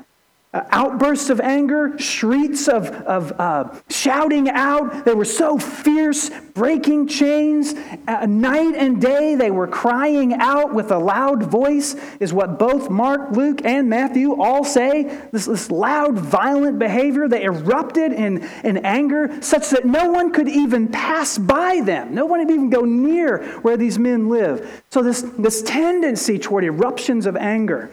uh, 0.54 0.64
outbursts 0.70 1.32
of 1.32 1.40
anger, 1.40 1.98
shrieks 1.98 2.68
of, 2.68 2.92
of 2.92 3.32
uh, 3.40 3.74
shouting 3.90 4.50
out. 4.50 5.04
They 5.04 5.16
were 5.16 5.26
so 5.26 5.58
fierce, 5.58 6.30
breaking 6.54 7.08
chains. 7.08 7.74
Uh, 8.08 8.28
night 8.28 8.76
and 8.76 9.02
day, 9.02 9.34
they 9.34 9.50
were 9.50 9.68
crying 9.68 10.34
out 10.34 10.74
with 10.74 10.92
a 10.92 10.98
loud 10.98 11.44
voice, 11.44 11.96
is 12.20 12.34
what 12.34 12.60
both 12.60 12.92
Mark, 12.92 13.32
Luke, 13.32 13.62
and 13.66 13.90
Matthew 13.90 14.40
all 14.40 14.64
say. 14.64 15.20
This, 15.32 15.46
this 15.46 15.72
loud, 15.72 16.20
violent 16.20 16.78
behavior. 16.78 17.28
They 17.28 17.44
erupted 17.44 18.14
in, 18.14 18.48
in 18.64 18.78
anger 18.86 19.42
such 19.42 19.72
that 19.72 19.86
no 19.86 20.12
one 20.12 20.32
could 20.32 20.48
even 20.48 20.88
pass 20.88 21.38
by 21.40 21.82
them. 21.82 22.14
No 22.14 22.28
one 22.28 22.40
would 22.42 22.52
even 22.52 22.70
go 22.70 22.82
near 22.82 23.44
where 23.62 23.78
these 23.78 23.98
men 23.98 24.30
live. 24.30 24.84
So, 24.92 25.02
this, 25.02 25.22
this 25.40 25.64
tendency 25.64 26.38
toward 26.38 26.64
eruptions 26.64 27.26
of 27.26 27.36
anger. 27.36 27.90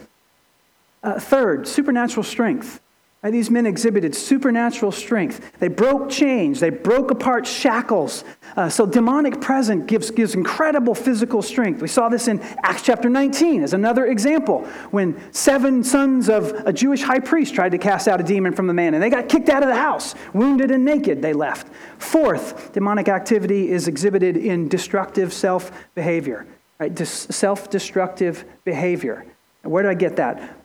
Uh, 1.03 1.19
third, 1.19 1.67
supernatural 1.67 2.25
strength. 2.25 2.81
Right, 3.23 3.31
these 3.31 3.51
men 3.51 3.67
exhibited 3.67 4.15
supernatural 4.15 4.93
strength. 4.93 5.53
They 5.59 5.69
broke 5.69 6.09
chains, 6.09 6.59
they 6.59 6.71
broke 6.71 7.11
apart 7.11 7.47
shackles. 7.47 8.25
Uh, 8.57 8.71
so, 8.71 8.87
demonic 8.87 9.43
presence 9.43 9.85
gives, 9.87 10.11
gives 10.11 10.35
incredible 10.35 10.95
physical 10.95 11.43
strength. 11.43 11.83
We 11.83 11.89
saw 11.89 12.09
this 12.09 12.29
in 12.29 12.41
Acts 12.63 12.81
chapter 12.81 13.11
19 13.11 13.63
as 13.63 13.75
another 13.75 14.07
example 14.07 14.65
when 14.91 15.21
seven 15.35 15.85
sons 15.85 16.31
of 16.31 16.53
a 16.65 16.73
Jewish 16.73 17.03
high 17.03 17.19
priest 17.19 17.55
tried 17.55 17.73
to 17.73 17.79
cast 17.79 18.09
out 18.09 18.23
a 18.23 18.25
demon 18.25 18.55
from 18.55 18.67
the 18.67 18.75
man 18.75 18.95
and 18.95 19.03
they 19.03 19.11
got 19.11 19.29
kicked 19.29 19.51
out 19.51 19.63
of 19.63 19.69
the 19.69 19.77
house, 19.77 20.15
wounded 20.33 20.71
and 20.71 20.83
naked, 20.83 21.21
they 21.21 21.35
left. 21.35 21.69
Fourth, 21.99 22.73
demonic 22.73 23.09
activity 23.09 23.71
is 23.71 23.87
exhibited 23.87 24.39
in 24.39 24.67
destructive 24.67 25.35
self 25.35 25.71
behavior, 25.95 26.47
right? 26.79 26.99
self 26.99 27.69
destructive 27.69 28.47
behavior. 28.65 29.27
Where 29.63 29.83
did 29.83 29.91
I 29.91 29.95
get 29.95 30.17
that? 30.17 30.57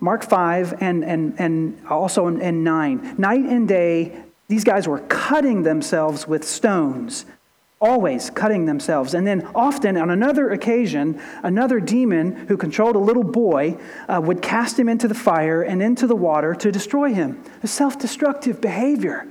Mark 0.00 0.22
5 0.22 0.82
and, 0.82 1.04
and, 1.04 1.34
and 1.38 1.80
also 1.88 2.28
in, 2.28 2.40
in 2.40 2.62
9. 2.62 3.16
Night 3.18 3.44
and 3.44 3.66
day, 3.66 4.24
these 4.48 4.64
guys 4.64 4.86
were 4.86 5.00
cutting 5.00 5.62
themselves 5.62 6.28
with 6.28 6.44
stones, 6.44 7.24
always 7.80 8.30
cutting 8.30 8.66
themselves. 8.66 9.14
And 9.14 9.26
then, 9.26 9.48
often, 9.54 9.96
on 9.96 10.10
another 10.10 10.50
occasion, 10.50 11.20
another 11.42 11.80
demon 11.80 12.46
who 12.46 12.56
controlled 12.56 12.94
a 12.94 13.00
little 13.00 13.24
boy 13.24 13.76
uh, 14.08 14.20
would 14.22 14.42
cast 14.42 14.78
him 14.78 14.88
into 14.88 15.08
the 15.08 15.14
fire 15.14 15.62
and 15.62 15.82
into 15.82 16.06
the 16.06 16.16
water 16.16 16.54
to 16.54 16.70
destroy 16.70 17.12
him. 17.12 17.42
A 17.62 17.66
self 17.66 17.98
destructive 17.98 18.60
behavior. 18.60 19.26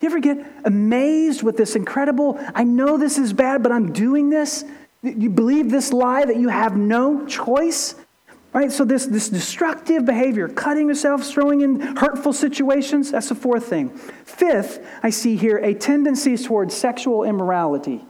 You 0.00 0.08
ever 0.08 0.20
get 0.20 0.46
amazed 0.64 1.42
with 1.42 1.56
this 1.56 1.74
incredible, 1.74 2.38
I 2.54 2.62
know 2.62 2.98
this 2.98 3.18
is 3.18 3.32
bad, 3.32 3.64
but 3.64 3.72
I'm 3.72 3.92
doing 3.92 4.30
this? 4.30 4.64
You 5.02 5.30
believe 5.30 5.70
this 5.70 5.92
lie 5.92 6.24
that 6.24 6.36
you 6.36 6.48
have 6.48 6.76
no 6.76 7.26
choice? 7.26 7.96
Right? 8.52 8.72
So 8.72 8.84
this, 8.84 9.06
this 9.06 9.28
destructive 9.28 10.06
behavior, 10.06 10.48
cutting 10.48 10.88
yourself, 10.88 11.22
throwing 11.24 11.60
in 11.60 11.80
hurtful 11.80 12.32
situations, 12.32 13.10
that's 13.10 13.28
the 13.28 13.34
fourth 13.34 13.66
thing. 13.66 13.90
Fifth, 14.24 14.84
I 15.02 15.10
see 15.10 15.36
here 15.36 15.58
a 15.58 15.74
tendency 15.74 16.36
towards 16.36 16.74
sexual 16.74 17.24
immorality. 17.24 18.04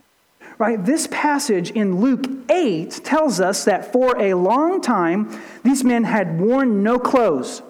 Right? 0.57 0.85
This 0.85 1.07
passage 1.11 1.71
in 1.71 2.01
Luke 2.01 2.27
8 2.51 2.91
tells 3.05 3.41
us 3.41 3.65
that 3.65 3.93
for 3.93 4.21
a 4.21 4.35
long 4.35 4.81
time, 4.81 5.41
these 5.63 5.85
men 5.85 6.05
had 6.05 6.41
worn 6.41 6.83
no 6.83 6.99
clothes. 6.99 7.63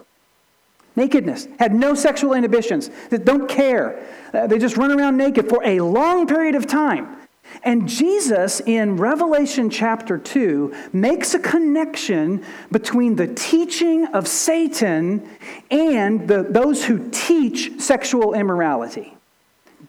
Nakedness, 0.95 1.47
had 1.59 1.73
no 1.73 1.93
sexual 1.93 2.33
inhibitions, 2.33 2.89
that 3.09 3.25
don't 3.25 3.47
care. 3.47 4.03
Uh, 4.33 4.47
they 4.47 4.57
just 4.57 4.75
run 4.75 4.91
around 4.91 5.17
naked 5.17 5.47
for 5.47 5.63
a 5.63 5.79
long 5.81 6.27
period 6.27 6.55
of 6.55 6.67
time. 6.67 7.18
And 7.63 7.87
Jesus 7.87 8.61
in 8.61 8.97
Revelation 8.97 9.69
chapter 9.69 10.17
2 10.17 10.89
makes 10.93 11.33
a 11.33 11.39
connection 11.39 12.45
between 12.71 13.15
the 13.15 13.27
teaching 13.27 14.05
of 14.07 14.27
Satan 14.27 15.29
and 15.69 16.27
the, 16.27 16.43
those 16.43 16.85
who 16.85 17.09
teach 17.11 17.79
sexual 17.81 18.33
immorality. 18.33 19.18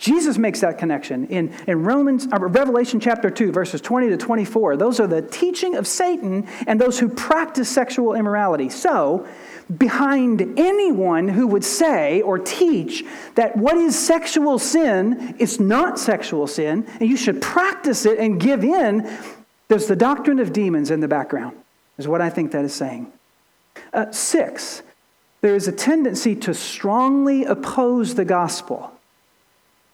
Jesus 0.01 0.39
makes 0.39 0.61
that 0.61 0.79
connection 0.79 1.27
in, 1.27 1.55
in 1.67 1.85
Romans, 1.85 2.27
uh, 2.33 2.39
Revelation 2.39 3.01
chapter 3.01 3.29
2, 3.29 3.53
verses 3.53 3.83
20 3.83 4.09
to 4.09 4.17
24. 4.17 4.79
Those 4.79 4.99
are 4.99 5.07
the 5.07 5.21
teaching 5.21 5.77
of 5.77 5.87
Satan 5.87 6.49
and 6.67 6.81
those 6.81 6.99
who 6.99 7.07
practice 7.11 7.69
sexual 7.69 8.15
immorality. 8.15 8.71
So, 8.71 9.29
behind 9.77 10.59
anyone 10.59 11.29
who 11.29 11.47
would 11.49 11.65
say 11.65 12.23
or 12.23 12.39
teach 12.39 13.05
that 13.35 13.55
what 13.59 13.77
is 13.77 13.97
sexual 13.97 14.59
sin 14.59 15.37
is 15.39 15.61
not 15.61 15.99
sexual 15.99 16.47
sin, 16.47 16.87
and 16.99 17.09
you 17.09 17.19
should 17.19 17.43
practice 17.43 18.07
it 18.07 18.19
and 18.19 18.41
give 18.41 18.65
in, 18.65 19.07
there's 19.69 19.87
the 19.87 19.97
doctrine 19.97 20.41
of 20.41 20.55
demons 20.55 20.91
in 20.91 21.01
the 21.01 21.09
background, 21.09 21.55
is 21.99 22.09
what 22.09 22.23
I 22.23 22.31
think 22.31 22.53
that 22.53 22.65
is 22.65 22.73
saying. 22.73 23.13
Uh, 23.93 24.11
six, 24.13 24.83
there 25.43 25.55
is 25.55 25.69
a 25.69 25.73
tendency 25.73 26.35
to 26.37 26.55
strongly 26.55 27.45
oppose 27.45 28.15
the 28.15 28.25
gospel 28.25 28.97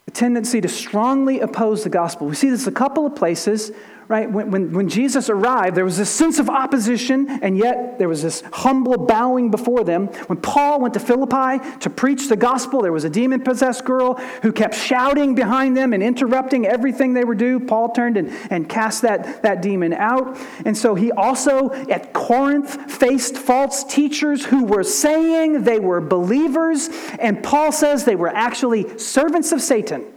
a 0.06 0.10
tendency 0.10 0.60
to 0.60 0.68
strongly 0.68 1.40
oppose 1.40 1.82
the 1.82 1.90
gospel. 1.90 2.26
We 2.26 2.34
see 2.34 2.50
this 2.50 2.66
a 2.66 2.72
couple 2.72 3.06
of 3.06 3.14
places 3.16 3.72
right? 4.08 4.30
When, 4.30 4.50
when, 4.50 4.72
when 4.72 4.88
Jesus 4.88 5.28
arrived, 5.28 5.76
there 5.76 5.84
was 5.84 5.96
this 5.96 6.10
sense 6.10 6.38
of 6.38 6.48
opposition, 6.48 7.28
and 7.42 7.58
yet 7.58 7.98
there 7.98 8.08
was 8.08 8.22
this 8.22 8.42
humble 8.52 8.98
bowing 8.98 9.50
before 9.50 9.84
them. 9.84 10.06
When 10.28 10.40
Paul 10.40 10.80
went 10.80 10.94
to 10.94 11.00
Philippi 11.00 11.64
to 11.80 11.90
preach 11.90 12.28
the 12.28 12.36
gospel, 12.36 12.82
there 12.82 12.92
was 12.92 13.04
a 13.04 13.10
demon 13.10 13.42
possessed 13.42 13.84
girl 13.84 14.14
who 14.42 14.52
kept 14.52 14.74
shouting 14.74 15.34
behind 15.34 15.76
them 15.76 15.92
and 15.92 16.02
interrupting 16.02 16.66
everything 16.66 17.14
they 17.14 17.24
were 17.24 17.34
doing. 17.34 17.66
Paul 17.66 17.90
turned 17.90 18.16
and, 18.16 18.30
and 18.50 18.68
cast 18.68 19.02
that, 19.02 19.42
that 19.42 19.62
demon 19.62 19.92
out. 19.92 20.38
And 20.64 20.76
so 20.76 20.94
he 20.94 21.10
also, 21.12 21.70
at 21.90 22.12
Corinth, 22.12 22.90
faced 22.90 23.36
false 23.36 23.82
teachers 23.84 24.44
who 24.44 24.64
were 24.64 24.84
saying 24.84 25.64
they 25.64 25.80
were 25.80 26.00
believers, 26.00 26.88
and 27.18 27.42
Paul 27.42 27.72
says 27.72 28.04
they 28.04 28.16
were 28.16 28.28
actually 28.28 28.98
servants 28.98 29.52
of 29.52 29.60
Satan. 29.60 30.15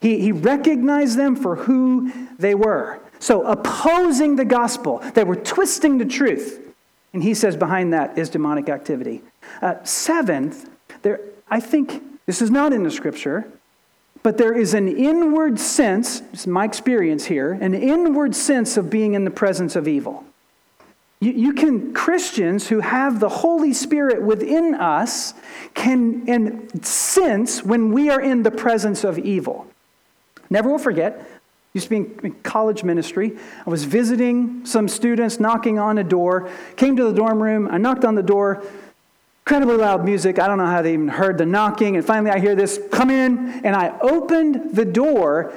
He, 0.00 0.20
he 0.20 0.32
recognized 0.32 1.18
them 1.18 1.36
for 1.36 1.56
who 1.56 2.12
they 2.38 2.54
were. 2.54 3.00
So, 3.18 3.46
opposing 3.46 4.36
the 4.36 4.44
gospel, 4.44 4.98
they 5.14 5.24
were 5.24 5.36
twisting 5.36 5.98
the 5.98 6.04
truth. 6.04 6.60
And 7.12 7.22
he 7.22 7.32
says 7.32 7.56
behind 7.56 7.92
that 7.94 8.18
is 8.18 8.28
demonic 8.28 8.68
activity. 8.68 9.22
Uh, 9.62 9.82
seventh, 9.84 10.68
there, 11.02 11.20
I 11.48 11.60
think 11.60 12.02
this 12.26 12.42
is 12.42 12.50
not 12.50 12.72
in 12.74 12.82
the 12.82 12.90
scripture, 12.90 13.46
but 14.22 14.36
there 14.36 14.52
is 14.52 14.74
an 14.74 14.88
inward 14.88 15.58
sense, 15.58 16.20
is 16.32 16.46
my 16.46 16.64
experience 16.64 17.24
here, 17.24 17.52
an 17.52 17.74
inward 17.74 18.34
sense 18.34 18.76
of 18.76 18.90
being 18.90 19.14
in 19.14 19.24
the 19.24 19.30
presence 19.30 19.76
of 19.76 19.88
evil. 19.88 20.24
You, 21.20 21.32
you 21.32 21.52
can, 21.54 21.94
Christians 21.94 22.68
who 22.68 22.80
have 22.80 23.20
the 23.20 23.28
Holy 23.28 23.72
Spirit 23.72 24.20
within 24.22 24.74
us, 24.74 25.32
can 25.74 26.28
and 26.28 26.84
sense 26.84 27.62
when 27.62 27.92
we 27.92 28.10
are 28.10 28.20
in 28.20 28.42
the 28.42 28.50
presence 28.50 29.04
of 29.04 29.18
evil. 29.18 29.66
Never 30.50 30.70
will 30.70 30.78
forget, 30.78 31.28
used 31.72 31.88
to 31.88 31.90
be 31.90 32.26
in 32.26 32.32
college 32.42 32.84
ministry. 32.84 33.36
I 33.66 33.70
was 33.70 33.84
visiting 33.84 34.64
some 34.64 34.88
students, 34.88 35.38
knocking 35.38 35.78
on 35.78 35.98
a 35.98 36.04
door, 36.04 36.50
came 36.76 36.96
to 36.96 37.04
the 37.04 37.12
dorm 37.12 37.42
room, 37.42 37.68
I 37.70 37.78
knocked 37.78 38.04
on 38.04 38.14
the 38.14 38.22
door, 38.22 38.64
incredibly 39.46 39.76
loud 39.76 40.04
music. 40.04 40.38
I 40.40 40.48
don't 40.48 40.58
know 40.58 40.66
how 40.66 40.82
they 40.82 40.94
even 40.94 41.06
heard 41.06 41.38
the 41.38 41.46
knocking. 41.46 41.96
And 41.96 42.04
finally, 42.04 42.32
I 42.32 42.40
hear 42.40 42.56
this 42.56 42.80
come 42.90 43.10
in, 43.10 43.64
and 43.64 43.76
I 43.76 43.96
opened 44.00 44.74
the 44.74 44.84
door, 44.84 45.52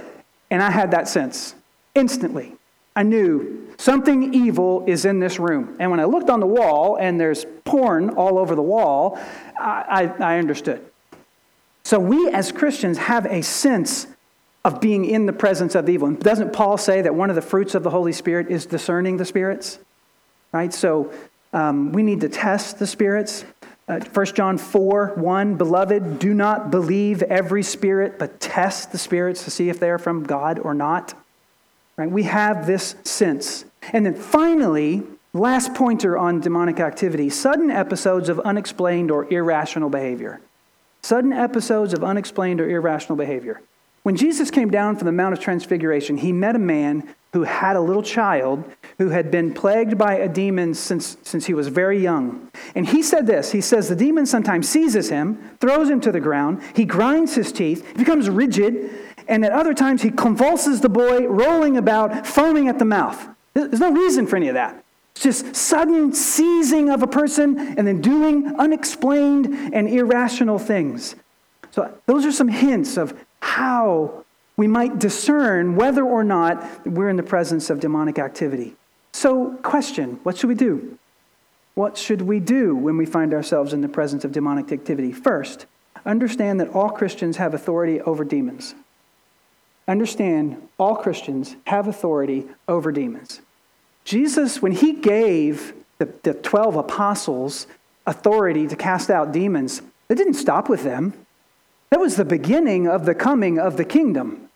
and 0.52 0.62
I 0.62 0.70
had 0.70 0.92
that 0.92 1.08
sense 1.08 1.56
instantly. 1.96 2.56
I 2.96 3.04
knew 3.04 3.68
something 3.78 4.34
evil 4.34 4.84
is 4.86 5.06
in 5.06 5.20
this 5.20 5.40
room. 5.40 5.76
And 5.80 5.90
when 5.90 6.00
I 6.00 6.04
looked 6.04 6.30
on 6.30 6.40
the 6.40 6.46
wall, 6.46 6.98
and 6.98 7.20
there's 7.20 7.46
porn 7.64 8.12
all 8.12 8.38
over 8.38 8.56
the 8.56 8.62
wall, 8.62 9.18
I, 9.58 10.12
I, 10.20 10.34
I 10.34 10.38
understood. 10.38 10.86
So 11.84 11.98
we 11.98 12.30
as 12.30 12.52
Christians 12.52 12.98
have 12.98 13.26
a 13.26 13.42
sense 13.42 14.06
of 14.66 14.82
being 14.82 15.06
in 15.06 15.26
the 15.26 15.34
presence 15.34 15.76
of 15.76 15.88
evil. 15.88 16.08
And 16.08 16.20
doesn't 16.20 16.54
Paul 16.54 16.78
say 16.78 17.02
that 17.02 17.16
one 17.16 17.30
of 17.30 17.36
the 17.36 17.42
fruits 17.42 17.76
of 17.76 17.84
the 17.84 17.90
Holy 17.90 18.12
Spirit 18.12 18.50
is 18.50 18.66
discerning 18.66 19.18
the 19.18 19.26
spirits? 19.26 19.80
Right? 20.52 20.74
So 20.74 21.14
um, 21.54 21.92
we 21.92 22.04
need 22.04 22.22
to 22.22 22.30
test 22.30 22.80
the 22.80 22.88
spirits. 22.88 23.46
Uh, 23.88 24.00
1 24.00 24.26
John 24.28 24.58
4 24.58 25.14
1, 25.16 25.56
beloved, 25.56 26.20
do 26.20 26.34
not 26.34 26.70
believe 26.70 27.24
every 27.24 27.64
spirit, 27.64 28.20
but 28.20 28.40
test 28.40 28.92
the 28.92 28.98
spirits 28.98 29.44
to 29.46 29.52
see 29.52 29.70
if 29.70 29.80
they 29.80 29.90
are 29.90 29.98
from 29.98 30.24
God 30.24 30.60
or 30.60 30.74
not. 30.74 31.14
Right? 31.98 32.12
We 32.12 32.24
have 32.24 32.68
this 32.68 32.96
sense. 33.04 33.66
And 33.94 34.06
then 34.06 34.14
finally, 34.14 35.04
last 35.34 35.74
pointer 35.74 36.18
on 36.18 36.42
demonic 36.42 36.80
activity 36.80 37.30
sudden 37.30 37.72
episodes 37.72 38.30
of 38.30 38.40
unexplained 38.42 39.10
or 39.10 39.32
irrational 39.32 39.90
behavior. 39.90 40.42
Sudden 41.02 41.34
episodes 41.34 41.94
of 41.94 42.04
unexplained 42.04 42.62
or 42.62 42.70
irrational 42.70 43.16
behavior. 43.16 43.62
When 44.04 44.16
Jesus 44.16 44.50
came 44.50 44.72
down 44.72 44.96
from 44.96 45.06
the 45.06 45.12
Mount 45.12 45.34
of 45.34 45.40
Transfiguration, 45.40 46.18
he 46.18 46.32
met 46.32 46.56
a 46.56 46.60
man 46.60 47.14
who 47.34 47.44
had 47.44 47.76
a 47.76 47.82
little 47.82 48.02
child 48.02 48.64
who 48.98 49.10
had 49.10 49.30
been 49.30 49.54
plagued 49.54 49.98
by 49.98 50.16
a 50.16 50.28
demon 50.28 50.74
since, 50.74 51.18
since 51.24 51.46
he 51.46 51.54
was 51.54 51.68
very 51.68 52.00
young. 52.00 52.50
And 52.76 52.88
he 52.88 53.04
said 53.04 53.28
this 53.28 53.52
He 53.52 53.62
says, 53.62 53.88
The 53.88 53.96
demon 53.96 54.26
sometimes 54.26 54.68
seizes 54.68 55.10
him, 55.10 55.38
throws 55.60 55.90
him 55.90 56.02
to 56.02 56.12
the 56.12 56.20
ground, 56.20 56.62
he 56.76 56.86
grinds 56.86 57.36
his 57.36 57.52
teeth, 57.52 57.86
becomes 57.96 58.30
rigid, 58.30 58.92
and 59.28 59.46
at 59.46 59.52
other 59.52 59.74
times 59.74 60.02
he 60.02 60.10
convulses 60.10 60.82
the 60.82 60.90
boy, 60.90 61.28
rolling 61.28 61.78
about, 61.78 62.26
foaming 62.26 62.68
at 62.68 62.80
the 62.80 62.86
mouth. 62.86 63.28
There's 63.54 63.80
no 63.80 63.92
reason 63.92 64.26
for 64.26 64.36
any 64.36 64.48
of 64.48 64.56
that. 64.56 64.84
It's 65.16 65.24
just 65.24 65.56
sudden 65.56 66.14
seizing 66.14 66.90
of 66.90 67.04
a 67.04 67.08
person 67.08 67.78
and 67.78 67.86
then 67.86 68.02
doing 68.02 68.56
unexplained 68.58 69.74
and 69.74 69.88
irrational 69.88 70.58
things. 70.58 71.16
So, 71.72 71.94
those 72.08 72.26
are 72.26 72.32
some 72.32 72.48
hints 72.48 72.98
of 72.98 73.14
how 73.42 74.26
we 74.58 74.68
might 74.68 75.00
discern 75.00 75.76
whether 75.76 76.04
or 76.04 76.24
not 76.24 76.86
we're 76.86 77.10
in 77.10 77.16
the 77.16 77.24
presence 77.24 77.70
of 77.70 77.80
demonic 77.80 78.20
activity. 78.20 78.76
So, 79.14 79.56
question 79.64 80.20
what 80.24 80.38
should 80.38 80.50
we 80.50 80.56
do? 80.56 80.98
What 81.76 81.98
should 81.98 82.24
we 82.24 82.40
do 82.40 82.76
when 82.76 82.98
we 82.98 83.06
find 83.06 83.34
ourselves 83.34 83.72
in 83.72 83.82
the 83.82 83.88
presence 83.88 84.26
of 84.26 84.32
demonic 84.32 84.72
activity? 84.72 85.12
First, 85.12 85.66
understand 86.06 86.60
that 86.60 86.70
all 86.70 86.90
Christians 86.90 87.38
have 87.38 87.54
authority 87.54 88.02
over 88.02 88.26
demons. 88.26 88.76
Understand 89.88 90.68
all 90.78 90.96
Christians 90.96 91.56
have 91.66 91.88
authority 91.88 92.46
over 92.68 92.92
demons. 92.92 93.42
Jesus, 94.04 94.62
when 94.62 94.72
he 94.72 94.94
gave 94.94 95.74
the, 96.00 96.14
the 96.24 96.34
12 96.34 96.76
apostles 96.76 97.66
authority 98.06 98.68
to 98.68 98.76
cast 98.76 99.10
out 99.10 99.32
demons, 99.32 99.82
it 100.10 100.16
didn't 100.16 100.34
stop 100.34 100.68
with 100.68 100.84
them. 100.84 101.14
That 101.92 102.00
was 102.00 102.16
the 102.16 102.26
beginning 102.26 102.88
of 102.88 103.06
the 103.06 103.16
coming 103.16 103.60
of 103.60 103.78
the 103.78 103.86
kingdom. 103.86 104.50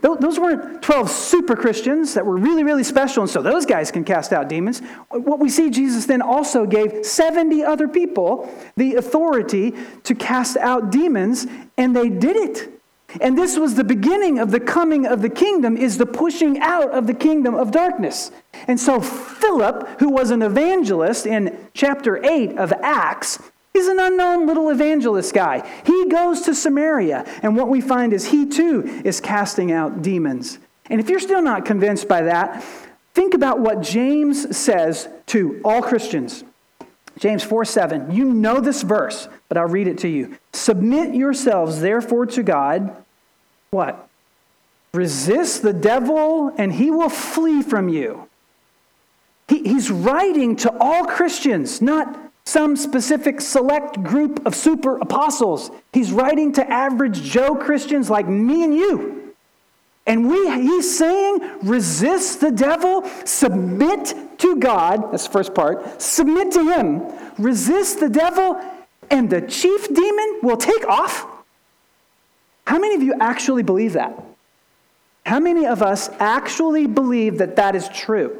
Those 0.00 0.38
weren't 0.38 0.82
12 0.82 1.10
super 1.10 1.56
Christians 1.56 2.14
that 2.14 2.26
were 2.26 2.36
really, 2.36 2.64
really 2.64 2.84
special, 2.84 3.22
and 3.22 3.30
so 3.30 3.40
those 3.40 3.64
guys 3.64 3.90
can 3.90 4.04
cast 4.04 4.32
out 4.32 4.48
demons. 4.48 4.80
What 5.10 5.38
we 5.38 5.48
see, 5.48 5.70
Jesus 5.70 6.06
then 6.06 6.22
also 6.22 6.66
gave 6.66 7.06
70 7.06 7.64
other 7.64 7.88
people 7.88 8.52
the 8.76 8.96
authority 8.96 9.74
to 10.04 10.14
cast 10.14 10.56
out 10.56 10.90
demons, 10.90 11.46
and 11.78 11.94
they 11.94 12.08
did 12.08 12.36
it. 12.36 12.72
And 13.20 13.38
this 13.38 13.56
was 13.56 13.76
the 13.76 13.84
beginning 13.84 14.38
of 14.38 14.50
the 14.50 14.60
coming 14.60 15.06
of 15.06 15.22
the 15.22 15.30
kingdom, 15.30 15.76
is 15.76 15.98
the 15.98 16.06
pushing 16.06 16.60
out 16.60 16.90
of 16.90 17.06
the 17.06 17.14
kingdom 17.14 17.54
of 17.54 17.70
darkness. 17.70 18.32
And 18.66 18.78
so 18.78 19.00
Philip, 19.00 20.00
who 20.00 20.10
was 20.10 20.30
an 20.30 20.42
evangelist 20.42 21.26
in 21.26 21.56
chapter 21.72 22.22
8 22.24 22.58
of 22.58 22.72
Acts, 22.82 23.38
He's 23.76 23.88
an 23.88 24.00
unknown 24.00 24.46
little 24.46 24.70
evangelist 24.70 25.34
guy. 25.34 25.62
He 25.84 26.08
goes 26.08 26.40
to 26.42 26.54
Samaria, 26.54 27.26
and 27.42 27.54
what 27.54 27.68
we 27.68 27.82
find 27.82 28.14
is 28.14 28.24
he 28.24 28.46
too 28.46 29.02
is 29.04 29.20
casting 29.20 29.70
out 29.70 30.00
demons. 30.00 30.58
And 30.88 30.98
if 30.98 31.10
you're 31.10 31.20
still 31.20 31.42
not 31.42 31.66
convinced 31.66 32.08
by 32.08 32.22
that, 32.22 32.64
think 33.12 33.34
about 33.34 33.60
what 33.60 33.82
James 33.82 34.56
says 34.56 35.10
to 35.26 35.60
all 35.62 35.82
Christians. 35.82 36.42
James 37.18 37.42
4 37.42 37.66
7. 37.66 38.12
You 38.12 38.24
know 38.24 38.60
this 38.60 38.80
verse, 38.80 39.28
but 39.50 39.58
I'll 39.58 39.68
read 39.68 39.88
it 39.88 39.98
to 39.98 40.08
you. 40.08 40.38
Submit 40.54 41.14
yourselves, 41.14 41.82
therefore, 41.82 42.24
to 42.24 42.42
God. 42.42 43.04
What? 43.72 44.08
Resist 44.94 45.60
the 45.60 45.74
devil, 45.74 46.50
and 46.56 46.72
he 46.72 46.90
will 46.90 47.10
flee 47.10 47.60
from 47.60 47.90
you. 47.90 48.26
He, 49.48 49.64
he's 49.64 49.90
writing 49.90 50.56
to 50.56 50.74
all 50.78 51.04
Christians, 51.04 51.82
not 51.82 52.18
some 52.46 52.76
specific 52.76 53.40
select 53.40 54.02
group 54.04 54.46
of 54.46 54.54
super 54.54 54.98
apostles. 54.98 55.72
He's 55.92 56.12
writing 56.12 56.52
to 56.52 56.70
average 56.70 57.20
Joe 57.20 57.56
Christians 57.56 58.08
like 58.08 58.28
me 58.28 58.62
and 58.62 58.72
you. 58.72 59.34
And 60.06 60.30
we, 60.30 60.48
he's 60.52 60.96
saying, 60.96 61.40
resist 61.62 62.40
the 62.40 62.52
devil, 62.52 63.02
submit 63.24 64.14
to 64.38 64.56
God. 64.56 65.10
That's 65.10 65.26
the 65.26 65.32
first 65.32 65.54
part. 65.54 66.00
Submit 66.00 66.52
to 66.52 66.72
him. 66.72 67.02
Resist 67.36 67.98
the 67.98 68.08
devil, 68.08 68.62
and 69.10 69.28
the 69.28 69.40
chief 69.42 69.92
demon 69.92 70.38
will 70.42 70.56
take 70.56 70.86
off. 70.86 71.26
How 72.68 72.78
many 72.78 72.94
of 72.94 73.02
you 73.02 73.14
actually 73.20 73.64
believe 73.64 73.94
that? 73.94 74.22
How 75.24 75.40
many 75.40 75.66
of 75.66 75.82
us 75.82 76.08
actually 76.20 76.86
believe 76.86 77.38
that 77.38 77.56
that 77.56 77.74
is 77.74 77.88
true? 77.88 78.38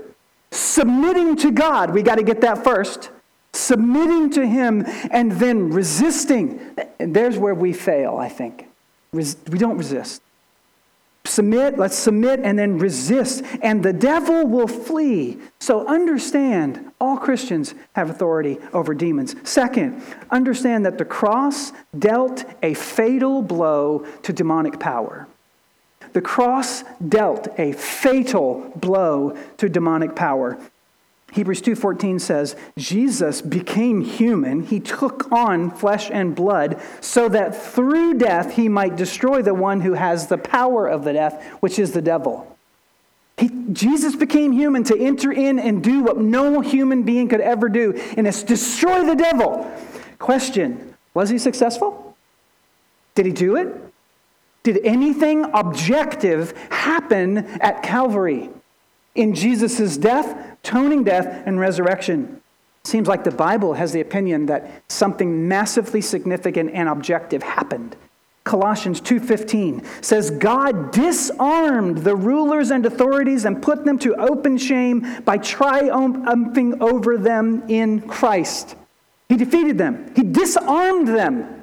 Submitting 0.52 1.34
to 1.38 1.50
God, 1.50 1.90
we 1.90 2.02
got 2.02 2.14
to 2.14 2.22
get 2.22 2.40
that 2.42 2.62
first 2.62 3.10
submitting 3.56 4.30
to 4.30 4.46
Him, 4.46 4.84
and 5.10 5.32
then 5.32 5.70
resisting. 5.70 6.60
And 6.98 7.14
there's 7.14 7.38
where 7.38 7.54
we 7.54 7.72
fail, 7.72 8.16
I 8.16 8.28
think. 8.28 8.68
Res- 9.12 9.36
we 9.48 9.58
don't 9.58 9.78
resist. 9.78 10.22
Submit, 11.24 11.76
let's 11.76 11.96
submit, 11.96 12.40
and 12.44 12.56
then 12.56 12.78
resist, 12.78 13.42
and 13.60 13.82
the 13.82 13.92
devil 13.92 14.46
will 14.46 14.68
flee. 14.68 15.38
So 15.58 15.86
understand 15.86 16.92
all 17.00 17.16
Christians 17.16 17.74
have 17.94 18.10
authority 18.10 18.58
over 18.72 18.94
demons. 18.94 19.34
Second, 19.42 20.02
understand 20.30 20.86
that 20.86 20.98
the 20.98 21.04
cross 21.04 21.72
dealt 21.98 22.44
a 22.62 22.74
fatal 22.74 23.42
blow 23.42 24.06
to 24.22 24.32
demonic 24.32 24.78
power. 24.78 25.26
The 26.12 26.22
cross 26.22 26.84
dealt 27.08 27.48
a 27.58 27.72
fatal 27.72 28.72
blow 28.76 29.36
to 29.56 29.68
demonic 29.68 30.14
power. 30.14 30.58
Hebrews 31.36 31.60
2:14 31.60 32.18
says, 32.18 32.56
Jesus 32.78 33.42
became 33.42 34.00
human. 34.00 34.62
He 34.62 34.80
took 34.80 35.30
on 35.30 35.70
flesh 35.70 36.10
and 36.10 36.34
blood 36.34 36.80
so 37.02 37.28
that 37.28 37.54
through 37.54 38.14
death 38.14 38.54
he 38.54 38.70
might 38.70 38.96
destroy 38.96 39.42
the 39.42 39.52
one 39.52 39.82
who 39.82 39.92
has 39.92 40.28
the 40.28 40.38
power 40.38 40.86
of 40.88 41.04
the 41.04 41.12
death, 41.12 41.44
which 41.60 41.78
is 41.78 41.92
the 41.92 42.00
devil. 42.00 42.56
He, 43.36 43.50
Jesus 43.70 44.16
became 44.16 44.52
human 44.52 44.82
to 44.84 44.98
enter 44.98 45.30
in 45.30 45.58
and 45.58 45.84
do 45.84 46.02
what 46.02 46.16
no 46.16 46.62
human 46.62 47.02
being 47.02 47.28
could 47.28 47.42
ever 47.42 47.68
do, 47.68 47.92
and 48.16 48.26
it's 48.26 48.42
destroy 48.42 49.04
the 49.04 49.14
devil. 49.14 49.70
Question, 50.18 50.94
was 51.12 51.28
he 51.28 51.36
successful? 51.36 52.16
Did 53.14 53.26
he 53.26 53.32
do 53.32 53.56
it? 53.56 53.76
Did 54.62 54.80
anything 54.84 55.44
objective 55.52 56.56
happen 56.70 57.36
at 57.60 57.82
Calvary? 57.82 58.48
In 59.16 59.34
Jesus' 59.34 59.96
death, 59.96 60.56
atoning 60.62 61.04
death, 61.04 61.42
and 61.46 61.58
resurrection. 61.58 62.40
Seems 62.84 63.08
like 63.08 63.24
the 63.24 63.32
Bible 63.32 63.74
has 63.74 63.92
the 63.92 64.00
opinion 64.00 64.46
that 64.46 64.82
something 64.88 65.48
massively 65.48 66.00
significant 66.00 66.70
and 66.72 66.88
objective 66.88 67.42
happened. 67.42 67.96
Colossians 68.44 69.00
2:15 69.00 69.82
says 70.00 70.30
God 70.30 70.92
disarmed 70.92 71.98
the 71.98 72.14
rulers 72.14 72.70
and 72.70 72.86
authorities 72.86 73.44
and 73.44 73.60
put 73.60 73.84
them 73.84 73.98
to 73.98 74.14
open 74.14 74.56
shame 74.56 75.04
by 75.24 75.36
triumphing 75.36 76.80
over 76.80 77.18
them 77.18 77.64
in 77.66 78.02
Christ. 78.02 78.76
He 79.28 79.36
defeated 79.36 79.78
them. 79.78 80.12
He 80.14 80.22
disarmed 80.22 81.08
them. 81.08 81.55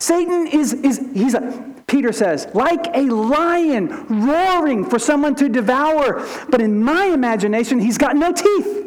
Satan 0.00 0.46
is, 0.48 0.72
is 0.72 1.00
he's 1.14 1.34
a 1.34 1.70
Peter 1.90 2.12
says, 2.12 2.46
like 2.54 2.86
a 2.94 3.02
lion 3.02 4.06
roaring 4.06 4.88
for 4.88 5.00
someone 5.00 5.34
to 5.34 5.48
devour. 5.48 6.24
But 6.48 6.60
in 6.60 6.84
my 6.84 7.06
imagination, 7.06 7.80
he's 7.80 7.98
got 7.98 8.14
no 8.14 8.32
teeth. 8.32 8.86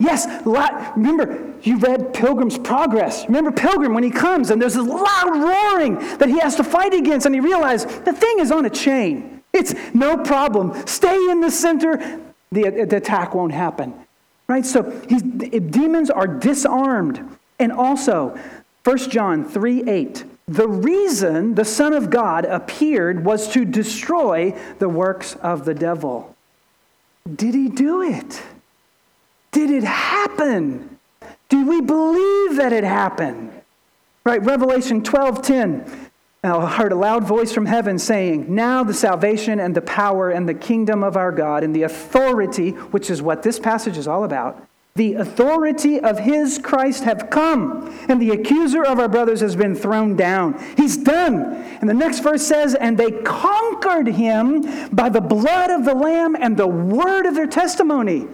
Yes, 0.00 0.26
remember, 0.44 1.54
you 1.62 1.78
read 1.78 2.12
Pilgrim's 2.12 2.58
Progress. 2.58 3.24
Remember 3.26 3.52
Pilgrim 3.52 3.94
when 3.94 4.02
he 4.02 4.10
comes 4.10 4.50
and 4.50 4.60
there's 4.60 4.74
this 4.74 4.84
loud 4.84 5.28
roaring 5.28 5.94
that 6.18 6.28
he 6.28 6.40
has 6.40 6.56
to 6.56 6.64
fight 6.64 6.92
against, 6.92 7.24
and 7.24 7.34
he 7.36 7.40
realizes 7.40 7.86
the 8.00 8.12
thing 8.12 8.40
is 8.40 8.50
on 8.50 8.66
a 8.66 8.70
chain. 8.70 9.42
It's 9.52 9.72
no 9.94 10.16
problem. 10.16 10.74
Stay 10.88 11.30
in 11.30 11.40
the 11.40 11.52
center, 11.52 12.20
the, 12.50 12.68
the 12.70 12.96
attack 12.96 13.36
won't 13.36 13.52
happen. 13.52 13.94
Right? 14.48 14.66
So 14.66 14.82
demons 14.82 16.10
are 16.10 16.26
disarmed. 16.26 17.38
And 17.60 17.70
also, 17.70 18.36
1 18.82 18.98
John 19.08 19.44
3 19.44 19.88
8 19.88 20.24
the 20.46 20.68
reason 20.68 21.54
the 21.54 21.64
Son 21.64 21.94
of 21.94 22.10
God 22.10 22.44
appeared 22.44 23.24
was 23.24 23.48
to 23.52 23.64
destroy 23.64 24.58
the 24.78 24.88
works 24.88 25.36
of 25.36 25.64
the 25.64 25.74
devil. 25.74 26.36
Did 27.32 27.54
he 27.54 27.68
do 27.68 28.02
it? 28.02 28.42
Did 29.52 29.70
it 29.70 29.84
happen? 29.84 30.98
Do 31.48 31.66
we 31.66 31.80
believe 31.80 32.56
that 32.56 32.72
it 32.72 32.84
happened? 32.84 33.52
Right, 34.24 34.42
Revelation 34.42 35.02
12 35.02 35.42
10. 35.42 36.10
I 36.42 36.66
heard 36.66 36.92
a 36.92 36.96
loud 36.96 37.24
voice 37.24 37.52
from 37.52 37.64
heaven 37.64 37.98
saying, 37.98 38.54
Now 38.54 38.84
the 38.84 38.92
salvation 38.92 39.58
and 39.58 39.74
the 39.74 39.80
power 39.80 40.28
and 40.28 40.46
the 40.46 40.54
kingdom 40.54 41.02
of 41.02 41.16
our 41.16 41.32
God 41.32 41.64
and 41.64 41.74
the 41.74 41.84
authority, 41.84 42.70
which 42.70 43.08
is 43.08 43.22
what 43.22 43.42
this 43.42 43.58
passage 43.58 43.96
is 43.96 44.06
all 44.06 44.24
about, 44.24 44.62
the 44.96 45.14
authority 45.14 45.98
of 45.98 46.20
his 46.20 46.60
Christ 46.62 47.02
have 47.02 47.28
come, 47.28 47.92
and 48.08 48.22
the 48.22 48.30
accuser 48.30 48.84
of 48.84 49.00
our 49.00 49.08
brothers 49.08 49.40
has 49.40 49.56
been 49.56 49.74
thrown 49.74 50.14
down. 50.14 50.56
He's 50.76 50.96
done. 50.96 51.42
And 51.80 51.90
the 51.90 51.94
next 51.94 52.20
verse 52.20 52.46
says, 52.46 52.76
And 52.76 52.96
they 52.96 53.10
conquered 53.10 54.06
him 54.06 54.88
by 54.90 55.08
the 55.08 55.20
blood 55.20 55.70
of 55.70 55.84
the 55.84 55.96
Lamb 55.96 56.36
and 56.38 56.56
the 56.56 56.68
word 56.68 57.26
of 57.26 57.34
their 57.34 57.48
testimony. 57.48 58.28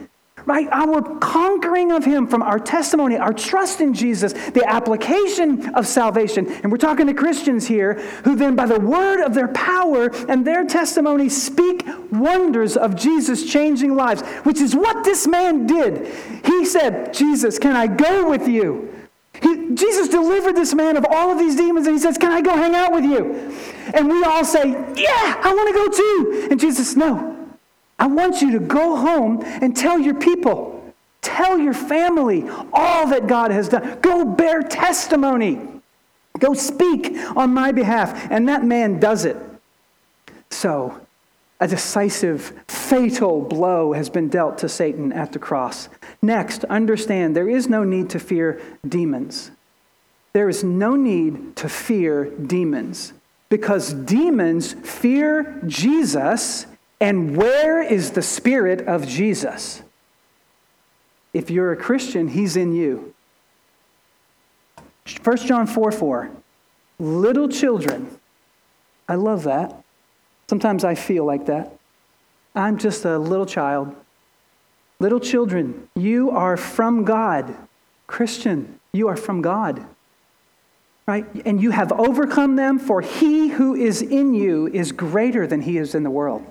Right? 0.47 0.69
Our 0.71 1.03
conquering 1.19 1.93
of 1.93 2.05
Him 2.05 2.27
from 2.27 2.43
our 2.43 2.59
testimony, 2.59 3.17
our 3.17 3.33
trust 3.33 3.81
in 3.81 3.95
Jesus, 3.95 4.33
the 4.33 4.65
application 4.67 5.75
of 5.75 5.87
salvation. 5.87 6.47
And 6.63 6.71
we're 6.71 6.79
talking 6.79 7.07
to 7.07 7.15
Christians 7.15 7.67
here 7.67 7.95
who 8.25 8.37
then, 8.37 8.57
by 8.57 8.67
the 8.67 8.81
word 8.81 9.25
of 9.25 9.35
their 9.35 9.49
power 9.49 10.11
and 10.29 10.47
their 10.47 10.65
testimony, 10.65 11.29
speak 11.29 11.85
wonders 12.11 12.77
of 12.77 12.97
Jesus 12.97 13.51
changing 13.51 13.95
lives, 13.95 14.23
which 14.45 14.61
is 14.61 14.75
what 14.75 15.05
this 15.05 15.27
man 15.27 15.67
did. 15.67 16.07
He 16.45 16.65
said, 16.65 17.13
Jesus, 17.13 17.59
can 17.59 17.77
I 17.77 17.87
go 17.87 18.29
with 18.29 18.49
you? 18.49 18.89
He, 19.43 19.75
Jesus 19.75 20.09
delivered 20.09 20.55
this 20.55 20.75
man 20.75 20.97
of 20.97 21.07
all 21.09 21.31
of 21.31 21.39
these 21.39 21.57
demons, 21.57 21.87
and 21.87 21.95
he 21.95 22.01
says, 22.01 22.19
Can 22.19 22.33
I 22.33 22.41
go 22.41 22.57
hang 22.57 22.75
out 22.75 22.93
with 22.93 23.05
you? 23.05 23.55
And 23.95 24.09
we 24.09 24.23
all 24.25 24.45
say, 24.45 24.69
Yeah, 24.69 25.41
I 25.43 25.53
want 25.55 25.69
to 25.69 25.75
go 25.75 25.89
too. 25.89 26.49
And 26.51 26.61
Jesus, 26.61 26.97
No, 26.97 27.40
I 28.01 28.07
want 28.07 28.41
you 28.41 28.53
to 28.53 28.61
go 28.61 28.97
home 28.97 29.43
and 29.45 29.77
tell 29.77 29.99
your 29.99 30.15
people, 30.15 30.83
tell 31.21 31.59
your 31.59 31.75
family 31.75 32.49
all 32.73 33.07
that 33.09 33.27
God 33.27 33.51
has 33.51 33.69
done. 33.69 34.01
Go 34.01 34.25
bear 34.25 34.63
testimony. 34.63 35.61
Go 36.39 36.55
speak 36.55 37.15
on 37.37 37.53
my 37.53 37.73
behalf. 37.73 38.31
And 38.31 38.49
that 38.49 38.65
man 38.65 38.99
does 38.99 39.27
it. 39.27 39.37
So, 40.49 40.99
a 41.61 41.69
decisive, 41.69 42.55
fatal 42.67 43.43
blow 43.43 43.93
has 43.93 44.09
been 44.09 44.29
dealt 44.29 44.57
to 44.59 44.69
Satan 44.69 45.13
at 45.13 45.33
the 45.33 45.39
cross. 45.39 45.91
Next, 46.23 46.65
understand 46.65 47.37
there 47.37 47.51
is 47.51 47.69
no 47.69 47.85
need 47.85 48.09
to 48.11 48.19
fear 48.19 48.61
demons. 48.89 49.51
There 50.33 50.49
is 50.49 50.65
no 50.65 50.97
need 50.97 51.55
to 51.57 51.69
fear 51.69 52.25
demons 52.25 53.13
because 53.51 53.93
demons 53.93 54.73
fear 54.73 55.61
Jesus 55.67 56.67
and 57.01 57.37
where 57.37 57.83
is 57.83 58.11
the 58.11 58.23
Spirit 58.23 58.87
of 58.87 59.07
Jesus? 59.07 59.83
If 61.33 61.51
you're 61.51 61.73
a 61.73 61.77
Christian, 61.77 62.29
He's 62.29 62.57
in 62.57 62.73
you. 62.73 63.15
1 65.23 65.37
John 65.39 65.67
4 65.67 65.93
4. 65.93 66.31
Little 66.99 67.49
children. 67.49 68.19
I 69.09 69.15
love 69.15 69.45
that. 69.45 69.83
Sometimes 70.49 70.85
I 70.85 70.95
feel 70.95 71.25
like 71.25 71.47
that. 71.47 71.79
I'm 72.55 72.77
just 72.77 73.05
a 73.05 73.19
little 73.19 73.47
child. 73.47 73.95
Little 74.99 75.21
children, 75.21 75.89
you 75.95 76.31
are 76.31 76.57
from 76.57 77.05
God. 77.05 77.57
Christian, 78.07 78.79
you 78.93 79.09
are 79.09 79.17
from 79.17 79.41
God. 79.41 79.87
Right? 81.07 81.25
And 81.47 81.63
you 81.63 81.71
have 81.71 81.91
overcome 81.93 82.57
them, 82.57 82.79
for 82.79 83.01
he 83.01 83.49
who 83.49 83.75
is 83.75 84.03
in 84.03 84.35
you 84.35 84.67
is 84.67 84.93
greater 84.93 85.47
than 85.47 85.63
he 85.63 85.79
is 85.79 85.95
in 85.95 86.03
the 86.03 86.11
world. 86.11 86.45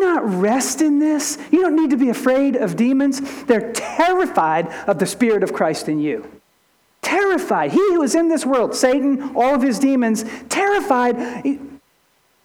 Not 0.00 0.40
rest 0.40 0.80
in 0.80 0.98
this? 0.98 1.38
You 1.50 1.62
don't 1.62 1.76
need 1.76 1.90
to 1.90 1.96
be 1.96 2.08
afraid 2.08 2.56
of 2.56 2.76
demons. 2.76 3.44
They're 3.44 3.72
terrified 3.72 4.68
of 4.88 4.98
the 4.98 5.06
Spirit 5.06 5.42
of 5.42 5.52
Christ 5.52 5.88
in 5.88 6.00
you. 6.00 6.30
Terrified. 7.02 7.72
He 7.72 7.94
who 7.94 8.02
is 8.02 8.14
in 8.14 8.28
this 8.28 8.44
world, 8.44 8.74
Satan, 8.74 9.36
all 9.36 9.54
of 9.54 9.62
his 9.62 9.78
demons, 9.78 10.24
terrified 10.48 11.16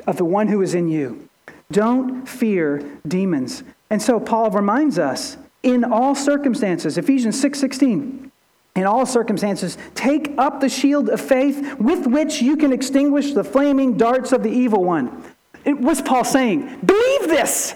of 0.08 0.18
the 0.18 0.26
one 0.26 0.48
who 0.48 0.62
is 0.62 0.76
in 0.76 0.88
you. 0.88 1.28
Don't 1.72 2.28
fear 2.28 3.00
demons. 3.08 3.64
And 3.90 4.02
so 4.02 4.20
Paul 4.20 4.52
reminds 4.52 5.00
us 5.00 5.38
in 5.64 5.84
all 5.84 6.16
circumstances, 6.16 6.98
Ephesians 6.98 7.40
6 7.40 7.60
16, 7.60 8.32
in 8.76 8.86
all 8.86 9.06
circumstances, 9.06 9.78
take 9.96 10.34
up 10.38 10.62
the 10.62 10.70
shield 10.70 11.10
of 11.10 11.20
faith 11.20 11.76
with 11.78 12.08
which 12.08 12.42
you 12.42 12.56
can 12.56 12.72
extinguish 12.72 13.34
the 13.34 13.44
flaming 13.44 13.98
darts 13.98 14.32
of 14.32 14.44
the 14.44 14.50
evil 14.50 14.84
one. 14.84 15.24
What's 15.63 16.02
Paul 16.02 16.24
saying? 16.24 16.80
Believe 16.84 17.28
this. 17.28 17.76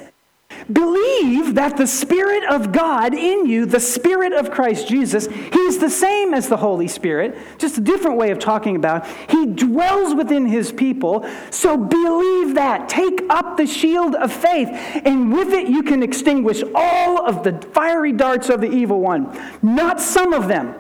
Believe 0.72 1.56
that 1.56 1.78
the 1.78 1.86
Spirit 1.86 2.44
of 2.46 2.72
God 2.72 3.14
in 3.14 3.46
you, 3.46 3.66
the 3.66 3.80
Spirit 3.80 4.34
of 4.34 4.50
Christ 4.50 4.88
Jesus, 4.88 5.28
He's 5.28 5.78
the 5.78 5.90
same 5.90 6.34
as 6.34 6.48
the 6.48 6.58
Holy 6.58 6.88
Spirit, 6.88 7.38
just 7.60 7.78
a 7.78 7.82
different 7.82 8.18
way 8.18 8.32
of 8.32 8.40
talking 8.40 8.76
about. 8.76 9.06
He 9.30 9.46
dwells 9.46 10.16
within 10.16 10.48
His 10.48 10.72
people. 10.72 11.28
So 11.52 11.78
believe 11.78 12.56
that. 12.56 12.90
Take 12.90 13.22
up 13.30 13.58
the 13.58 13.68
shield 13.68 14.16
of 14.16 14.32
faith, 14.32 14.70
and 15.06 15.32
with 15.32 15.50
it 15.50 15.68
you 15.68 15.84
can 15.84 16.02
extinguish 16.02 16.64
all 16.74 17.28
of 17.28 17.44
the 17.44 17.54
fiery 17.74 18.14
darts 18.14 18.50
of 18.50 18.62
the 18.62 18.70
evil 18.70 19.02
one. 19.02 19.38
Not 19.62 20.02
some 20.02 20.34
of 20.34 20.48
them, 20.48 20.74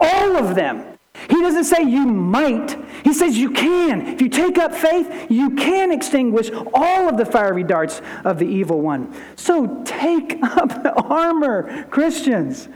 all 0.00 0.36
of 0.36 0.54
them. 0.54 0.87
He 1.28 1.40
doesn't 1.40 1.64
say 1.64 1.82
you 1.82 2.06
might. 2.06 2.78
He 3.04 3.12
says 3.12 3.36
you 3.36 3.50
can. 3.50 4.06
If 4.06 4.22
you 4.22 4.28
take 4.28 4.58
up 4.58 4.74
faith, 4.74 5.30
you 5.30 5.50
can 5.50 5.90
extinguish 5.92 6.50
all 6.72 7.08
of 7.08 7.16
the 7.16 7.26
fiery 7.26 7.64
darts 7.64 8.00
of 8.24 8.38
the 8.38 8.46
evil 8.46 8.80
one. 8.80 9.14
So 9.36 9.82
take 9.84 10.38
up 10.42 10.82
the 10.82 10.94
armor, 10.94 11.84
Christians. 11.84 12.68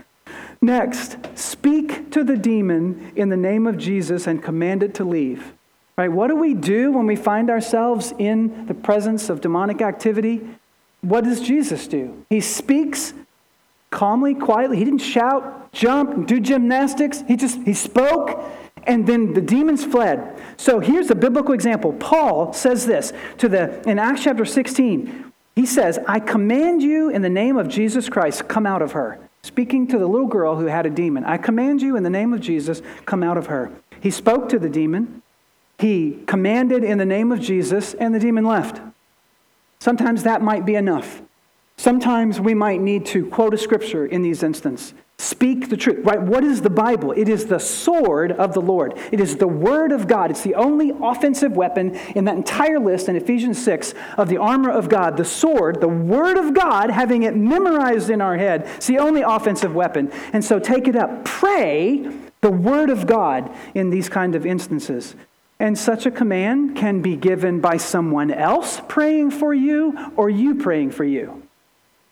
Next, 0.61 1.17
speak 1.35 2.11
to 2.11 2.23
the 2.23 2.37
demon 2.37 3.11
in 3.15 3.29
the 3.29 3.37
name 3.37 3.67
of 3.67 3.77
Jesus 3.77 4.27
and 4.27 4.41
command 4.41 4.83
it 4.83 4.93
to 4.95 5.03
leave. 5.03 5.53
Right? 5.97 6.11
What 6.11 6.27
do 6.27 6.35
we 6.35 6.53
do 6.53 6.91
when 6.91 7.05
we 7.05 7.15
find 7.15 7.49
ourselves 7.49 8.13
in 8.17 8.65
the 8.65 8.73
presence 8.73 9.29
of 9.29 9.41
demonic 9.41 9.81
activity? 9.81 10.41
What 11.01 11.25
does 11.25 11.41
Jesus 11.41 11.87
do? 11.87 12.25
He 12.29 12.39
speaks 12.39 13.13
calmly, 13.91 14.33
quietly. 14.33 14.77
He 14.77 14.85
didn't 14.85 15.01
shout, 15.01 15.62
jump, 15.73 16.27
do 16.27 16.39
gymnastics. 16.39 17.23
He 17.27 17.35
just 17.35 17.59
he 17.63 17.73
spoke 17.73 18.41
and 18.85 19.05
then 19.07 19.33
the 19.33 19.41
demons 19.41 19.83
fled. 19.83 20.41
So 20.57 20.79
here's 20.79 21.09
a 21.09 21.15
biblical 21.15 21.53
example. 21.53 21.93
Paul 21.93 22.53
says 22.53 22.85
this 22.85 23.11
to 23.39 23.49
the 23.49 23.87
in 23.89 23.99
Acts 23.99 24.23
chapter 24.23 24.45
16. 24.45 25.31
He 25.55 25.65
says, 25.65 25.99
"I 26.07 26.19
command 26.19 26.81
you 26.81 27.09
in 27.09 27.21
the 27.21 27.29
name 27.29 27.57
of 27.57 27.67
Jesus 27.67 28.09
Christ, 28.09 28.47
come 28.47 28.65
out 28.65 28.81
of 28.81 28.93
her." 28.93 29.19
Speaking 29.43 29.87
to 29.87 29.97
the 29.97 30.07
little 30.07 30.27
girl 30.27 30.55
who 30.55 30.67
had 30.67 30.85
a 30.85 30.89
demon. 30.89 31.25
"I 31.25 31.37
command 31.37 31.81
you 31.81 31.97
in 31.97 32.03
the 32.03 32.09
name 32.09 32.33
of 32.33 32.39
Jesus, 32.39 32.81
come 33.05 33.23
out 33.23 33.37
of 33.37 33.47
her." 33.47 33.71
He 33.99 34.09
spoke 34.09 34.49
to 34.49 34.59
the 34.59 34.69
demon. 34.69 35.21
He 35.77 36.19
commanded 36.27 36.83
in 36.83 36.97
the 36.97 37.05
name 37.05 37.31
of 37.31 37.39
Jesus 37.39 37.93
and 37.93 38.13
the 38.13 38.19
demon 38.19 38.45
left. 38.45 38.79
Sometimes 39.79 40.23
that 40.23 40.41
might 40.41 40.65
be 40.65 40.75
enough. 40.75 41.21
Sometimes 41.77 42.39
we 42.39 42.53
might 42.53 42.81
need 42.81 43.05
to 43.07 43.25
quote 43.25 43.53
a 43.53 43.57
scripture 43.57 44.05
in 44.05 44.21
these 44.21 44.43
instances. 44.43 44.93
Speak 45.19 45.69
the 45.69 45.77
truth, 45.77 46.05
right? 46.05 46.21
What 46.21 46.43
is 46.43 46.61
the 46.61 46.69
Bible? 46.69 47.11
It 47.11 47.29
is 47.29 47.45
the 47.45 47.59
sword 47.59 48.31
of 48.31 48.53
the 48.53 48.61
Lord. 48.61 48.97
It 49.11 49.19
is 49.19 49.37
the 49.37 49.47
Word 49.47 49.91
of 49.91 50.07
God. 50.07 50.31
It's 50.31 50.41
the 50.41 50.55
only 50.55 50.91
offensive 51.01 51.53
weapon 51.53 51.95
in 52.15 52.25
that 52.25 52.35
entire 52.35 52.79
list 52.79 53.07
in 53.07 53.15
Ephesians 53.15 53.63
6 53.63 53.93
of 54.17 54.27
the 54.27 54.37
armor 54.37 54.71
of 54.71 54.89
God. 54.89 55.15
The 55.15 55.25
sword, 55.25 55.79
the 55.79 55.87
Word 55.87 56.37
of 56.37 56.53
God, 56.53 56.89
having 56.89 57.23
it 57.23 57.35
memorized 57.35 58.09
in 58.09 58.21
our 58.21 58.37
head, 58.37 58.63
it's 58.75 58.87
the 58.87 58.97
only 58.97 59.21
offensive 59.21 59.73
weapon. 59.73 60.11
And 60.33 60.43
so 60.43 60.59
take 60.59 60.87
it 60.87 60.95
up. 60.95 61.23
Pray 61.23 62.09
the 62.41 62.51
Word 62.51 62.89
of 62.89 63.07
God 63.07 63.55
in 63.73 63.91
these 63.91 64.09
kind 64.09 64.35
of 64.35 64.45
instances. 64.45 65.15
And 65.59 65.77
such 65.77 66.05
a 66.05 66.11
command 66.11 66.75
can 66.75 67.01
be 67.01 67.15
given 67.15 67.61
by 67.61 67.77
someone 67.77 68.31
else 68.31 68.81
praying 68.89 69.31
for 69.31 69.53
you 69.53 70.11
or 70.17 70.29
you 70.29 70.55
praying 70.55 70.91
for 70.91 71.05
you. 71.05 71.42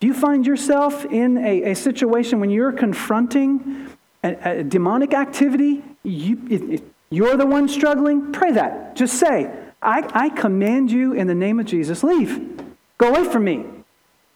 Do 0.02 0.08
you 0.08 0.14
find 0.14 0.44
yourself 0.44 1.04
in 1.04 1.38
a, 1.38 1.70
a 1.70 1.74
situation 1.76 2.40
when 2.40 2.50
you're 2.50 2.72
confronting 2.72 3.88
a, 4.24 4.58
a 4.58 4.64
demonic 4.64 5.14
activity? 5.14 5.80
You, 6.02 6.40
if 6.50 6.82
you're 7.10 7.36
the 7.36 7.46
one 7.46 7.68
struggling? 7.68 8.32
Pray 8.32 8.50
that. 8.50 8.96
Just 8.96 9.14
say, 9.14 9.48
I, 9.80 10.04
I 10.12 10.28
command 10.30 10.90
you 10.90 11.12
in 11.12 11.28
the 11.28 11.36
name 11.36 11.60
of 11.60 11.66
Jesus, 11.66 12.02
leave. 12.02 12.64
Go 12.98 13.14
away 13.14 13.30
from 13.30 13.44
me. 13.44 13.64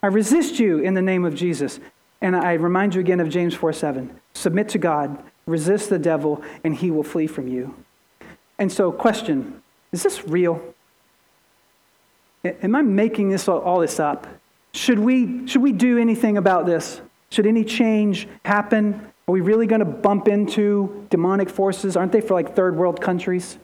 I 0.05 0.07
resist 0.07 0.61
you 0.61 0.79
in 0.79 0.95
the 0.95 1.03
name 1.03 1.25
of 1.25 1.35
Jesus. 1.35 1.81
And 2.21 2.37
I 2.37 2.53
remind 2.53 2.95
you 2.95 3.01
again 3.01 3.19
of 3.19 3.29
James 3.29 3.53
4 3.53 3.73
7. 3.73 4.21
Submit 4.35 4.69
to 4.69 4.79
God, 4.79 5.21
resist 5.47 5.91
the 5.91 5.99
devil, 5.99 6.45
and 6.63 6.77
he 6.77 6.93
will 6.93 7.03
flee 7.03 7.27
from 7.27 7.49
you. 7.49 7.75
And 8.57 8.71
so, 8.71 8.93
question 8.93 9.61
is 9.91 10.05
this 10.05 10.29
real? 10.29 10.63
Am 12.45 12.77
I 12.77 12.83
making 12.83 13.31
this 13.31 13.49
all, 13.49 13.59
all 13.59 13.81
this 13.81 13.99
up? 13.99 14.29
Should 14.77 14.99
we, 14.99 15.47
should 15.47 15.63
we 15.63 15.73
do 15.73 15.97
anything 15.97 16.37
about 16.37 16.67
this? 16.67 17.01
Should 17.31 17.47
any 17.47 17.65
change 17.65 18.29
happen? 18.45 19.11
Are 19.27 19.33
we 19.33 19.41
really 19.41 19.67
going 19.67 19.79
to 19.79 19.87
bump 19.87 20.29
into 20.29 21.07
demonic 21.09 21.49
forces? 21.49 21.97
Aren't 21.97 22.13
they 22.13 22.21
for 22.21 22.35
like 22.35 22.55
third 22.55 22.77
world 22.77 23.01
countries? 23.01 23.57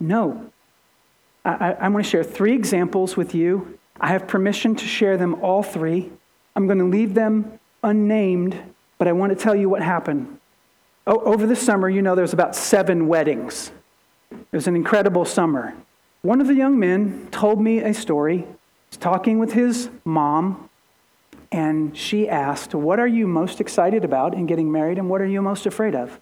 No. 0.00 0.50
I, 1.44 1.86
want 1.88 2.02
to 2.02 2.10
share 2.10 2.24
three 2.24 2.54
examples 2.54 3.16
with 3.16 3.34
you. 3.34 3.78
I 4.00 4.08
have 4.08 4.26
permission 4.26 4.74
to 4.76 4.86
share 4.86 5.18
them 5.18 5.34
all 5.42 5.62
three. 5.62 6.10
I'm 6.56 6.66
going 6.66 6.78
to 6.78 6.88
leave 6.88 7.12
them 7.12 7.58
unnamed, 7.82 8.58
but 8.96 9.06
I 9.06 9.12
want 9.12 9.36
to 9.36 9.42
tell 9.42 9.54
you 9.54 9.68
what 9.68 9.82
happened. 9.82 10.38
O- 11.06 11.20
over 11.20 11.46
the 11.46 11.56
summer, 11.56 11.90
you 11.90 12.00
know, 12.00 12.14
there's 12.14 12.32
about 12.32 12.56
seven 12.56 13.06
weddings. 13.06 13.70
It 14.30 14.56
was 14.56 14.66
an 14.66 14.76
incredible 14.76 15.26
summer. 15.26 15.74
One 16.22 16.40
of 16.40 16.46
the 16.46 16.54
young 16.54 16.78
men 16.78 17.28
told 17.30 17.60
me 17.60 17.80
a 17.80 17.92
story 17.92 18.46
Talking 18.98 19.38
with 19.38 19.52
his 19.52 19.88
mom, 20.04 20.68
and 21.52 21.96
she 21.96 22.28
asked, 22.28 22.74
What 22.74 22.98
are 23.00 23.06
you 23.06 23.26
most 23.26 23.60
excited 23.60 24.04
about 24.04 24.34
in 24.34 24.46
getting 24.46 24.70
married, 24.70 24.98
and 24.98 25.08
what 25.08 25.20
are 25.20 25.26
you 25.26 25.40
most 25.40 25.66
afraid 25.66 25.94
of? 25.94 26.20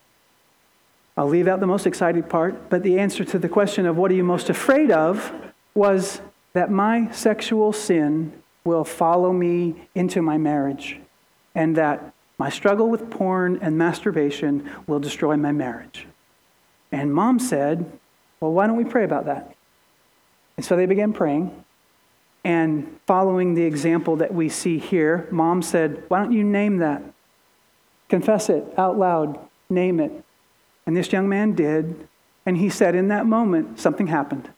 I'll 1.16 1.28
leave 1.28 1.48
out 1.48 1.60
the 1.60 1.66
most 1.66 1.86
excited 1.86 2.28
part, 2.28 2.70
but 2.70 2.82
the 2.82 2.98
answer 2.98 3.24
to 3.24 3.38
the 3.38 3.48
question 3.48 3.86
of 3.86 3.96
what 3.96 4.10
are 4.12 4.14
you 4.14 4.22
most 4.22 4.48
afraid 4.48 4.90
of 4.90 5.32
was 5.74 6.20
that 6.52 6.70
my 6.70 7.10
sexual 7.10 7.72
sin 7.72 8.32
will 8.64 8.84
follow 8.84 9.32
me 9.32 9.88
into 9.94 10.22
my 10.22 10.38
marriage, 10.38 11.00
and 11.54 11.76
that 11.76 12.12
my 12.38 12.48
struggle 12.48 12.88
with 12.88 13.10
porn 13.10 13.58
and 13.60 13.76
masturbation 13.76 14.70
will 14.86 15.00
destroy 15.00 15.36
my 15.36 15.50
marriage. 15.50 16.06
And 16.92 17.12
mom 17.12 17.40
said, 17.40 17.90
Well, 18.40 18.52
why 18.52 18.66
don't 18.66 18.76
we 18.76 18.84
pray 18.84 19.04
about 19.04 19.26
that? 19.26 19.54
And 20.56 20.64
so 20.64 20.76
they 20.76 20.86
began 20.86 21.12
praying. 21.12 21.64
And 22.48 22.98
following 23.06 23.52
the 23.52 23.64
example 23.64 24.16
that 24.16 24.32
we 24.32 24.48
see 24.48 24.78
here, 24.78 25.28
mom 25.30 25.60
said, 25.60 26.02
Why 26.08 26.20
don't 26.20 26.32
you 26.32 26.42
name 26.42 26.78
that? 26.78 27.02
Confess 28.08 28.48
it 28.48 28.64
out 28.78 28.98
loud, 28.98 29.38
name 29.68 30.00
it. 30.00 30.24
And 30.86 30.96
this 30.96 31.12
young 31.12 31.28
man 31.28 31.52
did. 31.52 32.08
And 32.46 32.56
he 32.56 32.70
said, 32.70 32.94
In 32.94 33.08
that 33.08 33.26
moment, 33.26 33.78
something 33.78 34.06
happened. 34.06 34.48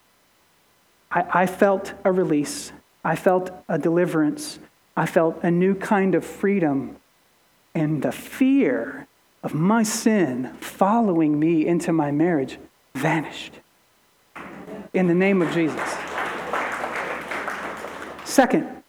I, 1.10 1.42
I 1.42 1.46
felt 1.46 1.94
a 2.04 2.12
release, 2.12 2.70
I 3.02 3.16
felt 3.16 3.50
a 3.68 3.76
deliverance, 3.76 4.60
I 4.96 5.06
felt 5.06 5.42
a 5.42 5.50
new 5.50 5.74
kind 5.74 6.14
of 6.14 6.24
freedom. 6.24 6.94
And 7.74 8.02
the 8.04 8.12
fear 8.12 9.08
of 9.42 9.52
my 9.52 9.82
sin 9.82 10.54
following 10.60 11.40
me 11.40 11.66
into 11.66 11.92
my 11.92 12.12
marriage 12.12 12.56
vanished. 12.94 13.54
In 14.94 15.08
the 15.08 15.14
name 15.14 15.42
of 15.42 15.52
Jesus. 15.52 16.09
Second, 18.30 18.84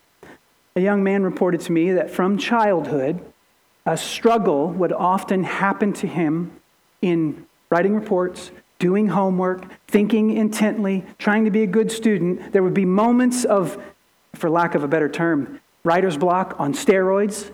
a 0.76 0.82
young 0.82 1.04
man 1.04 1.24
reported 1.24 1.62
to 1.62 1.72
me 1.72 1.94
that 1.94 2.12
from 2.12 2.38
childhood, 2.38 3.20
a 3.88 3.98
struggle 3.98 4.70
would 4.70 4.94
often 4.94 5.44
happen 5.44 5.94
to 5.94 6.06
him 6.06 6.52
in 7.02 7.48
writing 7.72 7.96
reports, 7.96 8.52
doing 8.78 9.08
homework, 9.08 9.66
thinking 9.88 10.30
intently, 10.38 11.04
trying 11.18 11.44
to 11.46 11.50
be 11.50 11.64
a 11.64 11.68
good 11.68 11.92
student. 11.92 12.54
There 12.54 12.62
would 12.62 12.76
be 12.76 12.86
moments 12.86 13.44
of, 13.44 13.84
for 14.36 14.48
lack 14.48 14.76
of 14.76 14.84
a 14.84 14.88
better 14.88 15.10
term, 15.10 15.60
writer's 15.84 16.18
block 16.18 16.56
on 16.60 16.74
steroids 16.74 17.50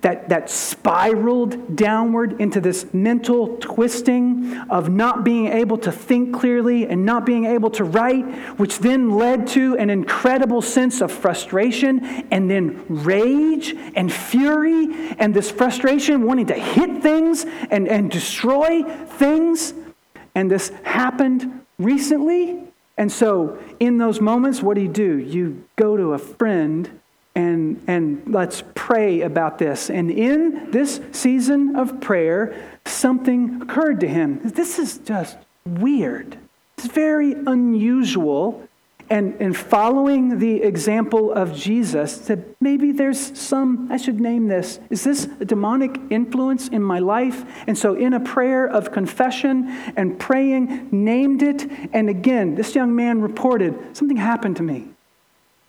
that, 0.00 0.28
that 0.28 0.48
spiraled 0.48 1.76
downward 1.76 2.40
into 2.40 2.60
this 2.60 2.86
mental 2.94 3.56
twisting 3.58 4.56
of 4.70 4.88
not 4.88 5.24
being 5.24 5.48
able 5.48 5.76
to 5.78 5.90
think 5.90 6.32
clearly 6.32 6.86
and 6.86 7.04
not 7.04 7.26
being 7.26 7.46
able 7.46 7.70
to 7.70 7.84
write, 7.84 8.24
which 8.58 8.78
then 8.78 9.10
led 9.10 9.46
to 9.48 9.76
an 9.76 9.90
incredible 9.90 10.62
sense 10.62 11.00
of 11.00 11.10
frustration 11.10 12.04
and 12.30 12.48
then 12.48 12.84
rage 12.88 13.74
and 13.96 14.12
fury 14.12 15.14
and 15.18 15.34
this 15.34 15.50
frustration 15.50 16.22
wanting 16.22 16.46
to 16.46 16.54
hit 16.54 17.02
things 17.02 17.44
and, 17.70 17.88
and 17.88 18.10
destroy 18.10 18.82
things. 18.82 19.74
And 20.36 20.48
this 20.48 20.68
happened 20.84 21.64
recently. 21.78 22.62
And 22.96 23.10
so, 23.10 23.58
in 23.80 23.98
those 23.98 24.20
moments, 24.20 24.62
what 24.62 24.74
do 24.74 24.80
you 24.80 24.88
do? 24.88 25.18
You 25.18 25.64
go 25.76 25.96
to 25.96 26.14
a 26.14 26.18
friend 26.18 27.00
and, 27.38 27.80
and 27.86 28.20
let's 28.26 28.64
pray 28.74 29.20
about 29.20 29.58
this. 29.58 29.90
And 29.90 30.10
in 30.10 30.72
this 30.72 31.00
season 31.12 31.76
of 31.76 32.00
prayer, 32.00 32.80
something 32.84 33.62
occurred 33.62 34.00
to 34.00 34.08
him. 34.08 34.40
This 34.42 34.80
is 34.80 34.98
just 34.98 35.38
weird. 35.64 36.36
It's 36.76 36.88
very 36.88 37.34
unusual. 37.34 38.64
And, 39.08 39.40
and 39.40 39.56
following 39.56 40.40
the 40.40 40.62
example 40.62 41.32
of 41.32 41.54
Jesus, 41.54 42.18
that 42.26 42.40
maybe 42.60 42.90
there's 42.90 43.38
some, 43.38 43.88
I 43.90 43.98
should 43.98 44.20
name 44.20 44.48
this. 44.48 44.80
Is 44.90 45.04
this 45.04 45.28
a 45.38 45.44
demonic 45.44 45.96
influence 46.10 46.66
in 46.66 46.82
my 46.82 46.98
life? 46.98 47.44
And 47.68 47.78
so, 47.78 47.94
in 47.94 48.14
a 48.14 48.20
prayer 48.20 48.66
of 48.66 48.90
confession 48.90 49.68
and 49.96 50.18
praying, 50.18 50.88
named 50.90 51.42
it. 51.42 51.70
And 51.94 52.10
again, 52.10 52.56
this 52.56 52.74
young 52.74 52.96
man 52.96 53.22
reported 53.22 53.96
something 53.96 54.16
happened 54.16 54.56
to 54.56 54.64
me. 54.64 54.88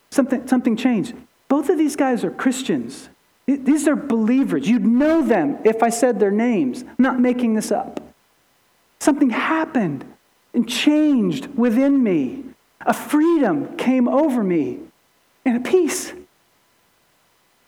Something, 0.10 0.48
something 0.48 0.76
changed. 0.76 1.14
Both 1.50 1.70
of 1.70 1.78
these 1.78 1.98
guys 1.98 2.24
are 2.24 2.32
Christians. 2.32 3.10
These 3.46 3.88
are 3.88 3.96
believers. 3.96 4.70
You'd 4.70 4.86
know 4.86 5.22
them 5.22 5.58
if 5.66 5.84
I 5.84 5.90
said 5.90 6.20
their 6.20 6.32
names. 6.32 6.84
I'm 6.84 6.96
not 7.00 7.20
making 7.20 7.56
this 7.56 7.72
up. 7.72 8.00
Something 9.00 9.32
happened 9.32 10.06
and 10.54 10.70
changed 10.70 11.48
within 11.58 12.02
me. 12.04 12.44
A 12.82 12.94
freedom 12.94 13.76
came 13.76 14.08
over 14.08 14.44
me 14.44 14.80
and 15.44 15.58
a 15.58 15.70
peace. 15.70 16.14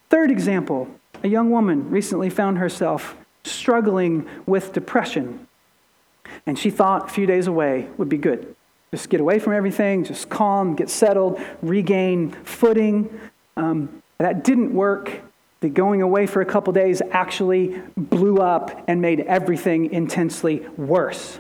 Third 0.10 0.32
example 0.32 0.88
a 1.24 1.28
young 1.28 1.52
woman 1.52 1.90
recently 1.90 2.30
found 2.30 2.58
herself 2.58 3.16
struggling 3.44 4.28
with 4.46 4.74
depression. 4.74 5.48
And 6.46 6.58
she 6.58 6.70
thought 6.70 7.06
a 7.06 7.14
few 7.14 7.26
days 7.26 7.48
away 7.48 7.88
would 7.98 8.10
be 8.10 8.18
good. 8.18 8.56
Just 8.92 9.10
get 9.10 9.22
away 9.22 9.40
from 9.40 9.54
everything, 9.54 10.04
just 10.04 10.30
calm, 10.30 10.76
get 10.76 10.90
settled, 10.90 11.40
regain 11.62 12.32
footing. 12.44 13.10
Um, 13.58 14.02
that 14.18 14.44
didn't 14.44 14.74
work. 14.74 15.22
The 15.62 15.70
going 15.70 16.02
away 16.02 16.26
for 16.26 16.42
a 16.42 16.46
couple 16.46 16.74
days 16.74 17.02
actually 17.12 17.80
blew 17.96 18.38
up 18.38 18.84
and 18.88 19.02
made 19.02 19.22
everything 19.22 19.94
intensely 19.94 20.60
worse. 20.78 21.40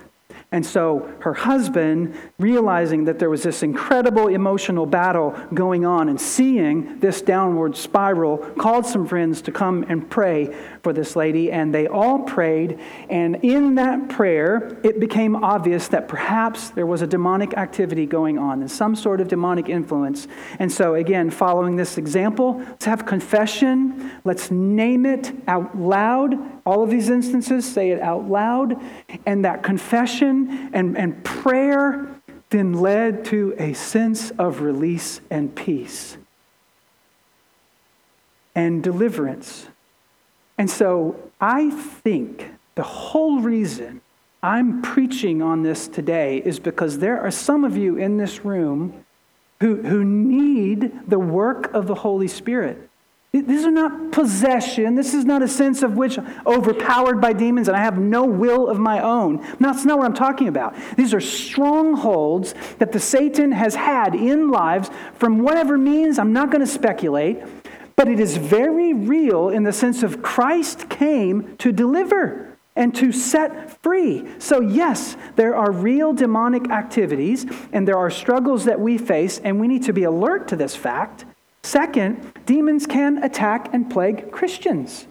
And 0.53 0.65
so 0.65 1.09
her 1.21 1.33
husband, 1.33 2.13
realizing 2.37 3.05
that 3.05 3.19
there 3.19 3.29
was 3.29 3.43
this 3.43 3.63
incredible 3.63 4.27
emotional 4.27 4.85
battle 4.85 5.31
going 5.53 5.85
on 5.85 6.09
and 6.09 6.19
seeing 6.19 6.99
this 6.99 7.21
downward 7.21 7.77
spiral, 7.77 8.37
called 8.37 8.85
some 8.85 9.07
friends 9.07 9.41
to 9.43 9.51
come 9.53 9.85
and 9.87 10.09
pray 10.09 10.53
for 10.83 10.91
this 10.91 11.15
lady. 11.15 11.53
And 11.53 11.73
they 11.73 11.87
all 11.87 12.19
prayed. 12.19 12.77
And 13.09 13.37
in 13.45 13.75
that 13.75 14.09
prayer, 14.09 14.77
it 14.83 14.99
became 14.99 15.37
obvious 15.37 15.87
that 15.87 16.09
perhaps 16.09 16.71
there 16.71 16.85
was 16.85 17.01
a 17.01 17.07
demonic 17.07 17.53
activity 17.53 18.05
going 18.05 18.37
on 18.37 18.59
and 18.59 18.69
some 18.69 18.93
sort 18.93 19.21
of 19.21 19.29
demonic 19.29 19.69
influence. 19.69 20.27
And 20.59 20.69
so, 20.69 20.95
again, 20.95 21.29
following 21.29 21.77
this 21.77 21.97
example, 21.97 22.57
let's 22.57 22.85
have 22.85 23.05
confession. 23.05 24.19
Let's 24.25 24.51
name 24.51 25.05
it 25.05 25.31
out 25.47 25.77
loud. 25.79 26.33
All 26.65 26.83
of 26.83 26.89
these 26.89 27.09
instances, 27.09 27.65
say 27.65 27.91
it 27.91 27.99
out 28.01 28.29
loud. 28.29 28.79
And 29.25 29.43
that 29.45 29.63
confession 29.63 30.69
and, 30.73 30.97
and 30.97 31.23
prayer 31.23 32.07
then 32.49 32.73
led 32.73 33.25
to 33.25 33.55
a 33.57 33.73
sense 33.73 34.31
of 34.31 34.61
release 34.61 35.21
and 35.29 35.55
peace 35.55 36.17
and 38.53 38.83
deliverance. 38.83 39.67
And 40.57 40.69
so 40.69 41.31
I 41.39 41.71
think 41.71 42.51
the 42.75 42.83
whole 42.83 43.39
reason 43.39 44.01
I'm 44.43 44.81
preaching 44.81 45.41
on 45.41 45.63
this 45.63 45.87
today 45.87 46.37
is 46.43 46.59
because 46.59 46.99
there 46.99 47.19
are 47.21 47.31
some 47.31 47.63
of 47.63 47.77
you 47.77 47.97
in 47.97 48.17
this 48.17 48.43
room 48.43 49.05
who, 49.59 49.83
who 49.83 50.03
need 50.03 51.07
the 51.07 51.19
work 51.19 51.73
of 51.73 51.87
the 51.87 51.95
Holy 51.95 52.27
Spirit. 52.27 52.89
These 53.33 53.63
are 53.63 53.71
not 53.71 54.11
possession. 54.11 54.95
This 54.95 55.13
is 55.13 55.23
not 55.23 55.41
a 55.41 55.47
sense 55.47 55.83
of 55.83 55.95
which 55.95 56.19
overpowered 56.45 57.21
by 57.21 57.31
demons 57.31 57.69
and 57.69 57.77
I 57.77 57.79
have 57.79 57.97
no 57.97 58.25
will 58.25 58.67
of 58.67 58.77
my 58.77 58.99
own. 58.99 59.41
That's 59.57 59.85
not 59.85 59.99
what 59.99 60.05
I'm 60.05 60.13
talking 60.13 60.49
about. 60.49 60.75
These 60.97 61.13
are 61.13 61.21
strongholds 61.21 62.53
that 62.79 62.91
the 62.91 62.99
Satan 62.99 63.53
has 63.53 63.75
had 63.75 64.15
in 64.15 64.51
lives 64.51 64.89
from 65.13 65.39
whatever 65.39 65.77
means. 65.77 66.19
I'm 66.19 66.33
not 66.33 66.51
going 66.51 66.59
to 66.59 66.67
speculate, 66.67 67.39
but 67.95 68.09
it 68.09 68.19
is 68.19 68.35
very 68.35 68.91
real 68.93 69.47
in 69.47 69.63
the 69.63 69.71
sense 69.71 70.03
of 70.03 70.21
Christ 70.21 70.89
came 70.89 71.55
to 71.59 71.71
deliver 71.71 72.57
and 72.75 72.93
to 72.95 73.13
set 73.13 73.81
free. 73.81 74.27
So, 74.39 74.59
yes, 74.59 75.15
there 75.37 75.55
are 75.55 75.71
real 75.71 76.11
demonic 76.11 76.69
activities 76.69 77.45
and 77.71 77.87
there 77.87 77.97
are 77.97 78.09
struggles 78.09 78.65
that 78.65 78.81
we 78.81 78.97
face, 78.97 79.39
and 79.39 79.57
we 79.57 79.69
need 79.69 79.83
to 79.83 79.93
be 79.93 80.03
alert 80.03 80.49
to 80.49 80.57
this 80.57 80.75
fact. 80.75 81.23
Second, 81.63 82.33
demons 82.45 82.85
can 82.85 83.23
attack 83.23 83.73
and 83.73 83.89
plague 83.89 84.31
Christians. 84.31 85.07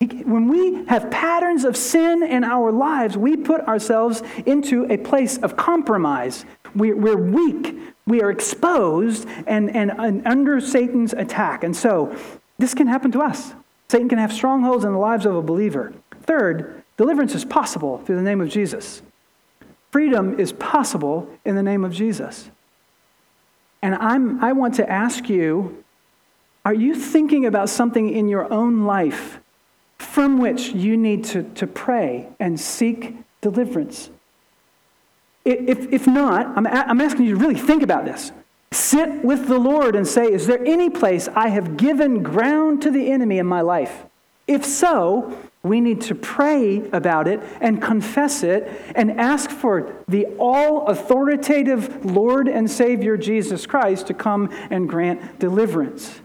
When 0.00 0.48
we 0.48 0.86
have 0.86 1.10
patterns 1.10 1.64
of 1.64 1.76
sin 1.76 2.22
in 2.22 2.42
our 2.42 2.72
lives, 2.72 3.18
we 3.18 3.36
put 3.36 3.60
ourselves 3.62 4.22
into 4.46 4.90
a 4.90 4.96
place 4.96 5.36
of 5.38 5.56
compromise. 5.56 6.46
We're, 6.74 7.18
weak, 7.18 7.76
we 8.06 8.22
are 8.22 8.30
exposed, 8.30 9.28
and, 9.46 9.74
and, 9.76 10.26
under 10.26 10.60
Satan's 10.60 11.12
attack. 11.12 11.64
And 11.64 11.76
so, 11.76 12.16
this 12.58 12.72
can 12.72 12.86
happen 12.86 13.12
to 13.12 13.20
us. 13.20 13.52
Satan 13.90 14.08
can 14.08 14.18
have 14.18 14.32
strongholds 14.32 14.84
in 14.84 14.92
the 14.92 14.98
lives 14.98 15.26
of 15.26 15.34
a 15.34 15.42
believer. 15.42 15.92
Third, 16.22 16.82
deliverance 16.96 17.34
is 17.34 17.44
possible 17.44 17.98
through 17.98 18.16
the 18.16 18.22
name 18.22 18.40
of 18.40 18.48
Jesus. 18.48 19.02
Freedom 19.90 20.38
is 20.38 20.52
possible 20.52 21.28
in 21.44 21.56
the 21.56 21.62
name 21.62 21.84
of 21.84 21.92
Jesus. 21.92 22.50
And 23.82 23.94
I'm, 23.94 24.42
I 24.42 24.52
want 24.52 24.74
to 24.74 24.90
ask 24.90 25.28
you 25.28 25.84
are 26.64 26.74
you 26.74 26.94
thinking 26.94 27.46
about 27.46 27.70
something 27.70 28.10
in 28.10 28.28
your 28.28 28.52
own 28.52 28.84
life 28.84 29.40
from 29.98 30.38
which 30.38 30.68
you 30.68 30.96
need 30.96 31.24
to, 31.24 31.42
to 31.54 31.66
pray 31.66 32.28
and 32.38 32.60
seek 32.60 33.16
deliverance? 33.40 34.10
If, 35.44 35.90
if 35.90 36.06
not, 36.06 36.46
I'm, 36.56 36.66
I'm 36.66 37.00
asking 37.00 37.24
you 37.24 37.34
to 37.34 37.40
really 37.40 37.58
think 37.58 37.82
about 37.82 38.04
this. 38.04 38.30
Sit 38.72 39.24
with 39.24 39.48
the 39.48 39.58
Lord 39.58 39.96
and 39.96 40.06
say, 40.06 40.30
Is 40.30 40.46
there 40.46 40.64
any 40.64 40.90
place 40.90 41.28
I 41.34 41.48
have 41.48 41.76
given 41.76 42.22
ground 42.22 42.82
to 42.82 42.90
the 42.90 43.10
enemy 43.10 43.38
in 43.38 43.46
my 43.46 43.62
life? 43.62 44.04
If 44.50 44.64
so, 44.64 45.38
we 45.62 45.80
need 45.80 46.00
to 46.02 46.14
pray 46.16 46.88
about 46.90 47.28
it 47.28 47.40
and 47.60 47.80
confess 47.80 48.42
it 48.42 48.68
and 48.96 49.12
ask 49.20 49.48
for 49.48 49.94
the 50.08 50.26
all 50.40 50.88
authoritative 50.88 52.04
Lord 52.04 52.48
and 52.48 52.68
Savior 52.68 53.16
Jesus 53.16 53.64
Christ 53.64 54.08
to 54.08 54.14
come 54.14 54.50
and 54.70 54.88
grant 54.88 55.38
deliverance. 55.38 56.20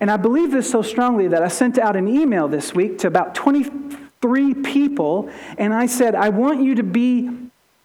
And 0.00 0.10
I 0.10 0.16
believe 0.16 0.50
this 0.50 0.68
so 0.68 0.82
strongly 0.82 1.28
that 1.28 1.44
I 1.44 1.48
sent 1.48 1.78
out 1.78 1.94
an 1.94 2.08
email 2.08 2.48
this 2.48 2.74
week 2.74 2.98
to 2.98 3.06
about 3.06 3.36
23 3.36 4.54
people, 4.54 5.30
and 5.56 5.72
I 5.72 5.86
said, 5.86 6.16
I 6.16 6.30
want 6.30 6.60
you 6.60 6.74
to 6.74 6.82
be 6.82 7.30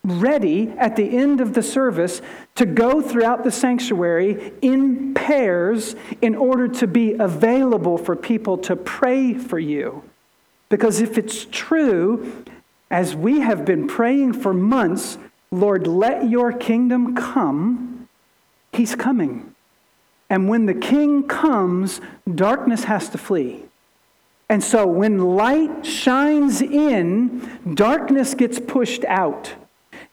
ready 0.05 0.69
at 0.77 0.95
the 0.95 1.17
end 1.17 1.41
of 1.41 1.53
the 1.53 1.63
service 1.63 2.21
to 2.53 2.65
go 2.65 3.01
throughout 3.01 3.43
the 3.43 3.51
sanctuary 3.51 4.53
in 4.61 5.13
pairs 5.13 5.95
in 6.21 6.35
order 6.35 6.67
to 6.67 6.87
be 6.87 7.13
available 7.13 7.97
for 7.97 8.15
people 8.15 8.57
to 8.59 8.75
pray 8.75 9.33
for 9.33 9.57
you. 9.57 10.03
Because 10.69 11.01
if 11.01 11.17
it's 11.17 11.45
true, 11.51 12.43
as 12.91 13.15
we 13.15 13.39
have 13.39 13.65
been 13.65 13.87
praying 13.87 14.33
for 14.33 14.53
months, 14.53 15.17
Lord, 15.51 15.87
let 15.87 16.29
your 16.29 16.53
kingdom 16.53 17.15
come, 17.15 18.07
he's 18.71 18.95
coming. 18.95 19.55
And 20.29 20.49
when 20.49 20.65
the 20.65 20.73
king 20.73 21.27
comes, 21.27 22.01
darkness 22.33 22.85
has 22.85 23.09
to 23.09 23.17
flee. 23.17 23.63
And 24.49 24.63
so 24.63 24.85
when 24.85 25.35
light 25.35 25.85
shines 25.85 26.61
in, 26.61 27.59
darkness 27.73 28.33
gets 28.35 28.59
pushed 28.59 29.03
out. 29.05 29.53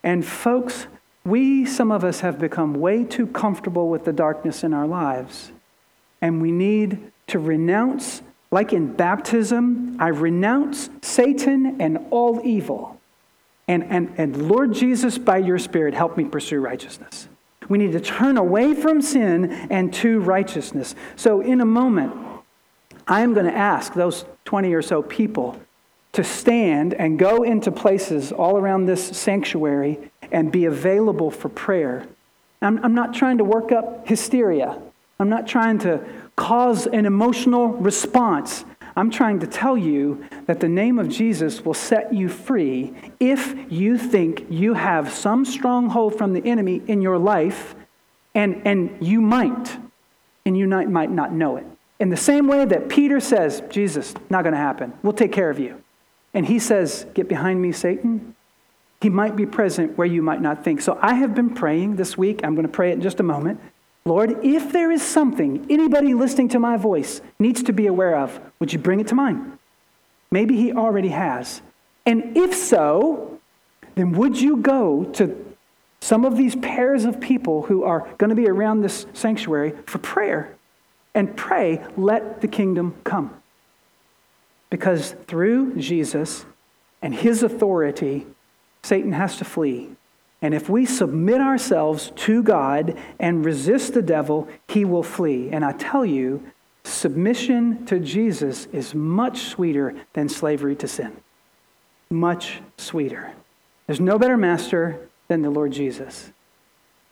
And 0.03 0.25
folks, 0.25 0.87
we, 1.25 1.65
some 1.65 1.93
of 1.93 2.05
us, 2.05 2.21
have 2.21 2.39
become 2.39 2.75
way 2.75 3.05
too 3.05 3.27
comfortable 3.27 3.89
with 3.89 4.05
the 4.05 4.13
darkness 4.13 4.65
in 4.65 4.75
our 4.75 4.87
lives. 4.87 5.53
And 6.21 6.43
we 6.43 6.51
need 6.51 7.13
to 7.29 7.39
renounce, 7.39 8.23
like 8.51 8.73
in 8.73 8.95
baptism, 8.95 9.97
I 10.01 10.09
renounce 10.09 10.91
Satan 11.03 11.81
and 11.81 11.99
all 12.11 12.41
evil. 12.45 13.01
And, 13.69 13.85
and, 13.85 14.13
and 14.19 14.49
Lord 14.49 14.75
Jesus, 14.75 15.19
by 15.19 15.39
your 15.39 15.59
Spirit, 15.59 15.95
help 15.95 16.17
me 16.17 16.25
pursue 16.25 16.61
righteousness. 16.61 17.29
We 17.69 17.79
need 17.79 17.93
to 17.93 18.01
turn 18.01 18.37
away 18.37 18.75
from 18.75 19.01
sin 19.01 19.51
and 19.71 19.95
to 19.95 20.19
righteousness. 20.21 20.97
So, 21.15 21.41
in 21.41 21.61
a 21.61 21.65
moment, 21.65 22.13
I 23.07 23.21
am 23.21 23.35
going 23.35 23.47
to 23.47 23.57
ask 23.57 23.95
those 23.95 24.25
20 24.45 24.75
or 24.75 24.83
so 24.83 25.03
people 25.03 25.61
to 26.13 26.23
stand 26.23 26.93
and 26.95 27.19
go 27.19 27.43
into 27.43 27.73
places 27.73 28.33
all 28.33 28.59
around 28.59 28.85
this 28.85 29.05
sanctuary 29.17 29.99
and 30.31 30.53
be 30.53 30.67
available 30.67 31.31
for 31.31 31.49
prayer. 31.49 32.07
I'm, 32.61 32.85
I'm 32.85 32.95
not 32.95 33.15
trying 33.15 33.39
to 33.39 33.45
work 33.45 33.73
up 33.73 34.07
hysteria. 34.07 34.79
I'm 35.19 35.29
not 35.29 35.47
trying 35.47 35.79
to 35.81 36.05
cause 36.37 36.87
an 36.87 37.07
emotional 37.07 37.69
response. 37.69 38.65
I'm 38.95 39.11
trying 39.11 39.41
to 39.41 39.47
tell 39.47 39.77
you 39.77 40.25
that 40.47 40.61
the 40.61 40.69
name 40.69 40.99
of 40.99 41.09
Jesus 41.09 41.65
will 41.65 41.75
set 41.75 42.13
you 42.13 42.29
free 42.29 42.93
if 43.19 43.55
you 43.73 43.97
think 43.97 44.47
you 44.51 44.75
have 44.75 45.13
some 45.13 45.47
stronghold 45.47 46.19
from 46.19 46.35
the 46.35 46.47
enemy 46.47 46.83
in 46.87 47.01
your 47.01 47.19
life, 47.19 47.75
and, 48.35 48.61
and 48.67 48.99
you 49.01 49.21
might, 49.23 49.79
and 50.45 50.59
you 50.59 50.67
might, 50.67 51.11
not 51.11 51.33
know 51.33 51.57
it. 51.57 51.67
In 52.01 52.11
the 52.11 52.17
same 52.17 52.49
way 52.49 52.65
that 52.67 52.89
Peter 52.89 53.21
says, 53.21 53.63
Jesus, 53.71 54.15
not 54.29 54.43
going 54.43 54.53
to 54.53 54.59
happen. 54.59 54.93
We'll 55.03 55.13
take 55.15 55.33
care 55.33 55.49
of 55.49 55.59
you 55.59 55.82
and 56.35 56.47
he 56.47 56.59
says, 56.59 57.07
Get 57.15 57.29
behind 57.29 57.61
me, 57.61 57.73
Satan, 57.73 58.35
he 59.01 59.11
might 59.11 59.37
be 59.37 59.47
present 59.47 59.99
where 59.99 60.07
you 60.07 60.23
might 60.23 60.41
not 60.41 60.65
think. 60.65 60.81
So 60.81 60.99
I 61.03 61.15
have 61.15 61.35
been 61.35 61.51
praying 61.55 61.97
this 61.97 62.17
week. 62.17 62.41
I'm 62.45 62.55
going 62.55 62.67
to 62.67 62.73
pray 62.73 62.91
it 62.91 62.95
in 62.95 63.01
just 63.01 63.21
a 63.21 63.25
moment. 63.25 63.61
Lord, 64.05 64.45
if 64.45 64.73
there 64.73 64.91
is 64.91 65.03
something 65.03 65.67
anybody 65.71 66.15
listening 66.15 66.49
to 66.51 66.59
my 66.59 66.77
voice 66.77 67.21
needs 67.39 67.63
to 67.65 67.73
be 67.73 67.87
aware 67.87 68.17
of, 68.17 68.41
would 68.59 68.73
you 68.73 68.79
bring 68.79 69.01
it 69.01 69.09
to 69.09 69.15
mind? 69.15 69.59
Maybe 70.31 70.57
he 70.57 70.73
already 70.73 71.09
has. 71.09 71.63
And 72.07 72.37
if 72.37 72.55
so, 72.55 73.41
then 73.95 74.13
would 74.13 74.41
you 74.41 74.57
go 74.57 75.05
to 75.15 75.55
some 76.01 76.25
of 76.25 76.37
these 76.37 76.57
pairs 76.57 77.05
of 77.05 77.21
people 77.21 77.63
who 77.63 77.85
are 77.85 78.09
going 78.19 78.31
to 78.31 78.37
be 78.37 78.49
around 78.49 78.81
this 78.81 79.07
sanctuary 79.13 79.75
for 79.87 79.99
prayer 79.99 80.57
and 81.15 81.37
pray, 81.37 81.85
let 81.97 82.41
the 82.41 82.49
kingdom 82.49 82.97
come? 83.05 83.42
Because 84.73 85.15
through 85.27 85.77
Jesus 85.77 86.47
and 87.03 87.15
his 87.15 87.43
authority, 87.43 88.27
Satan 88.83 89.13
has 89.13 89.37
to 89.37 89.45
flee. 89.45 89.91
And 90.41 90.55
if 90.55 90.71
we 90.71 90.87
submit 90.87 91.43
ourselves 91.43 92.11
to 92.17 92.43
God 92.43 92.99
and 93.21 93.45
resist 93.45 93.93
the 93.93 94.01
devil, 94.01 94.49
he 94.69 94.87
will 94.87 95.03
flee. 95.03 95.51
And 95.53 95.63
I 95.63 95.73
tell 95.73 96.07
you, 96.07 96.43
submission 96.85 97.85
to 97.85 98.01
Jesus 98.01 98.65
is 98.73 98.95
much 98.95 99.41
sweeter 99.41 99.95
than 100.15 100.31
slavery 100.31 100.75
to 100.77 100.89
sin. 100.89 101.19
Much 102.09 102.63
sweeter. 102.79 103.35
There's 103.87 104.01
no 104.01 104.19
better 104.19 104.39
master 104.39 105.07
than 105.29 105.43
the 105.43 105.51
Lord 105.51 105.73
Jesus. 105.73 106.33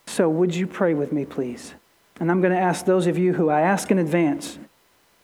So, 0.07 0.27
would 0.27 0.55
you 0.55 0.65
pray 0.65 0.95
with 0.95 1.11
me, 1.11 1.25
please? 1.25 1.75
And 2.19 2.31
I'm 2.31 2.41
going 2.41 2.53
to 2.53 2.59
ask 2.59 2.85
those 2.85 3.05
of 3.05 3.19
you 3.19 3.33
who 3.33 3.49
I 3.49 3.61
ask 3.61 3.91
in 3.91 3.99
advance 3.99 4.57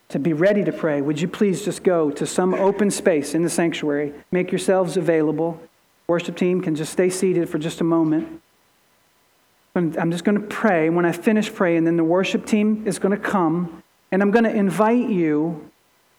to 0.08 0.18
be 0.18 0.32
ready 0.32 0.64
to 0.64 0.72
pray, 0.72 1.02
would 1.02 1.20
you 1.20 1.28
please 1.28 1.64
just 1.64 1.82
go 1.82 2.10
to 2.10 2.26
some 2.26 2.54
open 2.54 2.90
space 2.90 3.34
in 3.34 3.42
the 3.42 3.50
sanctuary? 3.50 4.14
Make 4.30 4.50
yourselves 4.50 4.96
available. 4.96 5.60
Worship 6.06 6.36
team 6.36 6.62
can 6.62 6.74
just 6.74 6.92
stay 6.92 7.10
seated 7.10 7.48
for 7.48 7.58
just 7.58 7.80
a 7.80 7.84
moment. 7.84 8.40
I'm 9.74 10.10
just 10.10 10.24
going 10.24 10.40
to 10.40 10.46
pray. 10.46 10.90
When 10.90 11.04
I 11.04 11.12
finish 11.12 11.52
praying, 11.52 11.84
then 11.84 11.96
the 11.96 12.04
worship 12.04 12.46
team 12.46 12.86
is 12.86 12.98
going 12.98 13.16
to 13.16 13.22
come, 13.22 13.82
and 14.10 14.22
I'm 14.22 14.30
going 14.30 14.44
to 14.44 14.54
invite 14.54 15.08
you 15.08 15.70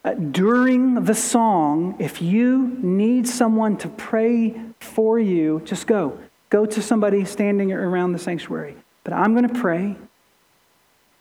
uh, 0.05 0.13
during 0.13 1.03
the 1.03 1.15
song. 1.15 1.95
If 1.99 2.21
you 2.21 2.77
need 2.81 3.27
someone 3.27 3.75
to 3.77 3.89
pray 3.89 4.61
for 4.79 5.19
you, 5.19 5.61
just 5.65 5.87
go. 5.87 6.17
Go 6.49 6.65
to 6.65 6.81
somebody 6.81 7.25
standing 7.25 7.73
around 7.73 8.13
the 8.13 8.19
sanctuary. 8.19 8.75
But 9.03 9.13
I'm 9.13 9.33
going 9.33 9.47
to 9.49 9.59
pray. 9.59 9.97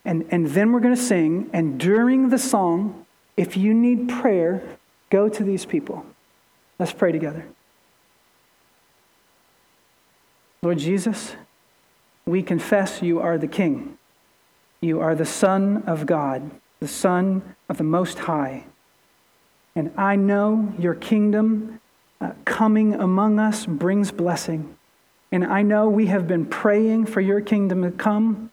And, 0.09 0.25
and 0.31 0.47
then 0.47 0.73
we're 0.73 0.81
going 0.81 0.95
to 0.95 1.01
sing. 1.01 1.51
And 1.53 1.79
during 1.79 2.31
the 2.31 2.39
song, 2.39 3.05
if 3.37 3.59
you 3.59 3.75
need 3.75 4.09
prayer, 4.09 4.63
go 5.11 5.29
to 5.29 5.45
these 5.45 5.67
people. 5.67 6.07
Let's 6.79 6.95
pray 6.95 7.13
together. 7.13 7.45
Lord 10.63 10.79
Jesus, 10.79 11.37
we 12.25 12.43
confess 12.43 13.03
you 13.03 13.21
are 13.21 13.37
the 13.37 13.47
King. 13.47 13.99
You 14.81 14.99
are 14.99 15.15
the 15.15 15.27
Son 15.27 15.83
of 15.87 16.07
God, 16.07 16.53
the 16.81 16.89
Son 16.89 17.55
of 17.69 17.77
the 17.77 17.85
Most 17.85 18.21
High. 18.21 18.65
And 19.77 19.93
I 19.95 20.17
know 20.17 20.73
your 20.79 20.95
kingdom 20.95 21.81
uh, 22.19 22.33
coming 22.47 22.95
among 22.95 23.39
us 23.39 23.67
brings 23.67 24.11
blessing. 24.11 24.75
And 25.31 25.45
I 25.45 25.61
know 25.61 25.87
we 25.87 26.07
have 26.07 26.27
been 26.27 26.47
praying 26.47 27.05
for 27.05 27.21
your 27.21 27.43
kingdom 27.43 27.83
to 27.83 27.91
come 27.91 28.51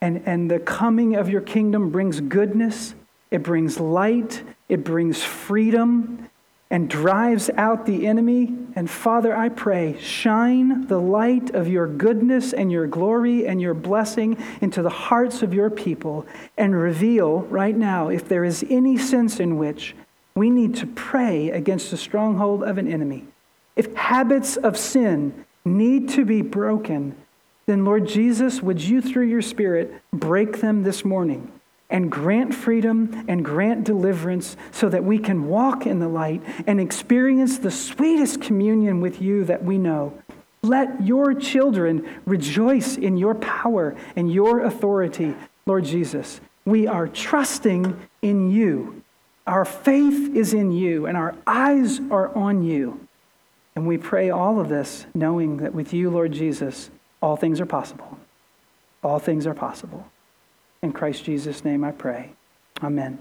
and, 0.00 0.22
and 0.26 0.50
the 0.50 0.58
coming 0.58 1.16
of 1.16 1.28
your 1.28 1.40
kingdom 1.40 1.90
brings 1.90 2.20
goodness, 2.20 2.94
it 3.30 3.42
brings 3.42 3.78
light, 3.78 4.42
it 4.68 4.82
brings 4.82 5.22
freedom, 5.22 6.28
and 6.70 6.88
drives 6.88 7.50
out 7.56 7.84
the 7.84 8.06
enemy. 8.06 8.56
And 8.76 8.88
Father, 8.88 9.36
I 9.36 9.48
pray, 9.48 9.98
shine 10.00 10.86
the 10.86 11.00
light 11.00 11.50
of 11.50 11.66
your 11.66 11.88
goodness 11.88 12.52
and 12.52 12.70
your 12.70 12.86
glory 12.86 13.46
and 13.46 13.60
your 13.60 13.74
blessing 13.74 14.36
into 14.60 14.80
the 14.80 14.88
hearts 14.88 15.42
of 15.42 15.52
your 15.52 15.68
people 15.68 16.26
and 16.56 16.74
reveal 16.74 17.40
right 17.42 17.76
now 17.76 18.08
if 18.08 18.28
there 18.28 18.44
is 18.44 18.64
any 18.70 18.96
sense 18.96 19.40
in 19.40 19.58
which 19.58 19.96
we 20.34 20.48
need 20.48 20.76
to 20.76 20.86
pray 20.86 21.50
against 21.50 21.90
the 21.90 21.96
stronghold 21.96 22.62
of 22.62 22.78
an 22.78 22.90
enemy. 22.90 23.26
If 23.74 23.92
habits 23.94 24.56
of 24.56 24.78
sin 24.78 25.44
need 25.64 26.08
to 26.10 26.24
be 26.24 26.40
broken, 26.40 27.16
then 27.66 27.84
Lord 27.84 28.06
Jesus, 28.06 28.62
would 28.62 28.82
you 28.82 29.00
through 29.00 29.26
your 29.26 29.42
Spirit 29.42 30.02
break 30.12 30.60
them 30.60 30.82
this 30.82 31.04
morning 31.04 31.52
and 31.90 32.10
grant 32.10 32.54
freedom 32.54 33.24
and 33.28 33.44
grant 33.44 33.84
deliverance 33.84 34.56
so 34.70 34.88
that 34.88 35.04
we 35.04 35.18
can 35.18 35.48
walk 35.48 35.86
in 35.86 35.98
the 35.98 36.08
light 36.08 36.42
and 36.66 36.80
experience 36.80 37.58
the 37.58 37.70
sweetest 37.70 38.40
communion 38.40 39.00
with 39.00 39.20
you 39.20 39.44
that 39.44 39.64
we 39.64 39.76
know. 39.76 40.16
Let 40.62 41.02
your 41.02 41.34
children 41.34 42.08
rejoice 42.26 42.96
in 42.96 43.16
your 43.16 43.34
power 43.34 43.96
and 44.14 44.32
your 44.32 44.60
authority, 44.60 45.34
Lord 45.66 45.84
Jesus. 45.84 46.40
We 46.64 46.86
are 46.86 47.08
trusting 47.08 47.98
in 48.22 48.50
you. 48.50 49.02
Our 49.46 49.64
faith 49.64 50.36
is 50.36 50.52
in 50.52 50.70
you, 50.70 51.06
and 51.06 51.16
our 51.16 51.34
eyes 51.46 51.98
are 52.10 52.32
on 52.36 52.62
you. 52.62 53.08
And 53.74 53.86
we 53.86 53.96
pray 53.96 54.30
all 54.30 54.60
of 54.60 54.68
this 54.68 55.06
knowing 55.14 55.56
that 55.58 55.74
with 55.74 55.94
you, 55.94 56.10
Lord 56.10 56.32
Jesus, 56.32 56.90
all 57.22 57.36
things 57.36 57.60
are 57.60 57.66
possible. 57.66 58.18
All 59.02 59.18
things 59.18 59.46
are 59.46 59.54
possible. 59.54 60.06
In 60.82 60.92
Christ 60.92 61.24
Jesus' 61.24 61.64
name 61.64 61.84
I 61.84 61.92
pray. 61.92 62.32
Amen. 62.82 63.18